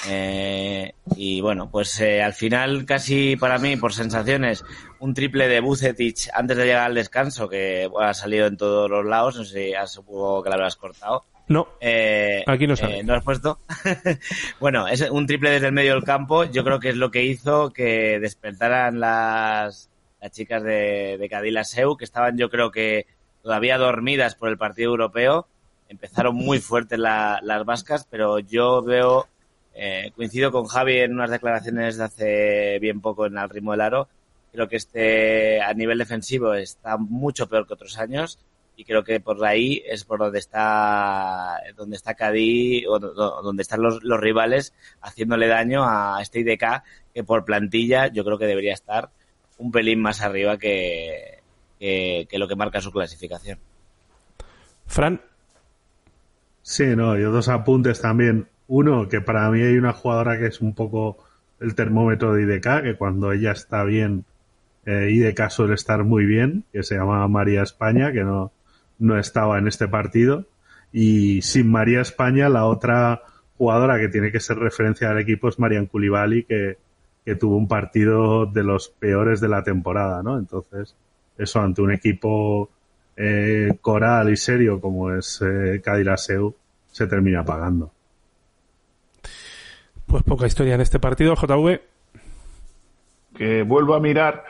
Eh, 0.08 0.94
y 1.16 1.42
bueno, 1.42 1.70
pues 1.72 2.00
eh, 2.02 2.22
al 2.22 2.34
final, 2.34 2.86
casi 2.86 3.36
para 3.36 3.58
mí, 3.58 3.78
por 3.78 3.94
sensaciones, 3.94 4.64
un 5.00 5.14
triple 5.14 5.48
de 5.48 5.60
Bucetich 5.60 6.30
antes 6.34 6.58
de 6.58 6.66
llegar 6.66 6.86
al 6.86 6.96
descanso, 6.96 7.50
que 7.50 7.90
ha 8.00 8.14
salido 8.14 8.48
en 8.48 8.58
todos 8.58 8.90
los 8.90 9.06
lados. 9.06 9.38
No 9.38 9.44
sé 9.44 9.72
si 9.72 9.88
supongo 9.88 10.44
que 10.44 10.50
lo 10.50 10.56
habrás 10.56 10.76
cortado. 10.76 11.24
No. 11.48 11.68
Eh, 11.80 12.44
aquí 12.46 12.68
no 12.68 12.76
sale. 12.76 13.00
Eh, 13.00 13.04
¿No 13.04 13.14
has 13.14 13.24
puesto? 13.24 13.60
bueno, 14.60 14.88
es 14.88 15.02
un 15.10 15.28
triple 15.28 15.52
desde 15.52 15.68
el 15.68 15.74
medio 15.74 15.94
del 15.94 16.04
campo. 16.04 16.44
Yo 16.44 16.64
creo 16.64 16.80
que 16.80 16.90
es 16.90 16.98
lo 16.98 17.10
que 17.10 17.24
hizo 17.24 17.72
que 17.72 18.20
despertaran 18.20 19.00
las, 19.00 19.90
las 20.22 20.32
chicas 20.32 20.62
de, 20.64 21.18
de 21.18 21.30
Cadila 21.30 21.64
Seu, 21.64 21.96
que 21.96 22.06
estaban 22.06 22.38
yo 22.38 22.50
creo 22.50 22.72
que 22.72 23.08
todavía 23.44 23.78
dormidas 23.78 24.36
por 24.36 24.50
el 24.50 24.58
partido 24.58 24.92
europeo. 24.92 25.48
Empezaron 25.88 26.36
muy 26.36 26.60
fuertes 26.60 27.00
la, 27.00 27.40
las 27.42 27.64
vascas, 27.64 28.06
pero 28.10 28.40
yo 28.40 28.82
veo, 28.82 29.28
eh, 29.74 30.12
coincido 30.18 30.52
con 30.52 30.66
Javi 30.66 30.98
en 30.98 31.14
unas 31.14 31.30
declaraciones 31.30 31.98
de 31.98 32.04
hace 32.04 32.80
bien 32.80 33.00
poco 33.00 33.26
en 33.26 33.38
el 33.38 33.50
ritmo 33.50 33.72
del 33.72 33.82
aro. 33.82 34.10
Creo 34.58 34.68
que 34.68 34.78
este 34.78 35.62
a 35.62 35.72
nivel 35.76 36.00
defensivo 36.00 36.56
está 36.56 36.98
mucho 36.98 37.48
peor 37.48 37.68
que 37.68 37.76
otros 37.76 38.00
años 38.00 38.40
y 38.76 38.86
creo 38.86 39.04
que 39.04 39.20
por 39.20 39.46
ahí 39.46 39.84
es 39.88 40.04
por 40.04 40.18
donde 40.18 40.40
está 40.40 41.60
donde 41.76 41.96
está 41.96 42.16
Cádiz 42.16 42.88
o 42.88 42.98
donde 42.98 43.62
están 43.62 43.84
los, 43.84 44.04
los, 44.04 44.20
rivales 44.20 44.74
haciéndole 45.00 45.46
daño 45.46 45.84
a 45.84 46.18
este 46.24 46.40
IDK 46.40 46.82
que 47.14 47.24
por 47.24 47.46
plantilla 47.46 48.08
yo 48.08 48.26
creo 48.26 48.40
que 48.40 48.48
debería 48.48 48.74
estar 48.74 49.12
un 49.60 49.72
pelín 49.72 50.02
más 50.02 50.22
arriba 50.22 50.58
que, 50.58 51.44
que, 51.80 52.26
que 52.28 52.40
lo 52.40 52.48
que 52.48 52.56
marca 52.56 52.82
su 52.82 52.92
clasificación. 52.92 53.60
Fran. 54.88 55.22
Sí, 56.64 56.96
no, 56.96 57.16
yo 57.16 57.30
dos 57.30 57.48
apuntes 57.48 58.02
también. 58.02 58.48
Uno, 58.66 59.08
que 59.08 59.22
para 59.22 59.52
mí 59.52 59.62
hay 59.62 59.78
una 59.78 59.94
jugadora 59.94 60.40
que 60.40 60.48
es 60.48 60.62
un 60.62 60.74
poco 60.74 61.24
el 61.60 61.76
termómetro 61.76 62.34
de 62.34 62.42
IDK, 62.42 62.82
que 62.82 62.96
cuando 62.96 63.32
ella 63.32 63.52
está 63.52 63.84
bien, 63.84 64.26
eh, 64.88 65.12
IDK 65.12 65.50
suele 65.50 65.74
estar 65.74 66.06
muy 66.06 66.26
bien, 66.26 66.64
que 66.72 66.82
se 66.82 66.96
llama 66.96 67.28
María 67.28 67.62
España, 67.62 68.14
que 68.14 68.24
no, 68.24 68.54
no 69.00 69.20
estaba 69.20 69.60
en 69.60 69.68
este 69.68 69.90
partido. 69.90 70.46
Y 70.94 71.42
sin 71.42 71.70
María 71.70 72.00
España, 72.00 72.48
la 72.48 72.66
otra 72.66 73.22
jugadora 73.58 74.00
que 74.00 74.08
tiene 74.08 74.32
que 74.32 74.40
ser 74.40 74.58
referencia 74.58 75.10
del 75.10 75.20
equipo 75.20 75.50
es 75.50 75.60
Marian 75.60 75.88
Culibali, 75.88 76.44
que, 76.44 76.78
que, 77.26 77.36
tuvo 77.36 77.58
un 77.58 77.68
partido 77.68 78.46
de 78.46 78.64
los 78.64 78.88
peores 78.88 79.42
de 79.42 79.50
la 79.50 79.62
temporada, 79.62 80.24
¿no? 80.24 80.40
Entonces, 80.40 80.96
eso 81.38 81.60
ante 81.60 81.82
un 81.82 81.92
equipo 81.92 82.70
eh, 83.18 83.78
coral 83.82 84.32
y 84.32 84.38
serio 84.38 84.80
como 84.80 85.12
es 85.12 85.42
eh, 85.42 85.82
Cadillaceu, 85.84 86.56
se 86.90 87.08
termina 87.08 87.44
pagando. 87.44 87.92
Pues 90.06 90.24
poca 90.24 90.48
historia 90.48 90.76
en 90.76 90.82
este 90.82 90.98
partido, 90.98 91.36
JV. 91.36 91.82
Que 93.36 93.64
vuelvo 93.64 93.94
a 93.94 94.00
mirar 94.00 94.46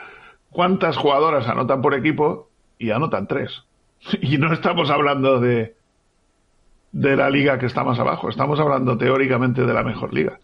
cuántas 0.50 0.96
jugadoras 0.96 1.48
anotan 1.48 1.82
por 1.82 1.94
equipo 1.94 2.48
y 2.78 2.90
anotan 2.90 3.26
tres. 3.26 3.64
Y 4.20 4.38
no 4.38 4.52
estamos 4.52 4.90
hablando 4.90 5.40
de, 5.40 5.74
de 6.92 7.16
la 7.16 7.30
liga 7.30 7.58
que 7.58 7.66
está 7.66 7.84
más 7.84 7.98
abajo, 7.98 8.28
estamos 8.28 8.60
hablando 8.60 8.96
teóricamente 8.96 9.62
de 9.62 9.74
la 9.74 9.82
mejor 9.82 10.14
liga. 10.14 10.38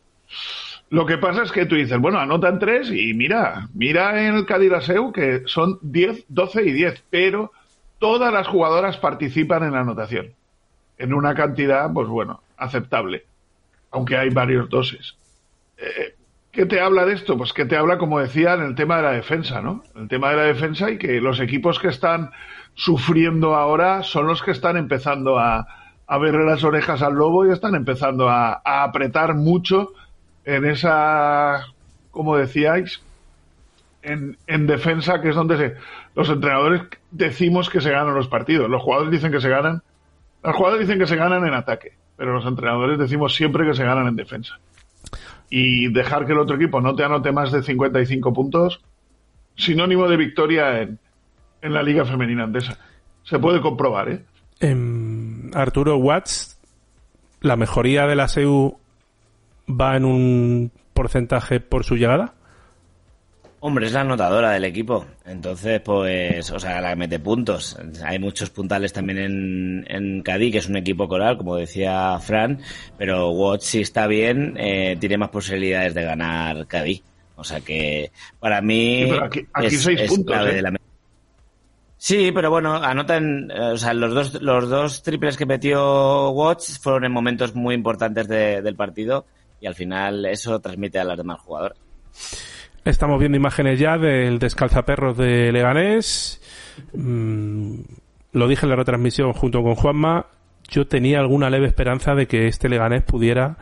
Lo 0.91 1.07
que 1.07 1.19
pasa 1.19 1.43
es 1.43 1.51
que 1.51 1.67
tú 1.67 1.75
dices, 1.75 1.99
bueno, 1.99 2.19
anotan 2.19 2.59
tres 2.59 2.91
y 2.91 3.15
mira, 3.15 3.69
mira 3.75 4.27
en 4.27 4.35
el 4.35 4.47
Cadiraseu 4.47 5.13
que 5.13 5.43
son 5.47 5.79
10, 5.83 6.27
12 6.29 6.63
y 6.65 6.73
10, 6.73 7.05
pero 7.11 7.53
todas 7.99 8.33
las 8.33 8.47
jugadoras 8.47 8.99
participan 8.99 9.65
en 9.65 9.73
la 9.73 9.81
anotación. 9.81 10.35
En 10.99 11.13
una 11.15 11.35
cantidad, 11.35 11.93
pues 11.93 12.07
bueno, 12.09 12.43
aceptable, 12.57 13.25
aunque 13.91 14.17
hay 14.17 14.31
varios 14.31 14.69
dosis. 14.69 15.17
Eh, 15.79 16.15
¿Qué 16.55 16.67
te 16.67 16.81
habla 16.81 17.05
de 17.05 17.15
esto? 17.15 17.37
Pues 17.37 17.53
que 17.53 17.65
te 17.65 17.77
habla, 17.77 17.99
como 17.99 18.21
decía, 18.21 18.55
en 18.55 18.63
el 18.63 18.75
tema 18.77 18.99
de 18.99 19.03
la 19.03 19.11
defensa, 19.11 19.61
¿no? 19.61 19.83
El 19.97 20.07
tema 20.07 20.31
de 20.31 20.37
la 20.37 20.43
defensa 20.45 20.89
y 20.89 20.99
que 20.99 21.21
los 21.21 21.41
equipos 21.41 21.81
que 21.81 21.89
están 21.89 22.31
sufriendo 22.75 23.57
ahora 23.57 24.05
son 24.05 24.29
los 24.29 24.41
que 24.41 24.53
están 24.53 24.77
empezando 24.77 25.37
a, 25.37 25.67
a 26.07 26.19
verle 26.19 26.45
las 26.45 26.63
orejas 26.63 27.03
al 27.03 27.15
lobo 27.15 27.45
y 27.45 27.51
están 27.51 27.75
empezando 27.75 28.29
a, 28.29 28.63
a, 28.65 28.85
apretar 28.85 29.35
mucho 29.35 29.95
en 30.45 30.65
esa, 30.65 31.67
como 32.13 32.37
decíais, 32.37 33.03
en, 34.03 34.39
en, 34.47 34.69
defensa, 34.69 35.21
que 35.21 35.31
es 35.31 35.35
donde 35.35 35.57
se, 35.57 35.75
los 36.15 36.29
entrenadores 36.29 36.83
decimos 37.11 37.69
que 37.69 37.81
se 37.81 37.91
ganan 37.91 38.15
los 38.15 38.29
partidos. 38.29 38.71
Los 38.71 38.81
jugadores 38.81 39.11
dicen 39.11 39.33
que 39.33 39.41
se 39.41 39.49
ganan, 39.49 39.83
los 40.45 40.55
jugadores 40.55 40.87
dicen 40.87 41.01
que 41.01 41.09
se 41.09 41.17
ganan 41.17 41.45
en 41.45 41.55
ataque, 41.55 41.95
pero 42.17 42.33
los 42.33 42.47
entrenadores 42.47 42.97
decimos 42.97 43.35
siempre 43.35 43.67
que 43.67 43.75
se 43.75 43.83
ganan 43.83 44.07
en 44.07 44.15
defensa. 44.15 44.61
Y 45.51 45.93
dejar 45.93 46.27
que 46.27 46.33
el 46.33 46.39
otro 46.39 46.57
equipo 46.57 46.81
no 46.81 46.95
te 46.95 47.05
anote 47.05 47.33
más 47.33 47.53
de 47.53 47.63
55 47.63 48.33
puntos, 48.33 48.83
sinónimo 49.57 50.09
de 50.09 50.17
victoria 50.17 50.83
en, 50.83 50.99
en 51.63 51.73
la 51.75 51.83
Liga 51.83 52.05
Femenina 52.05 52.45
Andesa. 52.45 52.79
Se 53.23 53.39
puede 53.39 53.61
comprobar, 53.61 54.09
¿eh? 54.09 54.25
Eh, 54.61 55.51
Arturo 55.55 55.97
Watts, 55.97 56.59
la 57.41 57.57
mejoría 57.57 58.07
de 58.07 58.17
la 58.17 58.29
SEU 58.29 58.79
va 59.69 59.97
en 59.97 60.05
un 60.05 60.73
porcentaje 60.93 61.61
por 61.61 61.85
su 61.85 61.97
llegada. 61.97 62.35
Hombre, 63.67 63.87
es 63.87 63.95
la 63.95 64.03
anotadora 64.03 64.51
del 64.51 64.65
equipo. 64.65 65.07
Entonces, 65.25 65.81
pues, 65.81 66.51
o 66.51 66.61
sea, 66.61 66.83
la 66.83 66.91
que 66.91 66.97
mete 66.97 67.19
puntos. 67.19 67.79
Hay 68.05 68.19
muchos 68.19 68.51
puntales 68.51 68.93
también 68.93 69.17
en, 69.17 69.87
en 69.89 70.23
Cádiz, 70.23 70.53
que 70.53 70.59
es 70.59 70.69
un 70.69 70.77
equipo 70.77 71.09
coral, 71.09 71.39
como 71.39 71.57
decía 71.57 72.19
Fran. 72.21 72.61
Pero 72.99 73.31
Watts, 73.31 73.65
si 73.65 73.81
está 73.81 74.07
bien, 74.07 74.55
eh, 74.59 74.99
tiene 75.01 75.17
más 75.17 75.31
posibilidades 75.31 75.95
de 75.95 76.03
ganar 76.03 76.67
Cádiz. 76.67 77.03
O 77.37 77.43
sea 77.43 77.63
que, 77.63 78.13
para 78.39 78.61
mí, 78.61 79.05
sí, 79.05 79.19
aquí, 79.23 79.47
aquí 79.55 79.67
es, 79.77 79.83
seis 79.83 80.01
es 80.03 80.11
puntos, 80.11 80.35
clave 80.35 80.51
¿eh? 80.51 80.55
de 80.57 80.63
la 80.63 80.75
Sí, 81.97 82.33
pero 82.35 82.51
bueno, 82.51 82.75
anotan, 82.75 83.51
eh, 83.51 83.61
o 83.73 83.79
sea, 83.79 83.95
los 83.95 84.13
dos, 84.13 84.43
los 84.43 84.69
dos 84.69 85.03
triples 85.03 85.39
que 85.39 85.47
metió 85.47 86.29
Watts 86.33 86.79
fueron 86.79 87.07
en 87.07 87.13
momentos 87.13 87.55
muy 87.55 87.75
importantes 87.75 88.29
de, 88.29 88.61
del 88.61 88.77
partido 88.77 89.25
y 89.59 89.67
al 89.67 89.75
final 89.75 90.27
eso 90.27 90.61
transmite 90.61 90.99
a 90.99 91.05
las 91.05 91.17
demás 91.17 91.41
jugadoras. 91.41 91.79
Estamos 92.85 93.19
viendo 93.19 93.37
imágenes 93.39 93.79
ya 93.81 93.97
del 93.97 94.39
descalzaperros 94.39 95.17
de 95.17 95.51
Leganés. 95.53 96.43
Mm, 96.93 97.77
lo 98.33 98.47
dije 98.47 98.67
en 98.67 98.71
la 98.71 98.77
retransmisión 98.77 99.33
junto 99.33 99.63
con 99.63 99.75
Juanma. 99.75 100.27
Yo 100.69 100.87
tenía 100.87 101.21
alguna 101.21 101.49
leve 101.49 101.67
esperanza 101.67 102.15
de 102.15 102.27
que 102.27 102.47
este 102.47 102.69
Leganés 102.69 103.03
pudiera, 103.03 103.57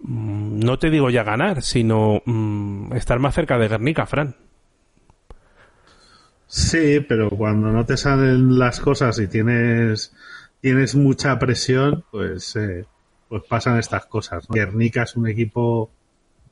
mm, 0.00 0.58
no 0.58 0.80
te 0.80 0.90
digo 0.90 1.10
ya 1.10 1.22
ganar, 1.22 1.62
sino 1.62 2.22
mm, 2.24 2.92
estar 2.94 3.20
más 3.20 3.36
cerca 3.36 3.56
de 3.56 3.68
Guernica, 3.68 4.04
Fran. 4.04 4.34
Sí, 6.48 7.00
pero 7.08 7.30
cuando 7.30 7.70
no 7.70 7.86
te 7.86 7.96
salen 7.96 8.58
las 8.58 8.80
cosas 8.80 9.20
y 9.20 9.28
tienes, 9.28 10.12
tienes 10.60 10.96
mucha 10.96 11.38
presión, 11.38 12.04
pues, 12.10 12.56
eh, 12.56 12.84
pues 13.28 13.44
pasan 13.48 13.78
estas 13.78 14.06
cosas. 14.06 14.48
¿no? 14.48 14.54
Guernica 14.54 15.04
es 15.04 15.14
un 15.16 15.28
equipo 15.28 15.92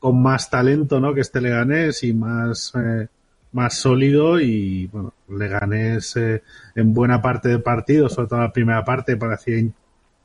con 0.05 0.20
más 0.20 0.50
talento, 0.50 1.00
¿no? 1.00 1.14
Que 1.14 1.22
este 1.22 1.40
Leganés 1.40 2.05
y 2.05 2.12
más, 2.12 2.74
eh, 2.74 3.09
más 3.52 3.72
sólido 3.72 4.38
y, 4.38 4.86
bueno, 4.88 5.14
Leganés 5.30 6.14
eh, 6.16 6.42
en 6.74 6.92
buena 6.92 7.22
parte 7.22 7.48
del 7.48 7.62
partido, 7.62 8.11
sobre 8.11 8.28
todo 8.28 8.40
en 8.40 8.44
la 8.44 8.52
primera 8.52 8.84
parte, 8.84 9.16
parecía, 9.16 9.64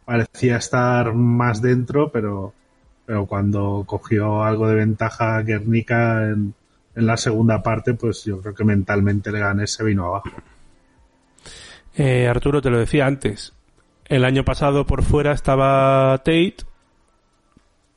parecía 0.03 0.57
estar 0.57 1.13
más 1.13 1.61
dentro, 1.61 2.11
pero, 2.11 2.53
pero 3.05 3.25
cuando 3.25 3.86
cogió 3.88 4.43
algo 4.43 4.67
de 4.67 4.75
ventaja 4.75 5.41
Guernica 5.43 6.25
en, 6.25 6.53
en 6.93 7.05
la 7.05 7.15
segunda 7.15 7.63
parte, 7.63 7.93
pues 7.93 8.25
yo 8.25 8.41
creo 8.41 8.53
que 8.53 8.65
mentalmente 8.65 9.32
Leganés 9.32 9.71
se 9.71 9.86
vino 9.86 10.07
abajo. 10.07 10.41
Eh, 11.95 12.27
Arturo, 12.27 12.61
te 12.61 12.69
lo 12.69 12.80
decía 12.80 13.05
antes. 13.05 13.53
El 14.03 14.25
año 14.25 14.43
pasado 14.43 14.86
por 14.86 15.03
fuera 15.03 15.32
estaba 15.32 16.17
Tate, 16.17 16.65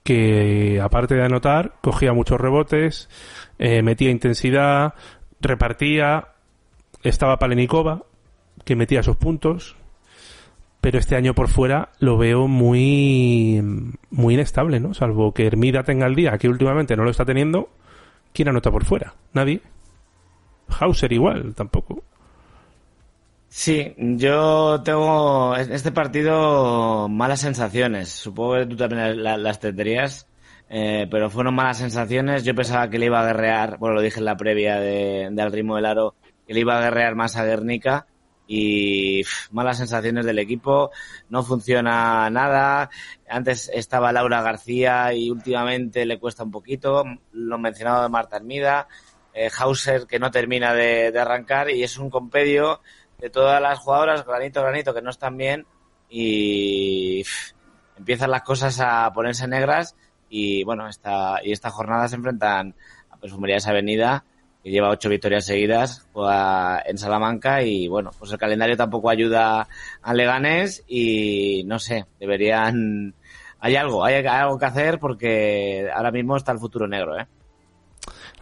que 0.02 0.80
aparte 0.80 1.14
de 1.14 1.24
anotar, 1.24 1.74
cogía 1.80 2.12
muchos 2.12 2.40
rebotes, 2.40 3.08
eh, 3.58 3.82
metía 3.82 4.10
intensidad, 4.10 4.94
repartía. 5.40 6.28
Estaba 7.02 7.38
Palenikova, 7.38 8.04
que 8.64 8.76
metía 8.76 9.02
sus 9.02 9.16
puntos. 9.16 9.76
Pero 10.80 10.98
este 10.98 11.14
año 11.14 11.34
por 11.34 11.48
fuera 11.48 11.90
lo 12.00 12.18
veo 12.18 12.48
muy, 12.48 13.62
muy 14.10 14.34
inestable, 14.34 14.80
¿no? 14.80 14.94
Salvo 14.94 15.32
que 15.32 15.46
Hermida 15.46 15.84
tenga 15.84 16.06
el 16.06 16.16
día, 16.16 16.36
que 16.38 16.48
últimamente 16.48 16.96
no 16.96 17.04
lo 17.04 17.10
está 17.10 17.24
teniendo. 17.24 17.70
¿Quién 18.32 18.48
anota 18.48 18.72
por 18.72 18.84
fuera? 18.84 19.14
Nadie. 19.32 19.60
Hauser 20.80 21.12
igual, 21.12 21.54
tampoco. 21.54 22.02
Sí, 23.54 23.94
yo 23.98 24.82
tengo 24.82 25.54
en 25.54 25.72
este 25.72 25.92
partido 25.92 27.06
malas 27.10 27.40
sensaciones. 27.42 28.08
Supongo 28.08 28.54
que 28.54 28.66
tú 28.66 28.76
también 28.76 29.22
las 29.22 29.60
tendrías, 29.60 30.26
eh, 30.70 31.06
pero 31.10 31.28
fueron 31.28 31.54
malas 31.54 31.76
sensaciones. 31.76 32.44
Yo 32.44 32.54
pensaba 32.54 32.88
que 32.88 32.98
le 32.98 33.06
iba 33.06 33.20
a 33.20 33.26
guerrear, 33.26 33.76
bueno, 33.76 33.96
lo 33.96 34.00
dije 34.00 34.20
en 34.20 34.24
la 34.24 34.38
previa 34.38 34.80
de, 34.80 35.28
del 35.30 35.52
ritmo 35.52 35.76
del 35.76 35.84
aro, 35.84 36.14
que 36.46 36.54
le 36.54 36.60
iba 36.60 36.78
a 36.78 36.80
guerrear 36.80 37.14
más 37.14 37.36
a 37.36 37.44
Guernica 37.44 38.06
y 38.46 39.22
malas 39.50 39.76
sensaciones 39.76 40.24
del 40.24 40.38
equipo, 40.38 40.90
no 41.28 41.42
funciona 41.42 42.30
nada. 42.30 42.88
Antes 43.28 43.70
estaba 43.74 44.12
Laura 44.12 44.40
García 44.40 45.12
y 45.12 45.30
últimamente 45.30 46.06
le 46.06 46.18
cuesta 46.18 46.42
un 46.42 46.50
poquito. 46.50 47.04
Lo 47.32 47.58
mencionado 47.58 48.02
de 48.02 48.08
Marta 48.08 48.36
Hermida, 48.36 48.88
eh, 49.34 49.50
Hauser 49.58 50.06
que 50.06 50.18
no 50.18 50.30
termina 50.30 50.72
de, 50.72 51.12
de 51.12 51.20
arrancar 51.20 51.68
y 51.68 51.82
es 51.82 51.98
un 51.98 52.08
compedio 52.08 52.80
de 53.22 53.30
todas 53.30 53.62
las 53.62 53.78
jugadoras, 53.78 54.26
granito 54.26 54.60
granito, 54.60 54.92
que 54.92 55.00
no 55.00 55.10
están 55.10 55.36
bien 55.36 55.64
y 56.10 57.24
empiezan 57.96 58.32
las 58.32 58.42
cosas 58.42 58.80
a 58.80 59.12
ponerse 59.12 59.46
negras 59.46 59.94
y 60.28 60.64
bueno, 60.64 60.88
esta, 60.88 61.36
y 61.44 61.52
esta 61.52 61.70
jornada 61.70 62.08
se 62.08 62.16
enfrentan 62.16 62.74
a 63.10 63.16
Perfumerías 63.16 63.68
Avenida 63.68 64.24
que 64.64 64.70
lleva 64.70 64.90
ocho 64.90 65.08
victorias 65.08 65.46
seguidas 65.46 66.04
juega 66.12 66.82
en 66.84 66.98
Salamanca 66.98 67.62
y 67.62 67.86
bueno, 67.86 68.10
pues 68.18 68.32
el 68.32 68.38
calendario 68.38 68.76
tampoco 68.76 69.08
ayuda 69.08 69.68
a 70.02 70.14
Leganés 70.14 70.82
y 70.88 71.62
no 71.64 71.78
sé, 71.78 72.06
deberían 72.18 73.14
hay 73.60 73.76
algo, 73.76 74.04
hay 74.04 74.26
algo 74.26 74.58
que 74.58 74.66
hacer 74.66 74.98
porque 74.98 75.88
ahora 75.94 76.10
mismo 76.10 76.36
está 76.36 76.50
el 76.50 76.58
futuro 76.58 76.88
negro, 76.88 77.16
¿eh? 77.16 77.28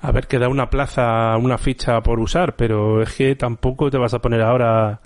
A 0.02 0.12
ver, 0.12 0.26
queda 0.26 0.48
una 0.48 0.70
plaza, 0.70 1.36
una 1.36 1.58
ficha 1.58 2.00
por 2.02 2.20
usar, 2.20 2.56
pero 2.56 3.02
es 3.02 3.14
que 3.14 3.36
tampoco 3.36 3.90
te 3.90 3.98
vas 3.98 4.14
a 4.14 4.20
poner 4.20 4.40
ahora 4.40 5.00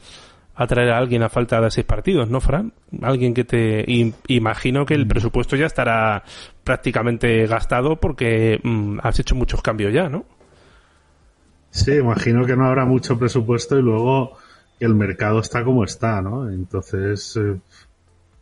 a 0.57 0.66
traer 0.68 0.90
a 0.90 0.99
alguien 0.99 1.22
a 1.22 1.28
falta 1.28 1.61
de 1.61 1.70
seis 1.70 1.84
partidos, 1.84 2.30
¿no, 2.30 2.40
Fran? 2.40 2.72
Alguien 3.03 3.34
que 3.34 3.45
te... 3.45 3.84
imagino 4.28 4.86
que 4.86 4.95
el 4.95 5.07
mm. 5.07 5.09
presupuesto 5.09 5.57
ya 5.57 5.66
estará 5.66 6.22
prácticamente 6.62 7.47
gastado 7.47 7.97
porque 7.97 8.61
mm, 8.62 8.99
has 9.03 9.18
hecho 9.18 9.34
muchos 9.34 9.62
cambios 9.62 9.92
ya, 9.92 10.09
¿no? 10.09 10.24
Sí, 11.70 11.95
imagino 11.95 12.47
que 12.47 12.57
no 12.57 12.66
habrá 12.66 12.84
mucho 12.84 13.18
presupuesto 13.18 13.76
y 13.76 13.82
luego 13.82 14.36
que 14.78 14.84
el 14.84 14.95
mercado 14.95 15.40
está 15.40 15.64
como 15.64 15.82
está, 15.82 16.22
¿no? 16.22 16.49
Entonces, 16.49 17.36
eh, 17.36 17.57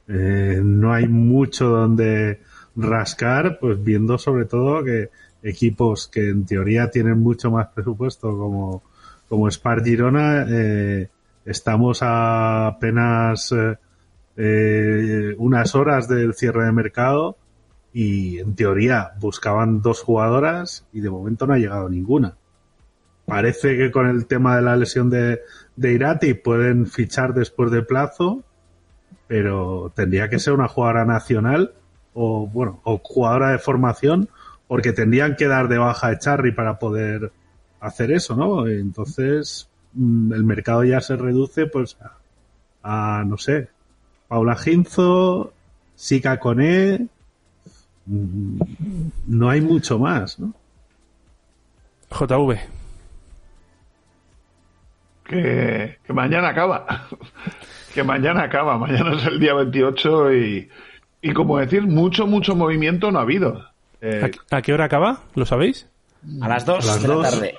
eh, 0.09 0.61
no 0.63 0.93
hay 0.93 1.09
mucho 1.09 1.69
donde 1.69 2.41
rascar, 2.77 3.59
pues 3.59 3.83
viendo 3.83 4.19
sobre 4.19 4.45
todo 4.45 4.85
que 4.85 5.09
equipos 5.43 6.09
que 6.09 6.31
en 6.31 6.47
teoría 6.47 6.91
tienen 6.91 7.19
mucho 7.19 7.51
más 7.51 7.69
presupuesto 7.69 8.37
como, 8.37 8.83
como 9.29 9.51
Spar 9.51 9.83
Girona, 9.85 10.47
eh, 10.49 11.09
estamos 11.45 12.03
a 12.03 12.69
apenas 12.69 13.53
eh, 13.53 13.77
eh, 14.37 15.35
unas 15.39 15.75
horas 15.75 16.09
del 16.09 16.35
cierre 16.35 16.65
de 16.65 16.73
mercado 16.73 17.37
y 17.93 18.39
en 18.39 18.55
teoría 18.55 19.13
buscaban 19.21 19.83
dos 19.83 20.01
jugadoras 20.01 20.87
y 20.93 21.01
de 21.01 21.11
momento 21.11 21.47
no 21.47 21.55
ha 21.55 21.59
llegado 21.59 21.89
ninguna. 21.89 22.37
Parece 23.27 23.77
que 23.77 23.91
con 23.91 24.09
el 24.09 24.27
tema 24.27 24.57
de 24.57 24.63
la 24.63 24.77
lesión 24.77 25.11
de, 25.11 25.41
de 25.77 25.93
Irati 25.93 26.35
pueden 26.35 26.87
fichar 26.87 27.35
después 27.35 27.71
de 27.71 27.83
plazo, 27.83 28.43
pero 29.27 29.93
tendría 29.95 30.29
que 30.29 30.39
ser 30.39 30.55
una 30.55 30.69
jugadora 30.69 31.05
nacional 31.05 31.75
o 32.15 32.47
bueno, 32.47 32.81
o 32.85 33.01
jugadora 33.03 33.51
de 33.53 33.59
formación 33.59 34.29
porque 34.73 34.95
tendrían 34.95 35.37
que 35.37 35.49
dar 35.49 35.69
de 35.69 35.77
baja 35.77 36.07
a 36.07 36.19
Charry 36.19 36.51
para 36.51 36.79
poder 36.79 37.31
hacer 37.79 38.11
eso, 38.11 38.35
¿no? 38.35 38.67
Entonces, 38.67 39.69
mm, 39.93 40.33
el 40.33 40.45
mercado 40.45 40.83
ya 40.83 41.03
se 41.03 41.15
reduce, 41.15 41.67
pues, 41.67 41.99
a, 42.83 43.23
no 43.27 43.37
sé, 43.37 43.69
Paula 44.29 44.57
Ginzo, 44.57 45.53
Sika 45.95 46.41
Cone, 46.41 47.07
mm, 48.07 48.61
no 49.27 49.51
hay 49.51 49.61
mucho 49.61 49.99
más, 49.99 50.41
¿no? 50.41 50.55
JV. 52.09 52.59
Que, 55.25 55.99
que 56.03 56.13
mañana 56.15 56.49
acaba. 56.49 57.09
que 57.95 58.03
mañana 58.03 58.45
acaba. 58.45 58.79
Mañana 58.79 59.17
es 59.19 59.27
el 59.27 59.39
día 59.39 59.53
28 59.53 60.33
y, 60.33 60.71
y 61.21 61.33
como 61.35 61.59
decir, 61.59 61.83
mucho, 61.83 62.27
mucho 62.27 62.57
movimiento 62.57 63.11
no 63.11 63.19
ha 63.19 63.23
habido. 63.23 63.72
Eh, 64.03 64.33
¿A, 64.51 64.63
qué 64.63 64.73
hora 64.75 64.87
acaba? 64.87 65.21
¿Lo 65.37 65.47
sabéis? 65.47 65.89
A 66.41 66.49
las 66.49 66.67
2 66.67 67.03
de 67.03 67.09
la 67.09 67.23
tarde. 67.23 67.55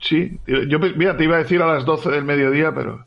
Sí, 0.00 0.38
yo 0.46 0.78
mira, 0.78 1.16
te 1.16 1.24
iba 1.24 1.36
a 1.36 1.38
decir 1.38 1.62
a 1.62 1.72
las 1.72 1.84
12 1.84 2.10
del 2.10 2.24
mediodía, 2.24 2.74
pero 2.74 3.06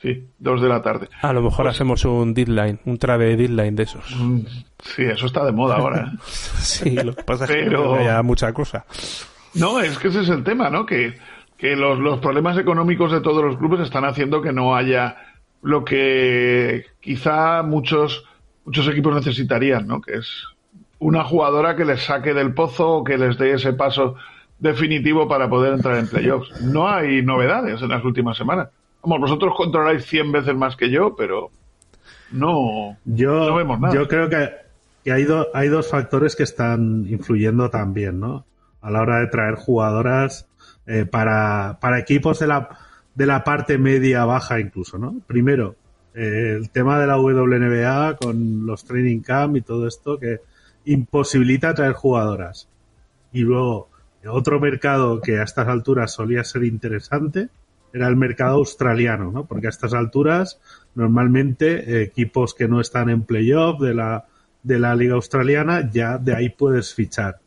sí, 0.00 0.24
2 0.38 0.62
de 0.62 0.68
la 0.68 0.80
tarde. 0.80 1.08
A 1.20 1.32
lo 1.32 1.42
mejor 1.42 1.66
pues 1.66 1.74
hacemos 1.74 2.04
un 2.04 2.34
deadline, 2.34 2.78
un 2.84 2.98
trave 2.98 3.36
deadline 3.36 3.74
de 3.74 3.82
esos. 3.82 4.14
Mm, 4.16 4.40
sí, 4.80 5.02
eso 5.02 5.26
está 5.26 5.44
de 5.44 5.50
moda 5.50 5.76
ahora. 5.76 6.12
¿eh? 6.14 6.18
sí, 6.58 6.90
lo 6.90 7.14
que 7.14 7.24
pasa 7.24 7.44
es 7.44 7.50
que 7.50 7.64
no 7.64 7.94
haya 7.94 8.22
mucha 8.22 8.52
cosa. 8.52 8.86
No, 9.54 9.80
es 9.80 9.98
que 9.98 10.08
ese 10.08 10.20
es 10.20 10.28
el 10.28 10.44
tema, 10.44 10.70
¿no? 10.70 10.86
Que, 10.86 11.18
que 11.56 11.74
los, 11.74 11.98
los 11.98 12.20
problemas 12.20 12.56
económicos 12.58 13.10
de 13.10 13.20
todos 13.20 13.42
los 13.44 13.56
clubes 13.56 13.80
están 13.80 14.04
haciendo 14.04 14.40
que 14.40 14.52
no 14.52 14.76
haya 14.76 15.16
lo 15.62 15.84
que 15.84 16.86
quizá 17.00 17.64
muchos 17.64 18.24
muchos 18.64 18.86
equipos 18.86 19.14
necesitarían, 19.14 19.86
¿no? 19.86 20.00
Que 20.00 20.18
es 20.18 20.44
una 21.00 21.24
jugadora 21.24 21.76
que 21.76 21.84
les 21.84 22.02
saque 22.02 22.34
del 22.34 22.54
pozo 22.54 22.88
o 22.88 23.04
que 23.04 23.18
les 23.18 23.38
dé 23.38 23.52
ese 23.52 23.72
paso 23.72 24.16
definitivo 24.58 25.28
para 25.28 25.48
poder 25.48 25.74
entrar 25.74 25.96
en 25.98 26.08
playoffs. 26.08 26.60
No 26.62 26.88
hay 26.88 27.22
novedades 27.22 27.80
en 27.80 27.88
las 27.88 28.04
últimas 28.04 28.36
semanas. 28.36 28.68
Vamos, 29.02 29.20
vosotros 29.20 29.54
controláis 29.56 30.04
100 30.06 30.32
veces 30.32 30.56
más 30.56 30.76
que 30.76 30.90
yo, 30.90 31.14
pero 31.16 31.50
no, 32.32 32.96
yo, 33.04 33.54
vemos 33.54 33.80
nada. 33.80 33.94
Yo 33.94 34.08
creo 34.08 34.28
que, 34.28 35.10
hay, 35.10 35.26
hay 35.54 35.68
dos 35.68 35.88
factores 35.88 36.36
que 36.36 36.42
están 36.42 37.06
influyendo 37.08 37.70
también, 37.70 38.20
¿no? 38.20 38.44
A 38.80 38.90
la 38.90 39.00
hora 39.02 39.20
de 39.20 39.28
traer 39.28 39.54
jugadoras 39.54 40.46
eh, 40.86 41.04
para, 41.04 41.78
para 41.80 41.98
equipos 41.98 42.40
de 42.40 42.48
la, 42.48 42.68
de 43.14 43.26
la 43.26 43.44
parte 43.44 43.78
media 43.78 44.24
baja 44.24 44.60
incluso, 44.60 44.98
¿no? 44.98 45.14
Primero, 45.26 45.76
eh, 46.14 46.56
el 46.56 46.70
tema 46.70 46.98
de 46.98 47.06
la 47.06 47.18
WNBA 47.18 48.16
con 48.16 48.66
los 48.66 48.84
training 48.84 49.20
camp 49.20 49.56
y 49.56 49.60
todo 49.62 49.86
esto 49.86 50.18
que 50.18 50.40
imposibilita 50.92 51.74
traer 51.74 51.92
jugadoras. 51.92 52.68
Y 53.32 53.40
luego, 53.40 53.88
otro 54.26 54.58
mercado 54.60 55.20
que 55.20 55.38
a 55.38 55.44
estas 55.44 55.68
alturas 55.68 56.12
solía 56.12 56.44
ser 56.44 56.64
interesante 56.64 57.48
era 57.92 58.08
el 58.08 58.16
mercado 58.16 58.56
australiano, 58.56 59.30
¿no? 59.30 59.44
Porque 59.44 59.66
a 59.66 59.70
estas 59.70 59.94
alturas, 59.94 60.60
normalmente, 60.94 62.02
equipos 62.02 62.54
que 62.54 62.68
no 62.68 62.80
están 62.80 63.08
en 63.10 63.22
playoff 63.22 63.80
de 63.80 63.94
la, 63.94 64.26
de 64.62 64.78
la 64.78 64.94
liga 64.94 65.14
australiana, 65.14 65.90
ya 65.90 66.18
de 66.18 66.34
ahí 66.34 66.48
puedes 66.50 66.94
fichar. 66.94 67.38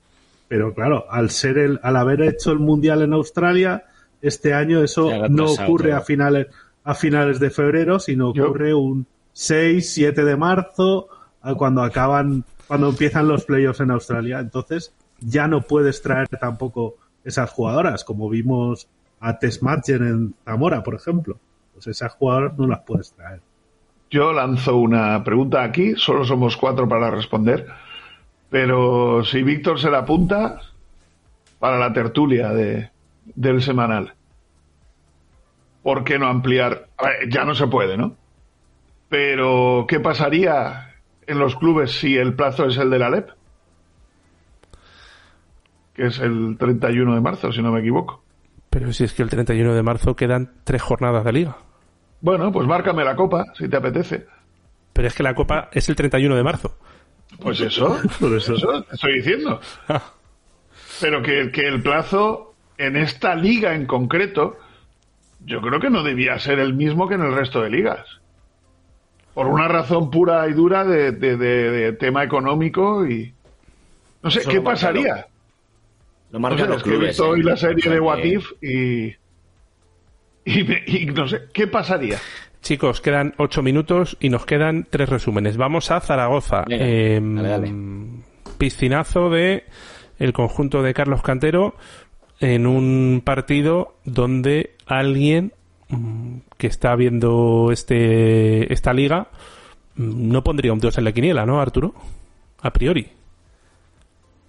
Pero 0.47 0.73
claro, 0.73 1.05
al 1.09 1.29
ser 1.29 1.57
el, 1.57 1.79
al 1.83 1.95
haber 1.95 2.21
hecho 2.21 2.51
el 2.51 2.59
mundial 2.59 3.01
en 3.01 3.13
Australia, 3.13 3.85
este 4.21 4.53
año 4.53 4.83
eso 4.83 5.27
no 5.29 5.45
ocurre 5.45 5.93
a 5.93 6.01
finales, 6.01 6.47
a 6.83 6.93
finales 6.93 7.39
de 7.39 7.49
febrero, 7.49 7.99
sino 7.99 8.29
ocurre 8.29 8.73
un 8.73 9.05
6, 9.33 9.93
7 9.93 10.25
de 10.25 10.35
marzo, 10.35 11.07
cuando 11.57 11.81
acaban 11.81 12.43
cuando 12.71 12.87
empiezan 12.87 13.27
los 13.27 13.43
playoffs 13.43 13.81
en 13.81 13.91
Australia. 13.91 14.39
Entonces 14.39 14.93
ya 15.19 15.45
no 15.45 15.59
puedes 15.59 16.01
traer 16.01 16.29
tampoco 16.29 16.95
esas 17.25 17.49
jugadoras, 17.49 18.05
como 18.05 18.29
vimos 18.29 18.87
a 19.19 19.39
Tess 19.39 19.61
Madgen 19.61 20.07
en 20.07 20.35
Zamora, 20.45 20.81
por 20.81 20.95
ejemplo. 20.95 21.37
Pues 21.73 21.87
esas 21.87 22.13
jugadoras 22.13 22.57
no 22.57 22.67
las 22.67 22.79
puedes 22.79 23.11
traer. 23.11 23.41
Yo 24.09 24.31
lanzo 24.31 24.77
una 24.77 25.21
pregunta 25.21 25.63
aquí, 25.63 25.95
solo 25.97 26.23
somos 26.23 26.55
cuatro 26.55 26.87
para 26.87 27.11
responder, 27.11 27.67
pero 28.49 29.21
si 29.25 29.43
Víctor 29.43 29.77
se 29.77 29.91
la 29.91 29.97
apunta 29.97 30.61
para 31.59 31.77
la 31.77 31.91
tertulia 31.91 32.53
de, 32.53 32.89
del 33.35 33.61
semanal, 33.61 34.13
¿por 35.83 36.05
qué 36.05 36.17
no 36.17 36.27
ampliar? 36.27 36.87
ya 37.27 37.43
no 37.43 37.53
se 37.53 37.67
puede, 37.67 37.97
¿no? 37.97 38.15
Pero, 39.09 39.87
¿qué 39.89 39.99
pasaría 39.99 40.90
en 41.31 41.39
los 41.39 41.55
clubes 41.55 41.91
si 41.91 42.17
el 42.17 42.35
plazo 42.35 42.65
es 42.65 42.77
el 42.77 42.89
de 42.89 42.99
la 42.99 43.09
LEP, 43.09 43.29
que 45.93 46.07
es 46.07 46.19
el 46.19 46.57
31 46.57 47.15
de 47.15 47.21
marzo, 47.21 47.51
si 47.51 47.61
no 47.61 47.71
me 47.71 47.79
equivoco. 47.79 48.23
Pero 48.69 48.93
si 48.93 49.03
es 49.03 49.13
que 49.13 49.23
el 49.23 49.29
31 49.29 49.73
de 49.73 49.83
marzo 49.83 50.15
quedan 50.15 50.51
tres 50.63 50.81
jornadas 50.81 51.25
de 51.25 51.33
liga. 51.33 51.57
Bueno, 52.21 52.51
pues 52.51 52.67
márcame 52.67 53.03
la 53.03 53.15
copa, 53.15 53.45
si 53.57 53.67
te 53.67 53.77
apetece. 53.77 54.27
Pero 54.93 55.07
es 55.07 55.13
que 55.13 55.23
la 55.23 55.33
copa 55.33 55.69
es 55.71 55.89
el 55.89 55.95
31 55.95 56.35
de 56.35 56.43
marzo. 56.43 56.77
Pues 57.39 57.59
eso, 57.61 57.97
por 58.19 58.33
eso. 58.33 58.55
estoy 58.91 59.13
diciendo. 59.15 59.59
Ah. 59.87 60.03
Pero 60.99 61.21
que, 61.21 61.51
que 61.51 61.67
el 61.67 61.81
plazo 61.81 62.53
en 62.77 62.95
esta 62.97 63.35
liga 63.35 63.73
en 63.73 63.85
concreto, 63.85 64.57
yo 65.45 65.61
creo 65.61 65.79
que 65.79 65.89
no 65.89 66.03
debía 66.03 66.37
ser 66.39 66.59
el 66.59 66.73
mismo 66.73 67.07
que 67.07 67.15
en 67.15 67.21
el 67.21 67.33
resto 67.33 67.61
de 67.61 67.69
ligas 67.69 68.20
por 69.33 69.47
una 69.47 69.67
razón 69.67 70.09
pura 70.11 70.47
y 70.47 70.53
dura 70.53 70.83
de, 70.83 71.93
tema 71.99 72.23
económico 72.23 73.05
y 73.07 73.33
no 74.23 74.29
sé 74.31 74.41
qué 74.47 74.61
pasaría 74.61 75.27
lo 76.31 76.39
marcan 76.39 76.69
los 76.69 76.83
clubes, 76.83 76.99
que 76.99 77.05
he 77.05 77.07
visto 77.09 77.29
hoy 77.29 77.43
la 77.43 77.57
serie 77.57 77.89
de 77.91 77.99
What 77.99 78.19
If 78.23 78.45
y 78.61 79.15
Y, 80.43 80.63
me- 80.63 80.83
y 80.87 81.05
no 81.07 81.27
sé, 81.27 81.41
¿qué 81.53 81.67
pasaría? 81.67 82.17
Chicos, 82.61 82.99
quedan 83.01 83.33
ocho 83.37 83.61
minutos 83.61 84.17
y 84.19 84.29
nos 84.29 84.45
quedan 84.45 84.87
tres 84.89 85.09
resúmenes. 85.09 85.57
Vamos 85.57 85.91
a 85.91 85.99
Zaragoza. 85.99 86.63
Venga, 86.67 86.85
Em, 86.87 87.35
dale, 87.35 87.49
dale. 87.49 87.73
Piscinazo 88.57 89.29
de 89.29 89.65
el 90.19 90.33
conjunto 90.33 90.81
de 90.83 90.93
Carlos 90.93 91.21
Cantero 91.21 91.75
en 92.39 92.65
un 92.67 93.21
partido 93.25 93.95
donde 94.05 94.75
alguien 94.87 95.53
que 96.57 96.67
está 96.67 96.95
viendo 96.95 97.69
este 97.71 98.71
esta 98.73 98.93
liga 98.93 99.27
mm, 99.95 100.31
no 100.31 100.43
pondría 100.43 100.73
un 100.73 100.79
dios 100.79 100.97
en 100.97 101.03
la 101.05 101.11
quiniela, 101.11 101.45
¿no, 101.45 101.59
Arturo? 101.61 101.93
A 102.61 102.71
priori. 102.71 103.07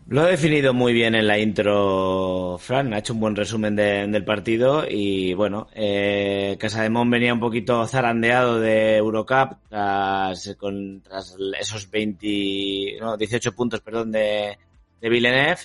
Lo 0.08 0.26
he 0.26 0.32
definido 0.32 0.74
muy 0.74 0.92
bien 0.92 1.14
en 1.14 1.26
la 1.28 1.38
intro, 1.38 2.58
Fran. 2.58 2.92
Ha 2.92 2.98
hecho 2.98 3.14
un 3.14 3.20
buen 3.20 3.36
resumen 3.36 3.76
de- 3.76 4.06
del 4.08 4.24
partido. 4.24 4.84
Y 4.88 5.32
bueno, 5.32 5.68
eh, 5.74 6.56
Casademón 6.58 7.08
venía 7.08 7.32
un 7.32 7.40
poquito 7.40 7.86
zarandeado 7.86 8.58
de 8.60 8.96
Eurocup 8.96 9.54
tras, 9.70 10.54
con, 10.58 11.00
tras 11.02 11.36
esos 11.58 11.88
20, 11.90 12.98
no, 13.00 13.16
18 13.16 13.54
puntos 13.54 13.80
perdón, 13.80 14.10
de, 14.12 14.58
de 15.00 15.08
Villeneuve. 15.08 15.58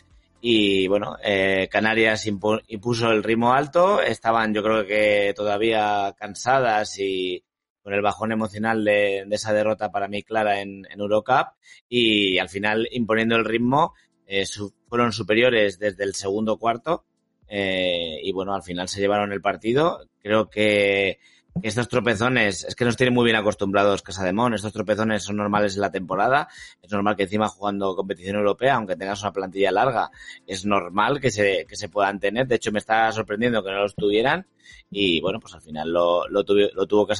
Y 0.49 0.87
bueno, 0.87 1.17
eh, 1.21 1.67
Canarias 1.69 2.25
impu- 2.25 2.63
impuso 2.69 3.11
el 3.11 3.21
ritmo 3.21 3.51
alto. 3.51 4.01
Estaban, 4.01 4.53
yo 4.53 4.63
creo 4.63 4.85
que 4.85 5.33
todavía 5.35 6.15
cansadas 6.17 6.97
y 6.99 7.43
con 7.83 7.93
el 7.93 8.01
bajón 8.01 8.31
emocional 8.31 8.85
de, 8.85 9.27
esa 9.29 9.51
derrota 9.51 9.91
para 9.91 10.07
mí 10.07 10.23
clara 10.23 10.61
en, 10.61 10.87
Eurocup. 10.89 11.47
Y 11.89 12.37
al 12.37 12.47
final, 12.47 12.87
imponiendo 12.91 13.35
el 13.35 13.43
ritmo, 13.43 13.93
eh, 14.25 14.45
fueron 14.87 15.11
superiores 15.11 15.79
desde 15.79 16.05
el 16.05 16.15
segundo 16.15 16.55
cuarto 16.57 17.03
eh, 17.49 18.17
y 18.23 18.31
bueno, 18.31 18.55
al 18.55 18.63
final 18.63 18.87
se 18.87 19.01
llevaron 19.01 19.33
el 19.33 19.41
partido. 19.41 20.07
Creo 20.21 20.49
que 20.49 21.19
estos 21.63 21.87
tropezones, 21.87 22.63
es 22.63 22.75
que 22.75 22.85
nos 22.85 22.95
tienen 22.97 23.13
muy 23.13 23.25
bien 23.25 23.35
acostumbrados 23.35 24.01
Casademón, 24.01 24.53
estos 24.53 24.73
tropezones 24.73 25.23
son 25.23 25.37
normales 25.37 25.75
en 25.75 25.81
la 25.81 25.91
temporada, 25.91 26.47
es 26.81 26.91
normal 26.91 27.15
que 27.15 27.23
encima 27.23 27.47
jugando 27.47 27.95
competición 27.95 28.35
europea, 28.37 28.75
aunque 28.75 28.95
tengas 28.95 29.21
una 29.21 29.33
plantilla 29.33 29.71
larga, 29.71 30.11
es 30.45 30.65
normal 30.65 31.19
que 31.19 31.31
se, 31.31 31.65
que 31.67 31.75
se 31.75 31.89
puedan 31.89 32.19
tener, 32.19 32.47
de 32.47 32.55
hecho 32.55 32.71
me 32.71 32.79
está 32.79 33.11
sorprendiendo 33.11 33.63
que 33.63 33.71
no 33.71 33.81
los 33.81 33.95
tuvieran. 33.95 34.47
Y 34.91 35.21
bueno, 35.21 35.39
pues 35.39 35.53
al 35.53 35.61
final 35.61 35.91
lo, 35.91 36.27
lo, 36.27 36.45
tuvi- 36.45 36.71
lo 36.73 36.85
tuvo 36.87 37.07
que 37.07 37.15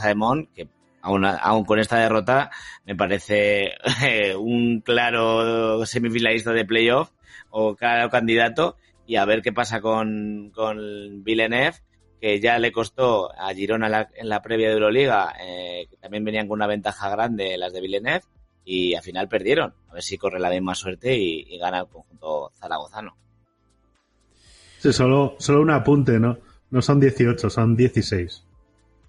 aún, 1.02 1.26
aún 1.26 1.66
con 1.66 1.80
esta 1.80 1.98
derrota 1.98 2.52
me 2.86 2.96
parece 2.96 3.72
un 4.38 4.82
claro 4.82 5.86
semifinalista 5.86 6.52
de 6.52 6.66
playoff 6.66 7.12
o 7.50 7.76
claro 7.76 8.10
candidato. 8.10 8.78
Y 9.06 9.16
a 9.16 9.24
ver 9.26 9.42
qué 9.42 9.54
pasa 9.54 9.80
con, 9.80 10.52
con 10.54 11.24
Villeneuve 11.24 11.78
que 12.20 12.40
ya 12.40 12.58
le 12.60 12.72
costó 12.72 13.32
a 13.40 13.54
Girona 13.54 13.90
la- 13.90 14.10
en 14.16 14.30
la 14.30 14.42
previa 14.42 14.68
de 14.68 14.74
Euroliga, 14.74 15.34
eh, 15.40 15.88
que 15.90 15.98
también 15.98 16.24
venían 16.24 16.48
con 16.48 16.58
una 16.58 16.68
ventaja 16.68 17.10
grande 17.10 17.58
las 17.58 17.74
de 17.74 17.82
Villeneuve, 17.82 18.24
y 18.66 18.96
al 18.96 19.04
final 19.04 19.28
perdieron. 19.30 19.74
A 19.90 19.94
ver 19.94 20.04
si 20.04 20.18
corre 20.18 20.40
la 20.40 20.50
misma 20.50 20.76
suerte 20.76 21.16
y, 21.18 21.46
y 21.48 21.58
gana 21.58 21.80
el 21.80 21.88
conjunto 21.88 22.52
zaragozano. 22.60 23.16
Sí, 24.80 24.94
solo, 24.94 25.36
solo 25.40 25.62
un 25.62 25.72
apunte, 25.72 26.20
¿no? 26.20 26.38
No 26.70 26.82
son 26.82 27.00
18, 27.00 27.50
son 27.50 27.76
16 27.76 28.44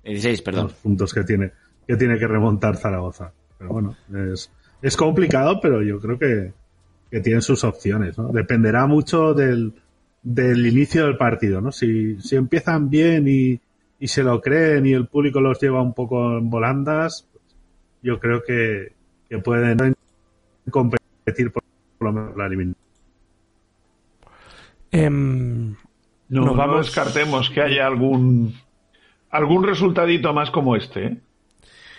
16, 0.04 0.42
perdón. 0.42 0.64
los 0.64 0.72
puntos 0.74 1.12
que 1.12 1.24
tiene, 1.24 1.50
que 1.86 1.96
tiene 1.96 2.18
que 2.18 2.26
remontar 2.26 2.76
Zaragoza. 2.76 3.32
Pero 3.59 3.70
bueno, 3.70 3.96
es, 4.32 4.50
es 4.80 4.96
complicado, 4.96 5.61
pero 5.61 5.82
yo 5.82 6.00
creo 6.00 6.18
que, 6.18 6.52
que 7.11 7.20
tienen 7.20 7.42
sus 7.42 7.64
opciones, 7.64 8.16
¿no? 8.16 8.28
Dependerá 8.28 8.86
mucho 8.86 9.34
del, 9.34 9.74
del 10.22 10.66
inicio 10.66 11.04
del 11.06 11.16
partido, 11.16 11.60
¿no? 11.60 11.72
Si, 11.72 12.20
si 12.20 12.36
empiezan 12.36 12.90
bien 12.90 13.26
y, 13.28 13.60
y 14.00 14.08
se 14.08 14.22
lo 14.22 14.40
creen 14.40 14.86
y 14.86 14.92
el 14.92 15.06
público 15.06 15.40
los 15.40 15.60
lleva 15.60 15.80
un 15.82 15.94
poco 15.94 16.38
en 16.38 16.50
volandas, 16.50 17.26
pues 17.32 17.44
yo 18.02 18.18
creo 18.20 18.42
que, 18.42 18.92
que 19.28 19.38
pueden 19.38 19.94
competir 20.70 21.50
por, 21.52 21.62
por 21.98 22.08
lo 22.08 22.12
menos 22.12 22.36
la 22.36 22.46
eliminación. 22.46 22.84
Em, 24.90 25.70
No, 26.28 26.40
Nos 26.40 26.46
no 26.46 26.54
vamos- 26.54 26.86
descartemos 26.86 27.50
que 27.50 27.60
haya 27.62 27.86
algún 27.86 28.54
algún 29.30 29.62
resultadito 29.64 30.32
más 30.32 30.50
como 30.50 30.74
este. 30.76 31.04
¿eh? 31.06 31.16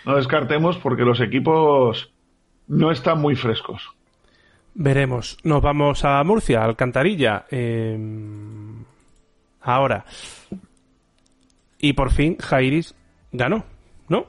No 0.04 0.16
descartemos 0.16 0.76
porque 0.78 1.02
los 1.04 1.20
equipos 1.20 2.12
no 2.66 2.90
están 2.90 3.20
muy 3.20 3.36
frescos. 3.36 3.88
Veremos. 4.74 5.38
Nos 5.42 5.62
vamos 5.62 6.04
a 6.04 6.22
Murcia, 6.24 6.62
Alcantarilla. 6.62 7.44
Em, 7.50 8.84
ahora. 9.60 10.04
Y 11.78 11.92
por 11.94 12.12
fin 12.12 12.36
Jairis 12.38 12.94
ganó, 13.32 13.64
¿no? 14.08 14.26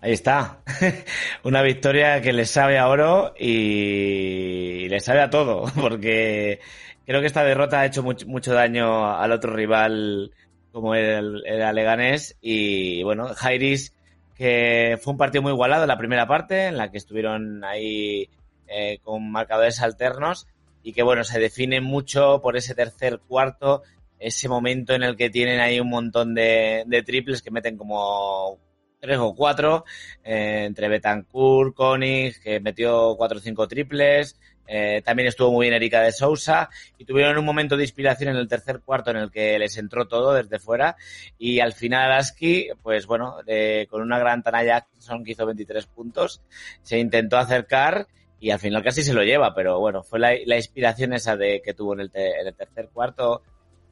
Ahí 0.00 0.12
está. 0.12 0.58
Una 1.44 1.62
victoria 1.62 2.20
que 2.20 2.32
le 2.32 2.44
sabe 2.44 2.78
a 2.78 2.88
oro 2.88 3.34
y 3.38 4.88
le 4.88 5.00
sabe 5.00 5.20
a 5.20 5.30
todo, 5.30 5.64
porque 5.80 6.60
creo 7.06 7.20
que 7.20 7.26
esta 7.26 7.44
derrota 7.44 7.80
ha 7.80 7.86
hecho 7.86 8.02
mucho, 8.02 8.52
daño 8.52 9.16
al 9.16 9.32
otro 9.32 9.54
rival 9.54 10.32
como 10.72 10.94
el, 10.94 11.42
el 11.46 11.74
Leganés. 11.74 12.36
Y 12.40 13.02
bueno, 13.04 13.28
Jairis, 13.28 13.94
que 14.34 14.98
fue 15.00 15.12
un 15.12 15.18
partido 15.18 15.42
muy 15.42 15.52
igualado 15.52 15.84
en 15.84 15.88
la 15.88 15.98
primera 15.98 16.26
parte, 16.26 16.66
en 16.66 16.76
la 16.76 16.90
que 16.90 16.98
estuvieron 16.98 17.64
ahí 17.64 18.28
eh, 18.72 18.98
con 19.02 19.30
marcadores 19.30 19.80
alternos 19.80 20.46
y 20.82 20.92
que 20.92 21.02
bueno, 21.02 21.24
se 21.24 21.38
define 21.38 21.80
mucho 21.80 22.40
por 22.42 22.56
ese 22.56 22.74
tercer 22.74 23.20
cuarto, 23.20 23.82
ese 24.18 24.48
momento 24.48 24.94
en 24.94 25.02
el 25.02 25.16
que 25.16 25.30
tienen 25.30 25.60
ahí 25.60 25.78
un 25.80 25.90
montón 25.90 26.34
de, 26.34 26.84
de 26.86 27.02
triples 27.02 27.42
que 27.42 27.50
meten 27.50 27.76
como 27.76 28.58
tres 29.02 29.18
o 29.18 29.34
cuatro, 29.34 29.84
eh, 30.22 30.62
entre 30.64 30.88
Betancourt, 30.88 31.74
Koenig, 31.74 32.40
que 32.40 32.60
metió 32.60 33.16
cuatro 33.16 33.38
o 33.38 33.40
cinco 33.40 33.66
triples, 33.66 34.38
eh, 34.64 35.02
también 35.04 35.26
estuvo 35.26 35.50
muy 35.50 35.64
bien 35.66 35.74
Erika 35.74 36.00
de 36.02 36.12
Sousa, 36.12 36.70
y 36.96 37.04
tuvieron 37.04 37.36
un 37.36 37.44
momento 37.44 37.76
de 37.76 37.82
inspiración 37.82 38.30
en 38.30 38.36
el 38.36 38.46
tercer 38.46 38.80
cuarto 38.80 39.10
en 39.10 39.16
el 39.16 39.32
que 39.32 39.58
les 39.58 39.76
entró 39.76 40.06
todo 40.06 40.34
desde 40.34 40.60
fuera, 40.60 40.96
y 41.36 41.58
al 41.58 41.72
final 41.72 42.12
Aski, 42.12 42.68
pues 42.80 43.06
bueno, 43.06 43.38
eh, 43.48 43.88
con 43.90 44.02
una 44.02 44.20
gran 44.20 44.44
Tanaya 44.44 44.76
Atkinson 44.76 45.24
que 45.24 45.32
hizo 45.32 45.46
23 45.46 45.84
puntos, 45.86 46.40
se 46.82 46.98
intentó 46.98 47.38
acercar, 47.38 48.06
y 48.42 48.50
al 48.50 48.58
final 48.58 48.82
casi 48.82 49.04
se 49.04 49.14
lo 49.14 49.22
lleva, 49.22 49.54
pero 49.54 49.78
bueno, 49.78 50.02
fue 50.02 50.18
la, 50.18 50.34
inspiración 50.34 51.12
esa 51.12 51.36
de 51.36 51.62
que 51.64 51.74
tuvo 51.74 51.94
en 51.94 52.00
el, 52.00 52.10
te- 52.10 52.40
en 52.40 52.48
el 52.48 52.54
tercer 52.56 52.88
cuarto, 52.92 53.40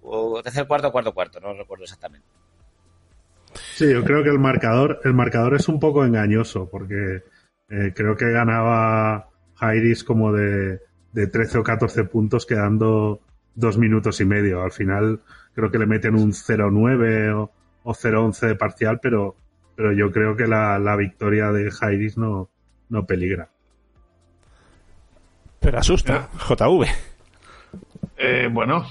o 0.02 0.42
tercer 0.42 0.66
cuarto, 0.66 0.90
cuarto, 0.90 1.14
cuarto, 1.14 1.38
no 1.38 1.54
recuerdo 1.54 1.84
exactamente. 1.84 2.26
Sí, 3.54 3.88
yo 3.92 4.02
creo 4.02 4.24
que 4.24 4.30
el 4.30 4.40
marcador, 4.40 5.00
el 5.04 5.14
marcador 5.14 5.54
es 5.54 5.68
un 5.68 5.78
poco 5.78 6.04
engañoso, 6.04 6.68
porque 6.68 7.22
eh, 7.68 7.92
creo 7.94 8.16
que 8.16 8.32
ganaba 8.32 9.28
Jairis 9.54 10.02
como 10.02 10.32
de, 10.32 10.80
de 11.12 11.26
13 11.28 11.58
o 11.58 11.62
14 11.62 12.02
puntos 12.06 12.44
quedando 12.44 13.20
dos 13.54 13.78
minutos 13.78 14.20
y 14.20 14.24
medio. 14.24 14.64
Al 14.64 14.72
final 14.72 15.20
creo 15.54 15.70
que 15.70 15.78
le 15.78 15.86
meten 15.86 16.16
un 16.16 16.32
0-9 16.32 17.36
o, 17.36 17.52
o 17.84 17.94
0-11 17.94 18.48
de 18.48 18.56
parcial, 18.56 18.98
pero, 19.00 19.36
pero 19.76 19.92
yo 19.92 20.10
creo 20.10 20.34
que 20.34 20.48
la, 20.48 20.76
la 20.80 20.96
victoria 20.96 21.52
de 21.52 21.70
Jairis 21.70 22.18
no, 22.18 22.50
no 22.88 23.06
peligra. 23.06 23.48
Pero 25.60 25.78
asusta, 25.78 26.30
JV. 26.48 26.86
Eh, 28.16 28.48
bueno, 28.50 28.86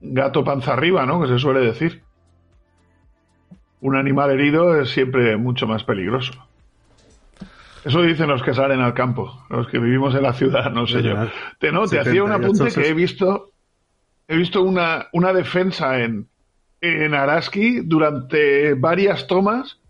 gato 0.00 0.42
panza 0.44 0.72
arriba, 0.72 1.06
¿no? 1.06 1.20
Que 1.20 1.28
se 1.28 1.38
suele 1.38 1.60
decir. 1.60 2.02
Un 3.80 3.96
animal 3.96 4.30
herido 4.30 4.80
es 4.80 4.90
siempre 4.90 5.36
mucho 5.36 5.66
más 5.66 5.84
peligroso. 5.84 6.32
Eso 7.84 8.00
dicen 8.02 8.28
los 8.28 8.42
que 8.42 8.54
salen 8.54 8.80
al 8.80 8.94
campo, 8.94 9.44
los 9.50 9.66
que 9.66 9.78
vivimos 9.78 10.14
en 10.14 10.22
la 10.22 10.32
ciudad, 10.34 10.70
no 10.70 10.86
sé 10.86 11.02
yo. 11.02 11.14
Te, 11.58 11.72
no, 11.72 11.86
te 11.86 11.98
hacía 11.98 12.22
un 12.22 12.30
78, 12.30 12.34
apunte 12.34 12.80
que 12.80 12.88
he 12.88 12.94
visto, 12.94 13.50
he 14.28 14.36
visto 14.36 14.62
una, 14.62 15.08
una 15.12 15.32
defensa 15.32 15.98
en, 16.00 16.28
en 16.80 17.14
Araski 17.14 17.80
durante 17.80 18.74
varias 18.74 19.26
tomas, 19.26 19.80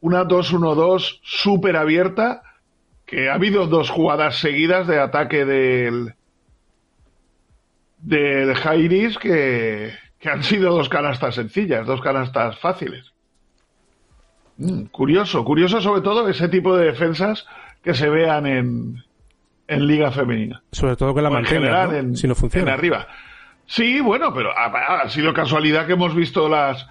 una 0.00 0.24
2-1-2 0.24 1.18
súper 1.22 1.76
abierta, 1.76 2.42
que 3.06 3.28
ha 3.28 3.34
habido 3.34 3.66
dos 3.66 3.90
jugadas 3.90 4.36
seguidas 4.38 4.86
de 4.86 4.98
ataque 5.00 5.44
del, 5.44 6.14
del 7.98 8.54
Jairis 8.54 9.18
que, 9.18 9.92
que 10.18 10.28
han 10.30 10.42
sido 10.42 10.74
dos 10.74 10.88
canastas 10.88 11.34
sencillas, 11.34 11.86
dos 11.86 12.00
canastas 12.00 12.58
fáciles. 12.58 13.12
Mm, 14.56 14.84
curioso, 14.84 15.44
curioso 15.44 15.80
sobre 15.80 16.00
todo 16.00 16.28
ese 16.28 16.48
tipo 16.48 16.76
de 16.76 16.86
defensas 16.86 17.46
que 17.82 17.94
se 17.94 18.08
vean 18.08 18.46
en, 18.46 19.04
en 19.68 19.86
Liga 19.86 20.10
Femenina. 20.10 20.62
Sobre 20.72 20.96
todo 20.96 21.14
que 21.14 21.22
la 21.22 21.28
O 21.28 21.32
en 21.32 21.42
mantenga, 21.42 21.60
general, 21.60 21.88
¿no? 21.90 21.96
en, 21.98 22.16
si 22.16 22.26
no 22.28 22.34
funciona. 22.34 22.68
en 22.72 22.78
arriba. 22.78 23.06
Sí, 23.66 24.00
bueno, 24.00 24.32
pero 24.34 24.50
ha, 24.56 24.66
ha 25.00 25.08
sido 25.08 25.32
casualidad 25.32 25.86
que 25.86 25.94
hemos 25.94 26.14
visto 26.14 26.48
las, 26.48 26.86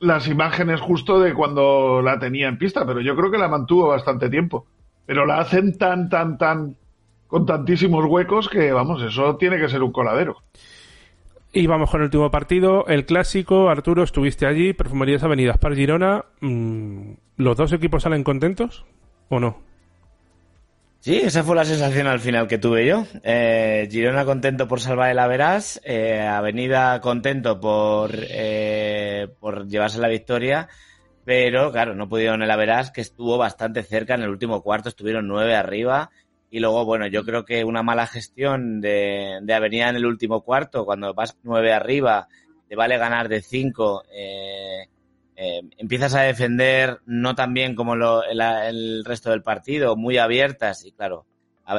las 0.00 0.26
imágenes 0.28 0.80
justo 0.80 1.20
de 1.20 1.32
cuando 1.32 2.02
la 2.02 2.18
tenía 2.18 2.48
en 2.48 2.58
pista, 2.58 2.84
pero 2.84 3.00
yo 3.00 3.14
creo 3.16 3.30
que 3.30 3.38
la 3.38 3.48
mantuvo 3.48 3.88
bastante 3.88 4.28
tiempo. 4.28 4.66
Pero 5.06 5.26
la 5.26 5.38
hacen 5.40 5.76
tan, 5.76 6.08
tan, 6.08 6.38
tan, 6.38 6.76
con 7.26 7.46
tantísimos 7.46 8.04
huecos 8.04 8.48
que, 8.48 8.72
vamos, 8.72 9.02
eso 9.02 9.36
tiene 9.36 9.58
que 9.58 9.68
ser 9.68 9.82
un 9.82 9.92
coladero. 9.92 10.36
Y 11.52 11.66
vamos 11.66 11.90
con 11.90 12.00
el 12.00 12.06
último 12.06 12.30
partido, 12.30 12.86
el 12.86 13.04
clásico. 13.04 13.68
Arturo, 13.68 14.02
estuviste 14.02 14.46
allí, 14.46 14.72
Perfumerías 14.72 15.22
Avenidas 15.22 15.58
para 15.58 15.74
Girona. 15.74 16.24
Mm, 16.40 17.12
¿Los 17.36 17.56
dos 17.56 17.72
equipos 17.72 18.04
salen 18.04 18.24
contentos 18.24 18.86
o 19.28 19.38
no? 19.38 19.60
Sí, 21.00 21.16
esa 21.16 21.42
fue 21.42 21.56
la 21.56 21.64
sensación 21.64 22.06
al 22.06 22.20
final 22.20 22.46
que 22.46 22.58
tuve 22.58 22.86
yo. 22.86 23.04
Eh, 23.24 23.88
Girona 23.90 24.24
contento 24.24 24.68
por 24.68 24.80
salvar 24.80 25.10
el 25.10 25.18
Averas, 25.18 25.80
eh, 25.84 26.20
Avenida 26.20 27.00
contento 27.00 27.58
por, 27.58 28.12
eh, 28.14 29.26
por 29.40 29.66
llevarse 29.66 29.98
la 29.98 30.06
victoria, 30.06 30.68
pero 31.24 31.72
claro, 31.72 31.94
no 31.94 32.08
pudieron 32.08 32.42
el 32.42 32.50
Averas, 32.50 32.90
que 32.90 33.00
estuvo 33.00 33.38
bastante 33.38 33.82
cerca 33.82 34.14
en 34.14 34.22
el 34.22 34.30
último 34.30 34.62
cuarto, 34.62 34.88
estuvieron 34.88 35.28
nueve 35.28 35.54
arriba. 35.54 36.10
Y 36.50 36.60
luego, 36.60 36.84
bueno, 36.84 37.06
yo 37.06 37.24
creo 37.24 37.44
que 37.44 37.64
una 37.64 37.82
mala 37.82 38.06
gestión 38.06 38.80
de, 38.80 39.38
de 39.42 39.54
Avenida 39.54 39.88
en 39.88 39.96
el 39.96 40.04
último 40.06 40.42
cuarto, 40.42 40.84
cuando 40.84 41.14
vas 41.14 41.38
nueve 41.42 41.72
arriba, 41.72 42.28
te 42.68 42.76
vale 42.76 42.98
ganar 42.98 43.28
de 43.28 43.40
cinco. 43.40 44.02
Eh, 44.12 44.86
eh, 45.34 45.62
empiezas 45.78 46.14
a 46.14 46.22
defender 46.22 47.00
no 47.06 47.34
tan 47.34 47.54
bien 47.54 47.74
como 47.74 47.96
lo, 47.96 48.22
el, 48.24 48.40
el, 48.40 49.04
resto 49.04 49.30
del 49.30 49.42
partido, 49.42 49.96
muy 49.96 50.18
abiertas 50.18 50.84
y 50.84 50.92
claro, 50.92 51.24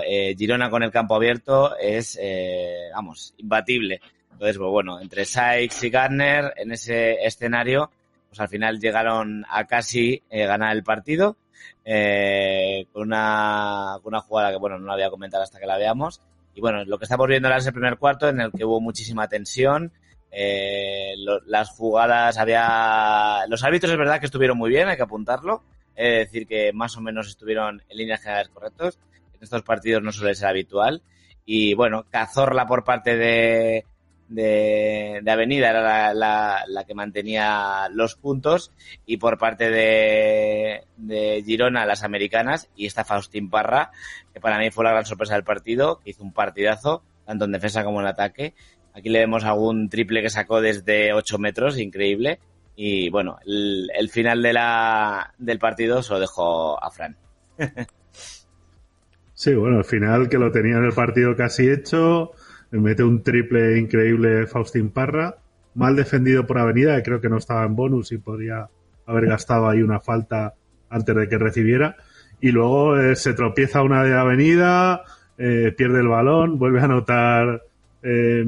eh, 0.05 0.35
Girona 0.37 0.69
con 0.69 0.83
el 0.83 0.91
campo 0.91 1.15
abierto 1.15 1.77
es, 1.77 2.17
eh, 2.21 2.89
vamos, 2.93 3.33
imbatible. 3.37 4.01
Entonces, 4.31 4.57
pues 4.57 4.69
bueno, 4.69 4.99
entre 4.99 5.25
Sykes 5.25 5.85
y 5.85 5.89
Garner 5.89 6.53
en 6.57 6.71
ese 6.71 7.23
escenario, 7.25 7.91
pues 8.33 8.39
al 8.39 8.49
final 8.49 8.79
llegaron 8.79 9.45
a 9.47 9.65
casi 9.65 10.23
eh, 10.27 10.47
ganar 10.47 10.75
el 10.75 10.83
partido 10.83 11.37
eh, 11.85 12.87
con, 12.91 13.03
una, 13.03 13.99
con 14.01 14.11
una 14.11 14.21
jugada 14.21 14.49
que, 14.49 14.57
bueno, 14.57 14.79
no 14.79 14.87
la 14.87 14.95
voy 14.95 15.03
a 15.03 15.11
comentar 15.11 15.39
hasta 15.39 15.59
que 15.59 15.67
la 15.67 15.77
veamos. 15.77 16.19
Y 16.55 16.61
bueno, 16.61 16.83
lo 16.83 16.97
que 16.97 17.05
estamos 17.05 17.27
viendo 17.27 17.47
ahora 17.47 17.59
es 17.59 17.67
el 17.67 17.73
primer 17.73 17.99
cuarto 17.99 18.27
en 18.27 18.41
el 18.41 18.51
que 18.51 18.65
hubo 18.65 18.81
muchísima 18.81 19.27
tensión, 19.27 19.91
eh, 20.31 21.13
las 21.45 21.69
jugadas 21.69 22.39
había. 22.39 23.45
Los 23.47 23.63
árbitros 23.63 23.91
es 23.91 23.99
verdad 23.99 24.19
que 24.19 24.25
estuvieron 24.25 24.57
muy 24.57 24.71
bien, 24.71 24.87
hay 24.87 24.97
que 24.97 25.03
apuntarlo. 25.03 25.61
Es 25.95 26.25
decir, 26.25 26.47
que 26.47 26.73
más 26.73 26.97
o 26.97 27.01
menos 27.01 27.27
estuvieron 27.27 27.83
en 27.87 27.97
líneas 27.97 28.21
generales 28.21 28.49
correctos. 28.49 28.97
En 29.35 29.43
estos 29.43 29.61
partidos 29.61 30.01
no 30.01 30.11
suele 30.11 30.33
ser 30.33 30.47
habitual. 30.47 31.03
Y 31.45 31.75
bueno, 31.75 32.07
Cazorla 32.09 32.65
por 32.65 32.83
parte 32.83 33.15
de, 33.15 33.85
de, 34.33 35.21
Avenida 35.27 35.69
era 35.69 36.13
la, 36.13 36.63
la, 36.67 36.83
que 36.85 36.93
mantenía 36.93 37.89
los 37.91 38.15
puntos. 38.15 38.71
Y 39.05 39.17
por 39.17 39.37
parte 39.37 39.69
de, 39.69 41.43
Girona, 41.45 41.85
las 41.85 42.03
americanas. 42.03 42.69
Y 42.75 42.85
esta 42.85 43.05
Faustín 43.05 43.49
Parra, 43.49 43.91
que 44.33 44.39
para 44.39 44.57
mí 44.57 44.71
fue 44.71 44.83
la 44.83 44.91
gran 44.91 45.05
sorpresa 45.05 45.35
del 45.35 45.43
partido, 45.43 45.99
que 45.99 46.11
hizo 46.11 46.23
un 46.23 46.33
partidazo, 46.33 47.03
tanto 47.25 47.45
en 47.45 47.51
defensa 47.51 47.83
como 47.83 48.01
en 48.01 48.07
ataque. 48.07 48.53
Aquí 48.93 49.09
le 49.09 49.19
vemos 49.19 49.43
algún 49.43 49.89
triple 49.89 50.21
que 50.21 50.29
sacó 50.29 50.61
desde 50.61 51.13
8 51.13 51.37
metros, 51.37 51.79
increíble. 51.79 52.39
Y 52.75 53.09
bueno, 53.09 53.37
el, 53.45 53.89
el 53.95 54.09
final 54.09 54.41
de 54.41 54.53
la, 54.53 55.33
del 55.37 55.59
partido 55.59 56.01
se 56.01 56.13
lo 56.13 56.19
dejó 56.19 56.83
a 56.83 56.89
Fran. 56.89 57.15
sí, 59.33 59.53
bueno, 59.53 59.77
el 59.79 59.85
final 59.85 60.27
que 60.29 60.39
lo 60.39 60.51
tenía 60.51 60.77
en 60.77 60.85
el 60.85 60.93
partido 60.93 61.35
casi 61.35 61.69
hecho, 61.69 62.31
mete 62.79 63.03
un 63.03 63.23
triple 63.23 63.77
increíble 63.77 64.47
Faustín 64.47 64.89
Parra, 64.89 65.35
mal 65.75 65.95
defendido 65.95 66.45
por 66.45 66.57
Avenida, 66.57 66.95
que 66.97 67.03
creo 67.03 67.21
que 67.21 67.29
no 67.29 67.37
estaba 67.37 67.65
en 67.65 67.75
bonus 67.75 68.11
y 68.11 68.17
podría 68.17 68.69
haber 69.05 69.27
gastado 69.27 69.67
ahí 69.67 69.81
una 69.81 69.99
falta 69.99 70.53
antes 70.89 71.15
de 71.15 71.27
que 71.27 71.37
recibiera. 71.37 71.95
Y 72.41 72.51
luego 72.51 72.97
eh, 72.97 73.15
se 73.15 73.33
tropieza 73.33 73.83
una 73.83 74.03
de 74.03 74.13
Avenida, 74.13 75.03
eh, 75.37 75.73
pierde 75.75 75.99
el 76.01 76.07
balón, 76.07 76.59
vuelve 76.59 76.81
a 76.81 76.85
anotar 76.85 77.63
eh, 78.01 78.45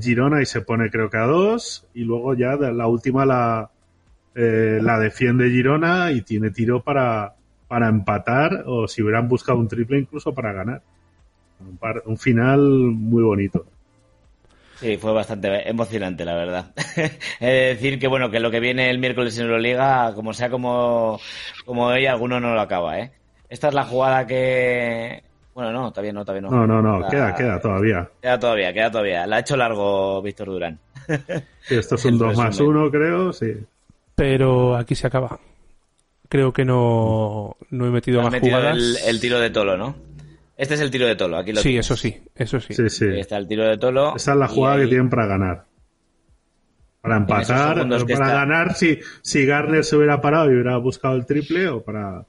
Girona 0.00 0.42
y 0.42 0.46
se 0.46 0.62
pone 0.62 0.90
creo 0.90 1.10
que 1.10 1.16
a 1.18 1.26
dos 1.26 1.86
y 1.94 2.04
luego 2.04 2.34
ya 2.34 2.56
la 2.56 2.86
última 2.86 3.26
la, 3.26 3.70
eh, 4.34 4.78
la 4.82 4.98
defiende 4.98 5.50
Girona 5.50 6.12
y 6.12 6.22
tiene 6.22 6.50
tiro 6.50 6.82
para, 6.82 7.34
para 7.68 7.88
empatar 7.88 8.64
o 8.66 8.88
si 8.88 9.02
hubieran 9.02 9.28
buscado 9.28 9.58
un 9.58 9.68
triple 9.68 9.98
incluso 9.98 10.34
para 10.34 10.52
ganar. 10.52 10.82
Un, 11.68 11.76
par, 11.76 12.02
un 12.06 12.18
final 12.18 12.60
muy 12.60 13.22
bonito. 13.22 13.64
Sí, 14.76 14.96
fue 14.96 15.12
bastante 15.12 15.68
emocionante, 15.68 16.24
la 16.24 16.34
verdad. 16.34 16.72
He 17.40 17.46
de 17.46 17.66
decir 17.74 17.98
que, 17.98 18.08
bueno, 18.08 18.30
que 18.30 18.40
lo 18.40 18.50
que 18.50 18.60
viene 18.60 18.90
el 18.90 18.98
miércoles 18.98 19.38
en 19.38 19.44
Euroliga, 19.44 20.12
como 20.14 20.32
sea 20.32 20.50
como, 20.50 21.20
como 21.64 21.86
hoy, 21.86 22.06
alguno 22.06 22.40
no 22.40 22.54
lo 22.54 22.60
acaba, 22.60 22.98
¿eh? 22.98 23.12
Esta 23.48 23.68
es 23.68 23.74
la 23.74 23.84
jugada 23.84 24.26
que, 24.26 25.22
bueno, 25.54 25.70
no, 25.70 25.90
todavía 25.90 26.12
no, 26.12 26.24
todavía 26.24 26.48
no. 26.48 26.50
No, 26.50 26.66
no, 26.66 26.82
no, 26.82 26.98
la... 26.98 27.08
queda, 27.08 27.34
queda 27.34 27.60
todavía. 27.60 28.08
Queda 28.20 28.38
todavía, 28.38 28.72
queda 28.72 28.90
todavía. 28.90 29.26
La 29.26 29.36
ha 29.36 29.40
hecho 29.40 29.56
largo 29.56 30.22
Víctor 30.22 30.48
Durán. 30.48 30.78
Sí, 31.64 31.76
esto 31.76 31.94
es 31.94 32.04
un 32.06 32.18
2 32.18 32.36
más 32.36 32.58
1, 32.58 32.90
creo, 32.90 33.32
sí. 33.32 33.52
Pero 34.16 34.76
aquí 34.76 34.96
se 34.96 35.06
acaba. 35.06 35.38
Creo 36.28 36.52
que 36.52 36.64
no, 36.64 37.56
no 37.70 37.86
he 37.86 37.90
metido 37.90 38.16
no 38.16 38.24
más 38.24 38.32
metido 38.32 38.56
jugadas. 38.56 38.76
El, 38.76 38.96
el, 39.06 39.20
tiro 39.20 39.38
de 39.38 39.50
Tolo, 39.50 39.76
¿no? 39.76 39.94
Este 40.56 40.74
es 40.74 40.80
el 40.80 40.90
tiro 40.90 41.06
de 41.06 41.16
Tolo, 41.16 41.38
aquí 41.38 41.52
lo 41.52 41.60
Sí, 41.60 41.70
tienes. 41.70 41.86
eso 41.86 41.96
sí, 41.96 42.22
eso 42.34 42.60
sí. 42.60 42.74
Sí, 42.74 42.88
sí. 42.90 43.04
Ahí 43.06 43.20
está 43.20 43.36
el 43.38 43.48
tiro 43.48 43.64
de 43.66 43.78
Tolo. 43.78 44.14
Esa 44.16 44.32
es 44.32 44.38
la 44.38 44.48
jugada 44.48 44.76
ahí... 44.76 44.82
que 44.82 44.88
tienen 44.88 45.08
para 45.10 45.26
ganar. 45.26 45.64
Para 47.00 47.16
empatar, 47.16 47.74
para 47.88 47.96
está... 47.96 48.32
ganar 48.32 48.74
si, 48.74 48.98
si 49.22 49.44
Garner 49.44 49.82
se 49.82 49.96
hubiera 49.96 50.20
parado 50.20 50.50
y 50.50 50.54
hubiera 50.54 50.76
buscado 50.76 51.16
el 51.16 51.26
triple 51.26 51.68
o 51.68 51.82
para, 51.82 52.24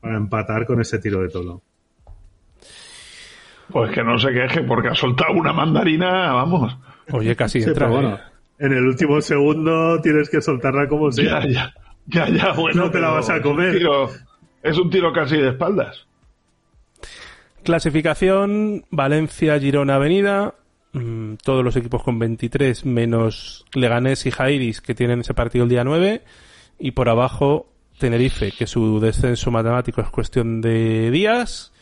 para 0.00 0.16
empatar 0.16 0.64
con 0.64 0.80
ese 0.80 0.98
tiro 0.98 1.20
de 1.20 1.28
Tolo. 1.28 1.62
Pues 3.70 3.90
que 3.92 4.02
no 4.02 4.18
se 4.18 4.32
queje 4.32 4.62
porque 4.62 4.88
ha 4.88 4.94
soltado 4.94 5.34
una 5.34 5.52
mandarina, 5.52 6.32
vamos. 6.32 6.74
Oye, 7.12 7.36
casi 7.36 7.60
Sí, 7.60 7.68
entra. 7.68 7.88
bueno, 7.88 8.14
¿eh? 8.14 8.20
en 8.60 8.72
el 8.72 8.86
último 8.86 9.20
segundo 9.20 10.00
tienes 10.00 10.30
que 10.30 10.40
soltarla 10.40 10.88
como 10.88 11.12
sea. 11.12 11.46
Ya, 11.46 11.48
ya, 11.48 11.74
ya, 12.06 12.28
ya, 12.30 12.52
bueno. 12.54 12.84
No 12.84 12.90
te 12.90 12.98
la 13.00 13.10
vas 13.10 13.28
a 13.28 13.42
comer. 13.42 13.68
Es 13.68 13.74
un, 13.74 13.78
tiro, 13.78 14.10
es 14.62 14.78
un 14.78 14.90
tiro 14.90 15.12
casi 15.12 15.36
de 15.36 15.48
espaldas. 15.50 16.06
Clasificación, 17.68 18.86
Valencia, 18.90 19.60
Girona, 19.60 19.96
Avenida. 19.96 20.54
Mm, 20.94 21.34
todos 21.34 21.62
los 21.62 21.76
equipos 21.76 22.02
con 22.02 22.18
23, 22.18 22.86
menos 22.86 23.66
Leganés 23.74 24.24
y 24.24 24.30
Jairis, 24.30 24.80
que 24.80 24.94
tienen 24.94 25.20
ese 25.20 25.34
partido 25.34 25.64
el 25.64 25.68
día 25.68 25.84
9. 25.84 26.22
Y 26.78 26.92
por 26.92 27.10
abajo, 27.10 27.66
Tenerife, 27.98 28.52
que 28.52 28.66
su 28.66 29.00
descenso 29.00 29.50
matemático 29.50 30.00
es 30.00 30.08
cuestión 30.08 30.62
de 30.62 31.10
días. 31.10 31.74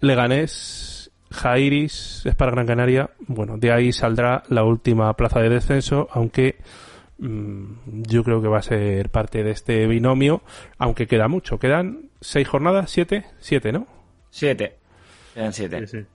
Leganés, 0.00 1.12
Jairis, 1.30 2.26
es 2.26 2.34
para 2.34 2.50
Gran 2.50 2.66
Canaria. 2.66 3.10
Bueno, 3.28 3.56
de 3.56 3.70
ahí 3.70 3.92
saldrá 3.92 4.42
la 4.48 4.64
última 4.64 5.14
plaza 5.14 5.38
de 5.38 5.48
descenso, 5.48 6.08
aunque 6.10 6.56
mmm, 7.18 8.02
yo 8.02 8.24
creo 8.24 8.42
que 8.42 8.48
va 8.48 8.58
a 8.58 8.62
ser 8.62 9.10
parte 9.10 9.44
de 9.44 9.52
este 9.52 9.86
binomio, 9.86 10.42
aunque 10.76 11.06
queda 11.06 11.28
mucho. 11.28 11.60
Quedan 11.60 12.10
seis 12.20 12.48
jornadas, 12.48 12.90
siete, 12.90 13.26
siete, 13.38 13.70
¿no? 13.70 13.86
Siete. 14.28 14.82
Quedan 15.34 15.52
siete. 15.52 15.86
Sí, 15.86 15.98
sí. 15.98 16.06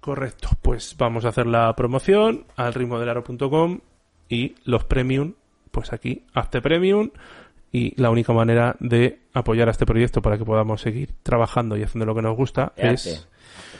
Correcto, 0.00 0.48
pues 0.60 0.96
vamos 0.98 1.24
a 1.24 1.28
hacer 1.28 1.46
la 1.46 1.74
promoción 1.76 2.44
al 2.56 2.74
ritmo 2.74 2.98
del 2.98 3.08
aro.com 3.08 3.80
y 4.28 4.56
los 4.64 4.84
premium, 4.84 5.34
pues 5.70 5.92
aquí, 5.92 6.24
hazte 6.34 6.60
premium 6.60 7.10
y 7.70 7.98
la 8.00 8.10
única 8.10 8.32
manera 8.32 8.76
de 8.80 9.20
apoyar 9.32 9.68
a 9.68 9.70
este 9.70 9.86
proyecto 9.86 10.20
para 10.20 10.36
que 10.36 10.44
podamos 10.44 10.80
seguir 10.80 11.10
trabajando 11.22 11.76
y 11.76 11.82
haciendo 11.82 12.04
lo 12.04 12.14
que 12.14 12.22
nos 12.22 12.36
gusta 12.36 12.72
es 12.76 13.28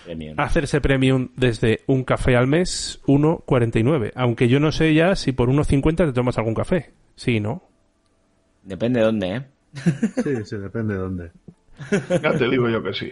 premium. 0.05 0.39
hacerse 0.39 0.81
premium 0.81 1.29
desde 1.37 1.81
un 1.87 2.05
café 2.05 2.37
al 2.37 2.47
mes 2.47 3.01
1,49. 3.07 4.12
Aunque 4.14 4.49
yo 4.49 4.61
no 4.61 4.70
sé 4.73 4.95
ya 4.95 5.16
si 5.16 5.33
por 5.33 5.49
1,50 5.51 5.97
te 6.07 6.12
tomas 6.12 6.39
algún 6.39 6.55
café. 6.55 6.93
Sí, 7.16 7.41
¿no? 7.41 7.62
Depende 8.62 9.01
de 9.01 9.07
dónde, 9.07 9.37
¿eh? 9.37 9.47
Sí, 10.23 10.45
sí, 10.45 10.57
depende 10.57 10.95
de 10.95 11.01
dónde. 11.01 11.31
Ya 12.23 12.33
te 12.39 12.49
digo 12.49 12.68
yo 12.68 12.83
que 12.83 12.95
sí. 12.95 13.11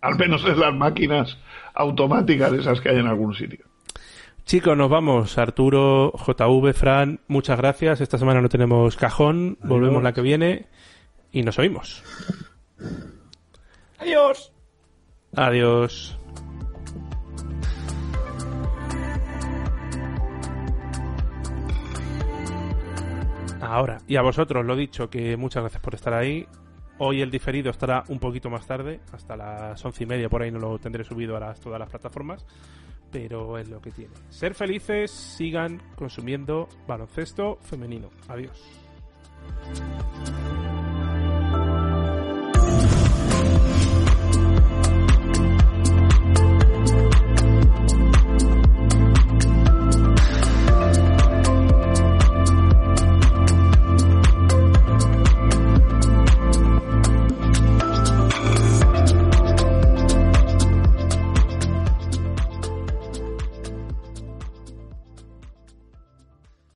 Al 0.00 0.16
menos 0.16 0.44
en 0.44 0.60
las 0.60 0.74
máquinas 0.74 1.38
automáticas 1.74 2.52
esas 2.52 2.80
que 2.80 2.90
hay 2.90 2.98
en 2.98 3.06
algún 3.06 3.34
sitio. 3.34 3.64
Chicos, 4.44 4.76
nos 4.76 4.88
vamos. 4.88 5.36
Arturo, 5.36 6.12
JV, 6.12 6.72
Fran, 6.72 7.20
muchas 7.28 7.58
gracias. 7.58 8.00
Esta 8.00 8.16
semana 8.16 8.40
no 8.40 8.48
tenemos 8.48 8.96
cajón. 8.96 9.58
Adiós. 9.60 9.68
Volvemos 9.68 10.02
la 10.02 10.12
que 10.12 10.22
viene 10.22 10.66
y 11.32 11.42
nos 11.42 11.58
oímos. 11.58 12.02
Adiós. 13.98 14.52
Adiós. 15.36 16.18
Ahora, 23.60 23.98
y 24.06 24.16
a 24.16 24.22
vosotros 24.22 24.64
lo 24.64 24.76
dicho, 24.76 25.10
que 25.10 25.36
muchas 25.36 25.62
gracias 25.62 25.82
por 25.82 25.94
estar 25.94 26.14
ahí. 26.14 26.46
Hoy 27.00 27.22
el 27.22 27.30
diferido 27.30 27.70
estará 27.70 28.02
un 28.08 28.18
poquito 28.18 28.50
más 28.50 28.66
tarde, 28.66 29.00
hasta 29.12 29.36
las 29.36 29.84
once 29.84 30.02
y 30.02 30.06
media, 30.06 30.28
por 30.28 30.42
ahí 30.42 30.50
no 30.50 30.58
lo 30.58 30.78
tendré 30.78 31.04
subido 31.04 31.36
a 31.36 31.54
todas 31.54 31.78
las 31.78 31.88
plataformas, 31.88 32.44
pero 33.12 33.56
es 33.56 33.68
lo 33.68 33.80
que 33.80 33.92
tiene. 33.92 34.14
Ser 34.28 34.54
felices, 34.54 35.10
sigan 35.10 35.80
consumiendo 35.94 36.68
baloncesto 36.88 37.56
femenino. 37.60 38.10
Adiós. 38.28 38.60